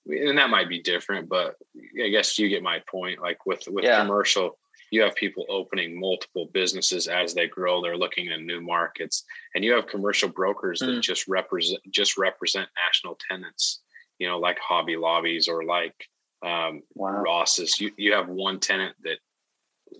and 0.07 0.37
that 0.37 0.49
might 0.49 0.69
be 0.69 0.81
different 0.81 1.27
but 1.27 1.55
i 2.01 2.07
guess 2.07 2.39
you 2.39 2.47
get 2.47 2.63
my 2.63 2.81
point 2.89 3.21
like 3.21 3.45
with 3.45 3.63
with 3.67 3.83
yeah. 3.83 4.01
commercial 4.01 4.57
you 4.91 5.01
have 5.01 5.15
people 5.15 5.45
opening 5.49 5.99
multiple 5.99 6.49
businesses 6.53 7.07
as 7.09 7.33
they 7.33 7.47
grow 7.47 7.81
they're 7.81 7.97
looking 7.97 8.27
in 8.27 8.47
new 8.47 8.61
markets 8.61 9.25
and 9.55 9.63
you 9.63 9.73
have 9.73 9.87
commercial 9.87 10.29
brokers 10.29 10.81
mm. 10.81 10.87
that 10.87 11.01
just 11.01 11.27
represent 11.27 11.81
just 11.91 12.17
represent 12.17 12.69
national 12.87 13.17
tenants 13.29 13.82
you 14.23 14.29
know, 14.29 14.39
like 14.39 14.57
Hobby 14.59 14.95
Lobbies 14.95 15.49
or 15.49 15.65
like 15.65 16.07
um, 16.45 16.81
wow. 16.95 17.21
Ross's. 17.21 17.77
You 17.81 17.91
you 17.97 18.13
have 18.13 18.29
one 18.29 18.61
tenant 18.61 18.95
that 19.03 19.17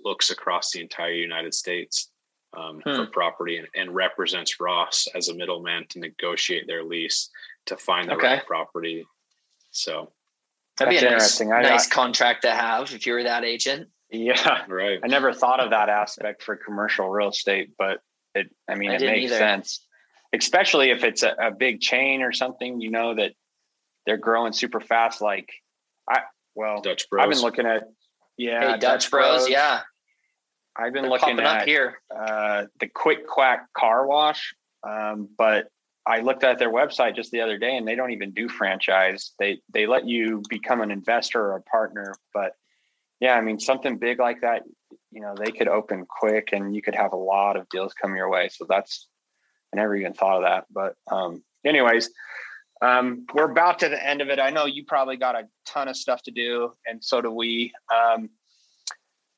looks 0.05 0.31
across 0.31 0.71
the 0.71 0.79
entire 0.79 1.11
United 1.11 1.53
States 1.53 2.09
um, 2.57 2.81
hmm. 2.85 2.95
for 2.95 3.05
property 3.07 3.57
and, 3.57 3.67
and, 3.75 3.93
represents 3.93 4.61
Ross 4.61 5.07
as 5.13 5.27
a 5.27 5.35
middleman 5.35 5.85
to 5.89 5.99
negotiate 5.99 6.67
their 6.67 6.83
lease 6.83 7.29
to 7.65 7.75
find 7.75 8.07
the 8.07 8.13
okay. 8.13 8.27
right 8.27 8.45
property. 8.45 9.05
So 9.71 10.13
that'd 10.77 10.89
be 10.89 11.05
a 11.05 11.11
nice, 11.11 11.41
nice 11.41 11.87
contract 11.87 12.43
to 12.43 12.51
have 12.51 12.93
if 12.93 13.05
you 13.05 13.13
were 13.13 13.23
that 13.23 13.43
agent. 13.43 13.89
Yeah, 14.09 14.63
right. 14.69 14.99
I 15.03 15.07
never 15.07 15.33
thought 15.33 15.59
of 15.59 15.71
that 15.71 15.89
aspect 15.89 16.43
for 16.43 16.55
commercial 16.55 17.09
real 17.09 17.29
estate, 17.29 17.71
but 17.77 17.99
it. 18.35 18.49
I 18.69 18.75
mean, 18.75 18.91
I 18.91 18.95
it 18.95 19.01
makes 19.01 19.31
either. 19.31 19.37
sense, 19.37 19.85
especially 20.33 20.91
if 20.91 21.03
it's 21.03 21.23
a, 21.23 21.35
a 21.41 21.51
big 21.51 21.81
chain 21.81 22.21
or 22.21 22.31
something. 22.31 22.79
You 22.79 22.89
know 22.89 23.15
that 23.15 23.33
they're 24.05 24.17
growing 24.17 24.53
super 24.53 24.79
fast. 24.79 25.21
Like 25.21 25.49
I, 26.09 26.21
well, 26.55 26.81
Dutch 26.81 27.09
Bros. 27.09 27.23
I've 27.23 27.31
been 27.31 27.41
looking 27.41 27.65
at, 27.65 27.83
yeah, 28.37 28.59
hey, 28.59 28.67
Dutch, 28.67 28.81
Dutch 28.81 29.11
Bros, 29.11 29.37
Bros. 29.39 29.49
Yeah. 29.49 29.81
I've 30.75 30.91
been 30.91 31.03
they're 31.03 31.11
looking 31.11 31.39
at 31.39 31.67
here. 31.67 32.01
Uh, 32.15 32.65
the 32.79 32.87
Quick 32.87 33.27
Quack 33.27 33.67
Car 33.77 34.07
Wash, 34.07 34.55
um, 34.87 35.29
but 35.37 35.67
I 36.05 36.21
looked 36.21 36.43
at 36.43 36.57
their 36.57 36.71
website 36.71 37.15
just 37.15 37.31
the 37.31 37.41
other 37.41 37.57
day, 37.57 37.77
and 37.77 37.87
they 37.87 37.95
don't 37.95 38.11
even 38.11 38.31
do 38.31 38.49
franchise. 38.49 39.33
They 39.37 39.59
they 39.71 39.85
let 39.85 40.07
you 40.07 40.41
become 40.49 40.81
an 40.81 40.89
investor 40.89 41.41
or 41.41 41.57
a 41.57 41.61
partner, 41.61 42.15
but 42.33 42.55
yeah, 43.19 43.35
I 43.35 43.41
mean 43.41 43.59
something 43.59 43.97
big 43.97 44.19
like 44.19 44.41
that, 44.41 44.63
you 45.11 45.21
know, 45.21 45.35
they 45.37 45.51
could 45.51 45.67
open 45.67 46.05
quick, 46.05 46.49
and 46.51 46.75
you 46.75 46.81
could 46.81 46.95
have 46.95 47.13
a 47.13 47.17
lot 47.17 47.55
of 47.55 47.69
deals 47.69 47.93
come 47.93 48.15
your 48.15 48.29
way. 48.29 48.49
So 48.49 48.65
that's 48.67 49.07
I 49.73 49.77
never 49.77 49.95
even 49.95 50.13
thought 50.13 50.37
of 50.37 50.43
that. 50.43 50.65
But 50.71 50.95
um, 51.09 51.43
anyways, 51.65 52.09
um, 52.83 53.25
we're 53.33 53.49
about 53.49 53.79
to 53.79 53.89
the 53.89 54.05
end 54.05 54.21
of 54.21 54.29
it. 54.29 54.39
I 54.39 54.49
know 54.49 54.65
you 54.65 54.83
probably 54.85 55.15
got 55.15 55.35
a 55.35 55.47
ton 55.65 55.87
of 55.87 55.95
stuff 55.95 56.21
to 56.23 56.31
do, 56.31 56.73
and 56.85 57.01
so 57.01 57.21
do 57.21 57.31
we. 57.31 57.71
Um, 57.93 58.29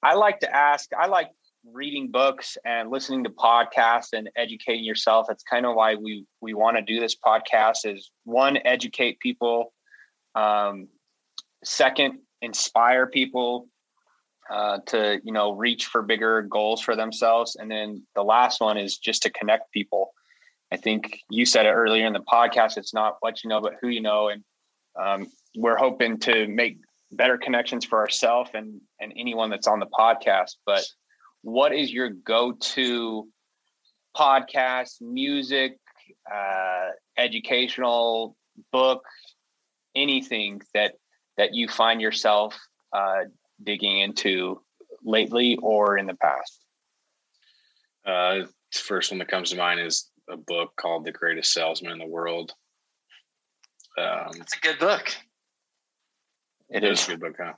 I 0.02 0.16
like 0.16 0.40
to 0.40 0.56
ask, 0.56 0.90
I 0.98 1.06
like 1.08 1.30
reading 1.72 2.10
books 2.12 2.58
and 2.66 2.90
listening 2.90 3.24
to 3.24 3.30
podcasts 3.30 4.14
and 4.14 4.30
educating 4.36 4.84
yourself. 4.84 5.28
That's 5.28 5.44
kind 5.44 5.66
of 5.66 5.76
why 5.76 5.94
we 5.94 6.26
we 6.42 6.56
want 6.56 6.78
to 6.78 6.82
do 6.82 7.00
this 7.00 7.16
podcast 7.16 7.86
is 7.86 8.10
one, 8.24 8.58
educate 8.66 9.20
people. 9.20 9.74
Um, 10.34 10.88
second, 11.64 12.20
inspire 12.42 13.06
people 13.06 13.68
uh, 14.50 14.80
to 14.88 15.20
you 15.24 15.32
know 15.32 15.52
reach 15.52 15.86
for 15.86 16.02
bigger 16.02 16.42
goals 16.42 16.82
for 16.82 16.96
themselves. 16.96 17.56
And 17.56 17.70
then 17.70 18.08
the 18.16 18.24
last 18.24 18.60
one 18.60 18.78
is 18.78 18.98
just 18.98 19.22
to 19.24 19.30
connect 19.30 19.72
people. 19.72 20.14
I 20.72 20.78
think 20.78 21.20
you 21.30 21.46
said 21.46 21.66
it 21.66 21.72
earlier 21.72 22.06
in 22.06 22.14
the 22.14 22.20
podcast. 22.20 22.78
It's 22.78 22.94
not 22.94 23.18
what 23.20 23.44
you 23.44 23.50
know, 23.50 23.62
but 23.62 23.76
who 23.82 23.88
you 23.88 24.02
know, 24.02 24.30
and 24.30 24.44
um, 25.00 25.28
we're 25.56 25.78
hoping 25.78 26.20
to 26.22 26.48
make 26.48 26.78
better 27.12 27.38
connections 27.38 27.86
for 27.86 28.00
ourselves 28.00 28.50
and 28.54 28.82
and 29.00 29.14
anyone 29.16 29.50
that's 29.50 29.68
on 29.68 29.80
the 29.80 29.88
podcast. 29.88 30.56
But 30.66 30.84
what 31.42 31.74
is 31.74 31.94
your 31.94 32.10
go-to 32.10 33.28
podcast, 34.18 35.02
music, 35.02 35.78
uh, 36.34 36.90
educational 37.18 38.36
book, 38.72 39.04
anything 39.96 40.62
that 40.74 40.94
that 41.38 41.54
you 41.54 41.68
find 41.68 42.02
yourself 42.02 42.58
uh, 42.92 43.26
digging 43.64 44.00
into 44.00 44.62
lately 45.04 45.58
or 45.62 45.98
in 45.98 46.08
the 46.08 46.16
past? 46.16 46.60
Uh, 48.06 48.46
first 48.72 49.12
one 49.12 49.20
that 49.20 49.28
comes 49.28 49.52
to 49.52 49.58
mind 49.58 49.80
is 49.80 50.10
a 50.30 50.38
book 50.38 50.74
called 50.78 51.06
The 51.06 51.12
Greatest 51.12 51.54
Salesman 51.54 51.92
in 51.92 52.00
the 52.00 52.06
World. 52.06 52.54
Um, 53.98 54.32
it's 54.40 54.56
a 54.56 54.60
good 54.60 54.80
book. 54.80 55.14
It 56.70 56.84
is 56.84 57.08
a 57.08 57.12
good 57.12 57.20
book, 57.22 57.36
huh? 57.40 57.54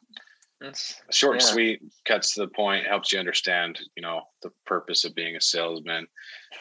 It's 0.59 0.99
short 1.11 1.35
yeah. 1.35 1.47
and 1.47 1.53
sweet, 1.53 1.81
cuts 2.05 2.33
to 2.33 2.41
the 2.41 2.47
point, 2.47 2.87
helps 2.87 3.13
you 3.13 3.19
understand, 3.19 3.79
you 3.95 4.01
know, 4.01 4.21
the 4.41 4.51
purpose 4.65 5.05
of 5.05 5.13
being 5.13 5.35
a 5.35 5.41
salesman. 5.41 6.07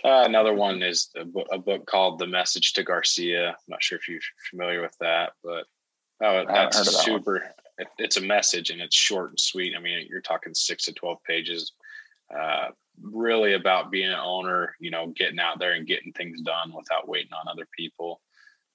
Uh, 0.05 0.25
another 0.27 0.53
one 0.53 0.83
is 0.83 1.09
a, 1.17 1.25
bo- 1.25 1.47
a, 1.51 1.59
book 1.59 1.87
called 1.87 2.19
The 2.19 2.27
Message 2.27 2.75
to 2.75 2.83
Garcia. 2.83 3.51
I'm 3.51 3.55
not 3.69 3.83
sure 3.83 3.97
if 3.97 4.07
you're 4.07 4.21
familiar 4.51 4.83
with 4.83 4.97
that, 5.01 5.33
but 5.43 5.65
oh, 6.23 6.45
that's 6.47 6.77
that 6.77 6.85
super. 6.85 7.55
It, 7.79 7.89
it's 7.97 8.19
a 8.19 8.23
message 8.23 8.69
and 8.69 8.83
it's 8.83 8.97
short 8.97 9.31
and 9.31 9.41
sweet. 9.41 9.75
I 9.75 9.81
mean, 9.81 10.07
you're 10.11 10.21
talking 10.21 10.53
six 10.55 10.85
to 10.85 10.93
twelve 10.93 11.23
pages. 11.25 11.73
Uh, 12.35 12.69
really 13.03 13.55
about 13.55 13.91
being 13.91 14.09
an 14.09 14.19
owner, 14.19 14.75
you 14.81 14.91
know, 14.91 15.09
getting 15.09 15.39
out 15.39 15.59
there 15.59 15.73
and 15.73 15.87
getting 15.87 16.13
things 16.13 16.41
done 16.43 16.73
without 16.75 17.09
waiting 17.09 17.33
on 17.33 17.49
other 17.49 17.67
people. 17.77 18.21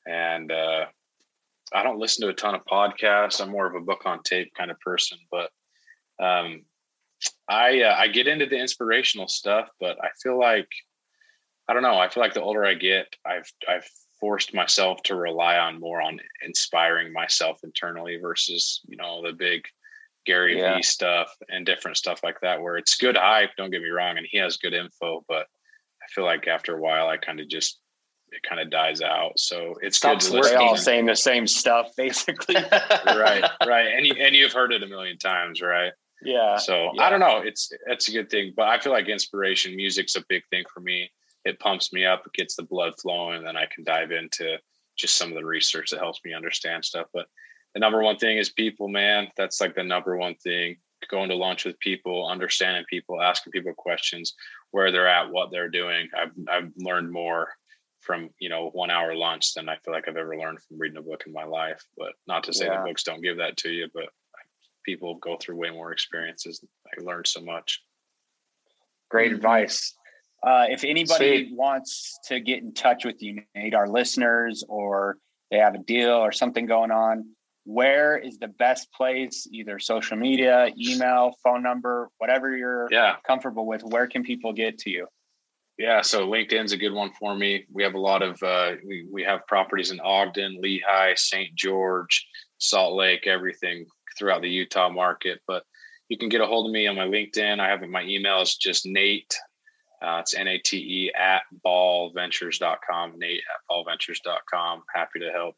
And 0.07 0.51
uh, 0.51 0.85
I 1.73 1.83
don't 1.83 1.99
listen 1.99 2.25
to 2.25 2.31
a 2.31 2.35
ton 2.35 2.55
of 2.55 2.65
podcasts. 2.65 3.41
I'm 3.41 3.49
more 3.49 3.67
of 3.67 3.75
a 3.75 3.85
book 3.85 4.03
on 4.05 4.23
tape 4.23 4.53
kind 4.55 4.71
of 4.71 4.79
person, 4.79 5.17
but 5.29 5.49
um, 6.19 6.63
I 7.47 7.81
uh, 7.81 7.95
I 7.97 8.07
get 8.07 8.27
into 8.27 8.45
the 8.45 8.59
inspirational 8.59 9.27
stuff, 9.27 9.69
but 9.79 9.97
I 10.03 10.09
feel 10.21 10.39
like 10.39 10.67
I 11.67 11.73
don't 11.73 11.83
know. 11.83 11.97
I 11.97 12.09
feel 12.09 12.21
like 12.21 12.33
the 12.33 12.41
older 12.41 12.65
I 12.65 12.73
get, 12.73 13.07
I've 13.25 13.51
I've 13.67 13.87
forced 14.19 14.53
myself 14.53 15.01
to 15.03 15.15
rely 15.15 15.57
on 15.57 15.79
more 15.79 16.01
on 16.01 16.19
inspiring 16.45 17.11
myself 17.11 17.59
internally 17.63 18.17
versus 18.17 18.81
you 18.87 18.97
know 18.97 19.21
the 19.23 19.33
big 19.33 19.63
Gary 20.25 20.59
yeah. 20.59 20.75
Vee 20.75 20.83
stuff 20.83 21.35
and 21.49 21.65
different 21.65 21.97
stuff 21.97 22.21
like 22.23 22.39
that, 22.41 22.61
where 22.61 22.77
it's 22.77 22.95
good 22.95 23.17
hype. 23.17 23.51
Don't 23.57 23.71
get 23.71 23.81
me 23.81 23.89
wrong, 23.89 24.17
and 24.17 24.27
he 24.29 24.37
has 24.37 24.57
good 24.57 24.73
info, 24.73 25.23
but 25.27 25.47
I 26.01 26.07
feel 26.13 26.23
like 26.23 26.47
after 26.47 26.75
a 26.75 26.81
while, 26.81 27.07
I 27.07 27.17
kind 27.17 27.39
of 27.39 27.47
just 27.47 27.79
it 28.31 28.43
kind 28.43 28.61
of 28.61 28.69
dies 28.69 29.01
out. 29.01 29.37
So 29.37 29.75
it's 29.81 29.97
Stops 29.97 30.29
good. 30.29 30.43
They 30.43 30.55
all 30.55 30.77
saying 30.77 31.05
the 31.05 31.15
same 31.15 31.47
stuff, 31.47 31.89
basically. 31.97 32.55
right, 32.55 33.43
right, 33.65 33.87
and 33.95 34.05
you 34.05 34.15
and 34.19 34.35
you've 34.35 34.53
heard 34.53 34.73
it 34.73 34.83
a 34.83 34.87
million 34.87 35.17
times, 35.17 35.61
right? 35.61 35.91
yeah. 36.23 36.57
So 36.57 36.91
yeah. 36.93 37.03
I 37.03 37.09
don't 37.09 37.19
know. 37.19 37.41
It's 37.43 37.71
it's 37.87 38.07
a 38.07 38.11
good 38.11 38.29
thing, 38.29 38.53
but 38.55 38.67
I 38.67 38.79
feel 38.79 38.93
like 38.93 39.07
inspiration, 39.07 39.75
music's 39.75 40.15
a 40.15 40.23
big 40.29 40.43
thing 40.49 40.63
for 40.73 40.79
me. 40.79 41.11
It 41.43 41.59
pumps 41.59 41.91
me 41.91 42.05
up, 42.05 42.23
it 42.25 42.33
gets 42.33 42.55
the 42.55 42.63
blood 42.63 42.93
flowing, 43.01 43.37
and 43.37 43.45
then 43.45 43.57
I 43.57 43.65
can 43.73 43.83
dive 43.83 44.11
into 44.11 44.57
just 44.97 45.17
some 45.17 45.29
of 45.29 45.35
the 45.35 45.45
research 45.45 45.89
that 45.89 45.99
helps 45.99 46.19
me 46.23 46.33
understand 46.33 46.85
stuff. 46.85 47.07
But 47.13 47.25
the 47.73 47.79
number 47.79 48.01
one 48.01 48.17
thing 48.17 48.37
is 48.37 48.49
people, 48.49 48.87
man. 48.87 49.27
That's 49.37 49.61
like 49.61 49.75
the 49.75 49.83
number 49.83 50.17
one 50.17 50.35
thing. 50.35 50.77
Going 51.09 51.29
to 51.29 51.35
lunch 51.35 51.65
with 51.65 51.79
people, 51.79 52.27
understanding 52.27 52.83
people, 52.87 53.21
asking 53.21 53.51
people 53.51 53.73
questions, 53.73 54.35
where 54.69 54.91
they're 54.91 55.07
at, 55.07 55.31
what 55.31 55.49
they're 55.51 55.69
doing. 55.69 56.07
I've 56.15 56.31
I've 56.47 56.71
learned 56.77 57.11
more 57.11 57.49
from 58.01 58.29
you 58.39 58.49
know 58.49 58.69
one 58.73 58.91
hour 58.91 59.15
lunch 59.15 59.53
than 59.53 59.67
I 59.67 59.77
feel 59.77 59.93
like 59.93 60.07
I've 60.07 60.17
ever 60.17 60.37
learned 60.37 60.61
from 60.61 60.77
reading 60.79 60.97
a 60.97 61.01
book 61.01 61.23
in 61.25 61.33
my 61.33 61.43
life. 61.43 61.83
But 61.97 62.13
not 62.27 62.43
to 62.45 62.53
say 62.53 62.65
Yeah. 62.65 62.77
that 62.77 62.85
books 62.85 63.03
don't 63.03 63.21
give 63.21 63.37
that 63.37 63.57
to 63.57 63.69
you, 63.69 63.89
but 63.93 64.09
people 64.83 65.15
go 65.15 65.37
through 65.37 65.55
way 65.55 65.69
more 65.69 65.91
experiences. 65.91 66.63
I 66.85 67.01
learned 67.01 67.27
so 67.27 67.41
much. 67.41 67.81
Great 69.09 69.31
advice. 69.31 69.95
Uh, 70.43 70.65
if 70.69 70.83
anybody 70.83 71.45
Sweet. 71.47 71.55
wants 71.55 72.17
to 72.25 72.39
get 72.39 72.63
in 72.63 72.73
touch 72.73 73.05
with 73.05 73.21
you, 73.21 73.43
Nate, 73.53 73.75
our 73.75 73.87
listeners, 73.87 74.63
or 74.67 75.17
they 75.51 75.57
have 75.57 75.75
a 75.75 75.79
deal 75.79 76.13
or 76.13 76.31
something 76.31 76.65
going 76.65 76.91
on, 76.91 77.25
where 77.71 78.17
is 78.17 78.37
the 78.37 78.47
best 78.47 78.91
place? 78.93 79.47
Either 79.51 79.79
social 79.79 80.17
media, 80.17 80.71
email, 80.77 81.33
phone 81.43 81.63
number, 81.63 82.09
whatever 82.17 82.55
you're 82.55 82.87
Yeah. 82.91 83.15
comfortable 83.25 83.65
with. 83.65 83.83
Where 83.83 84.07
can 84.07 84.23
people 84.23 84.53
get 84.53 84.77
to 84.79 84.89
you? 84.89 85.07
Yeah, 85.77 86.01
so 86.01 86.27
LinkedIn's 86.27 86.73
a 86.73 86.77
good 86.77 86.93
one 86.93 87.11
for 87.19 87.33
me. 87.35 87.65
We 87.71 87.81
have 87.83 87.95
a 87.95 87.99
lot 87.99 88.21
of 88.21 88.41
uh, 88.43 88.73
we 88.85 89.07
we 89.11 89.23
have 89.23 89.47
properties 89.47 89.89
in 89.91 89.99
Ogden, 90.01 90.61
Lehi, 90.63 91.17
St. 91.17 91.55
George, 91.55 92.27
Salt 92.59 92.93
Lake, 92.93 93.25
everything 93.25 93.85
throughout 94.17 94.41
the 94.41 94.49
Utah 94.49 94.89
market. 94.89 95.39
But 95.47 95.63
you 96.09 96.17
can 96.17 96.29
get 96.29 96.41
a 96.41 96.45
hold 96.45 96.67
of 96.67 96.71
me 96.73 96.85
on 96.87 96.95
my 96.97 97.05
LinkedIn. 97.07 97.59
I 97.59 97.69
have. 97.69 97.81
My 97.81 98.03
email 98.03 98.41
is 98.41 98.57
just 98.57 98.85
Nate. 98.85 99.33
Uh, 100.03 100.17
it's 100.19 100.35
N 100.35 100.47
A 100.47 100.57
T 100.59 100.77
E 100.77 101.11
at 101.17 101.43
ballventures.com. 101.65 103.17
Nate 103.17 103.41
at 103.49 103.61
ballventures.com. 103.69 104.83
Happy 104.93 105.19
to 105.19 105.31
help 105.31 105.55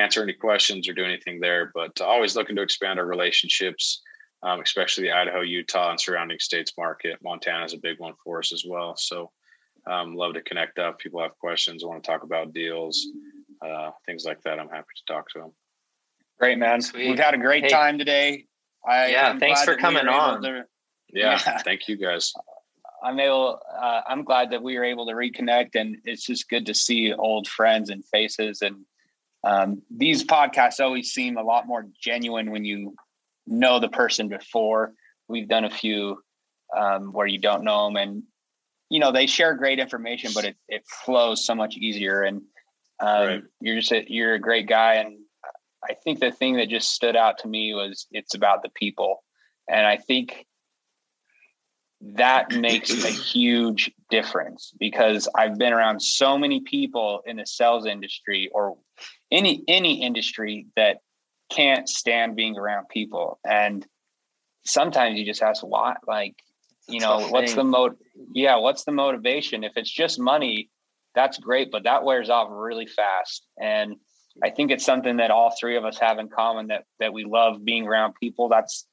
answer 0.00 0.22
any 0.22 0.32
questions 0.32 0.88
or 0.88 0.92
do 0.92 1.04
anything 1.04 1.40
there. 1.40 1.70
But 1.74 2.00
always 2.00 2.34
looking 2.36 2.56
to 2.56 2.62
expand 2.62 2.98
our 2.98 3.06
relationships, 3.06 4.02
um, 4.42 4.60
especially 4.60 5.04
the 5.04 5.12
Idaho, 5.12 5.40
Utah, 5.40 5.90
and 5.90 6.00
surrounding 6.00 6.38
states 6.38 6.72
market. 6.78 7.18
Montana 7.22 7.64
is 7.64 7.74
a 7.74 7.78
big 7.78 7.98
one 7.98 8.14
for 8.24 8.38
us 8.38 8.52
as 8.52 8.64
well. 8.66 8.96
So 8.96 9.30
um, 9.90 10.14
love 10.14 10.34
to 10.34 10.42
connect 10.42 10.78
up. 10.78 10.98
People 10.98 11.20
have 11.22 11.36
questions, 11.38 11.84
want 11.84 12.02
to 12.02 12.10
talk 12.10 12.22
about 12.22 12.52
deals, 12.52 13.06
uh, 13.64 13.90
things 14.06 14.24
like 14.24 14.40
that. 14.42 14.58
I'm 14.58 14.68
happy 14.68 14.88
to 14.96 15.12
talk 15.12 15.28
to 15.30 15.40
them. 15.40 15.52
Great, 16.38 16.58
man. 16.58 16.80
Sweet. 16.80 17.08
We've 17.08 17.18
had 17.18 17.34
a 17.34 17.38
great 17.38 17.64
Hey. 17.64 17.70
time 17.70 17.98
today. 17.98 18.46
I 18.86 19.08
Yeah, 19.08 19.38
thanks 19.38 19.60
for 19.62 19.72
that 19.72 19.76
we 19.76 19.80
coming 19.82 20.08
on. 20.08 20.42
to- 20.42 20.64
Yeah, 21.12 21.38
Yeah. 21.46 21.58
thank 21.64 21.88
you 21.88 21.96
guys. 21.96 22.32
I'm 23.02 23.18
able. 23.18 23.58
Uh, 23.78 24.02
I'm 24.06 24.24
glad 24.24 24.50
that 24.50 24.62
we 24.62 24.76
were 24.78 24.84
able 24.84 25.06
to 25.06 25.12
reconnect, 25.12 25.74
and 25.74 25.96
it's 26.04 26.24
just 26.24 26.48
good 26.50 26.66
to 26.66 26.74
see 26.74 27.12
old 27.14 27.48
friends 27.48 27.88
and 27.90 28.04
faces. 28.06 28.60
And 28.62 28.84
um, 29.44 29.82
these 29.90 30.24
podcasts 30.24 30.80
always 30.80 31.12
seem 31.12 31.36
a 31.36 31.42
lot 31.42 31.66
more 31.66 31.86
genuine 32.00 32.50
when 32.50 32.64
you 32.64 32.94
know 33.46 33.80
the 33.80 33.88
person 33.88 34.28
before. 34.28 34.92
We've 35.28 35.48
done 35.48 35.64
a 35.64 35.70
few 35.70 36.22
um, 36.76 37.12
where 37.12 37.26
you 37.26 37.38
don't 37.38 37.64
know 37.64 37.86
them, 37.86 37.96
and 37.96 38.22
you 38.90 39.00
know 39.00 39.12
they 39.12 39.26
share 39.26 39.54
great 39.54 39.78
information, 39.78 40.32
but 40.34 40.44
it 40.44 40.56
it 40.68 40.82
flows 41.04 41.44
so 41.44 41.54
much 41.54 41.76
easier. 41.76 42.22
And 42.22 42.42
um, 43.00 43.26
Right. 43.26 43.42
you're 43.60 43.76
just 43.76 43.92
a, 43.92 44.04
you're 44.12 44.34
a 44.34 44.40
great 44.40 44.68
guy, 44.68 44.94
and 44.94 45.18
I 45.88 45.94
think 45.94 46.20
the 46.20 46.30
thing 46.32 46.56
that 46.56 46.68
just 46.68 46.92
stood 46.92 47.16
out 47.16 47.38
to 47.38 47.48
me 47.48 47.72
was 47.72 48.06
it's 48.10 48.34
about 48.34 48.62
the 48.62 48.70
people, 48.70 49.24
and 49.68 49.86
I 49.86 49.96
think 49.96 50.46
that 52.02 52.52
makes 52.52 53.04
a 53.04 53.10
huge 53.10 53.90
difference 54.10 54.72
because 54.78 55.28
I've 55.34 55.58
been 55.58 55.72
around 55.72 56.00
so 56.00 56.38
many 56.38 56.60
people 56.60 57.22
in 57.26 57.36
the 57.36 57.46
sales 57.46 57.86
industry 57.86 58.50
or 58.52 58.76
any 59.30 59.62
any 59.68 60.02
industry 60.02 60.66
that 60.76 60.98
can't 61.50 61.88
stand 61.88 62.36
being 62.36 62.56
around 62.56 62.88
people. 62.88 63.38
And 63.44 63.86
sometimes 64.64 65.18
you 65.18 65.24
just 65.24 65.42
ask 65.42 65.62
why 65.62 65.96
like 66.06 66.34
you 66.88 67.00
know 67.00 67.28
what's 67.28 67.54
the 67.54 67.64
mo 67.64 67.90
yeah 68.34 68.56
what's 68.56 68.84
the 68.84 68.92
motivation? 68.92 69.64
If 69.64 69.72
it's 69.76 69.90
just 69.90 70.18
money 70.18 70.70
that's 71.14 71.38
great 71.38 71.72
but 71.72 71.84
that 71.84 72.04
wears 72.04 72.30
off 72.30 72.48
really 72.50 72.86
fast. 72.86 73.46
And 73.60 73.96
I 74.42 74.50
think 74.50 74.70
it's 74.70 74.84
something 74.84 75.16
that 75.16 75.30
all 75.30 75.52
three 75.58 75.76
of 75.76 75.84
us 75.84 75.98
have 75.98 76.18
in 76.18 76.28
common 76.28 76.68
that 76.68 76.84
that 76.98 77.12
we 77.12 77.24
love 77.24 77.64
being 77.64 77.86
around 77.86 78.14
people. 78.20 78.48
That's 78.48 78.86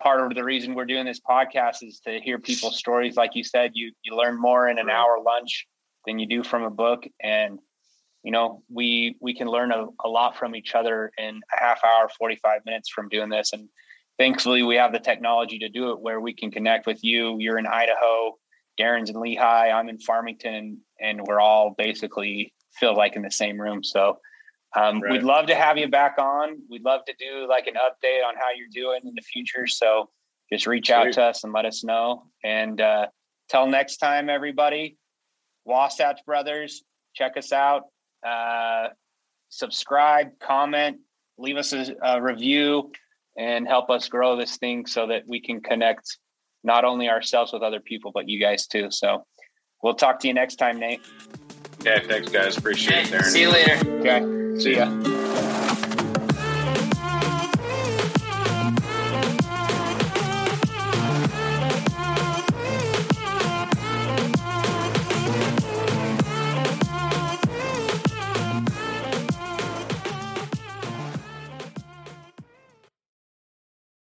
part 0.00 0.24
of 0.24 0.34
the 0.34 0.44
reason 0.44 0.74
we're 0.74 0.86
doing 0.86 1.04
this 1.04 1.20
podcast 1.20 1.82
is 1.82 2.00
to 2.06 2.20
hear 2.20 2.38
people's 2.38 2.78
stories. 2.78 3.16
Like 3.16 3.34
you 3.34 3.44
said, 3.44 3.72
you 3.74 3.92
you 4.02 4.16
learn 4.16 4.40
more 4.40 4.68
in 4.68 4.78
an 4.78 4.88
hour 4.88 5.18
lunch 5.24 5.66
than 6.06 6.18
you 6.18 6.26
do 6.26 6.42
from 6.42 6.62
a 6.62 6.70
book, 6.70 7.04
and 7.22 7.58
you 8.22 8.30
know 8.30 8.62
we 8.68 9.16
we 9.20 9.34
can 9.34 9.48
learn 9.48 9.72
a, 9.72 9.86
a 10.04 10.08
lot 10.08 10.36
from 10.36 10.54
each 10.54 10.74
other 10.74 11.10
in 11.18 11.40
a 11.56 11.62
half 11.62 11.80
hour, 11.84 12.08
forty 12.18 12.36
five 12.36 12.60
minutes 12.64 12.88
from 12.88 13.08
doing 13.08 13.28
this. 13.28 13.52
And 13.52 13.68
thankfully, 14.18 14.62
we 14.62 14.76
have 14.76 14.92
the 14.92 14.98
technology 14.98 15.58
to 15.60 15.68
do 15.68 15.90
it 15.92 16.00
where 16.00 16.20
we 16.20 16.34
can 16.34 16.50
connect 16.50 16.86
with 16.86 17.02
you. 17.02 17.36
You're 17.38 17.58
in 17.58 17.66
Idaho, 17.66 18.36
Darren's 18.78 19.10
in 19.10 19.16
Lehi, 19.16 19.72
I'm 19.72 19.88
in 19.88 19.98
Farmington, 19.98 20.78
and, 21.00 21.20
we're 21.26 21.40
all 21.40 21.74
basically 21.76 22.52
feel 22.78 22.94
like 22.96 23.16
in 23.16 23.22
the 23.22 23.30
same 23.30 23.60
room. 23.60 23.82
So. 23.82 24.18
Um, 24.76 25.00
Right. 25.00 25.10
We'd 25.10 25.24
love 25.24 25.46
to 25.46 25.56
have 25.56 25.78
you 25.78 25.88
back 25.88 26.14
on. 26.18 26.58
We'd 26.70 26.84
love 26.84 27.00
to 27.06 27.14
do 27.18 27.48
like 27.48 27.66
an 27.66 27.74
update 27.74 28.24
on 28.24 28.36
how 28.36 28.52
you're 28.56 28.68
doing 28.72 29.00
in 29.04 29.16
the 29.16 29.22
future. 29.22 29.66
So 29.66 30.10
just 30.52 30.66
reach 30.66 30.90
out 30.90 31.12
to 31.14 31.22
us 31.24 31.42
and 31.42 31.52
let 31.52 31.64
us 31.64 31.82
know. 31.82 32.26
And 32.44 32.80
uh, 32.80 33.06
till 33.48 33.66
next 33.66 33.96
time, 33.96 34.30
everybody, 34.30 34.96
Wasatch 35.64 36.20
Brothers, 36.24 36.84
check 37.14 37.36
us 37.36 37.52
out. 37.52 37.84
Uh, 38.26 38.88
subscribe, 39.48 40.38
comment, 40.40 40.98
leave 41.38 41.56
us 41.56 41.72
a, 41.72 41.94
a 42.02 42.22
review, 42.22 42.90
and 43.38 43.66
help 43.66 43.90
us 43.90 44.08
grow 44.08 44.36
this 44.36 44.56
thing 44.58 44.86
so 44.86 45.06
that 45.06 45.22
we 45.26 45.40
can 45.40 45.60
connect 45.60 46.18
not 46.62 46.84
only 46.84 47.08
ourselves 47.08 47.52
with 47.52 47.62
other 47.62 47.80
people, 47.80 48.10
but 48.12 48.28
you 48.28 48.40
guys 48.40 48.66
too. 48.66 48.90
So 48.90 49.24
we'll 49.82 49.94
talk 49.94 50.20
to 50.20 50.28
you 50.28 50.34
next 50.34 50.56
time, 50.56 50.78
Nate. 50.78 51.00
Okay, 51.80 52.06
thanks 52.06 52.30
guys. 52.30 52.58
Appreciate 52.58 53.06
it. 53.06 53.12
Darren. 53.12 53.24
See 53.24 53.40
you 53.40 53.50
later. 53.50 53.78
Okay. 54.00 54.58
See 54.60 54.76
ya. 54.76 55.29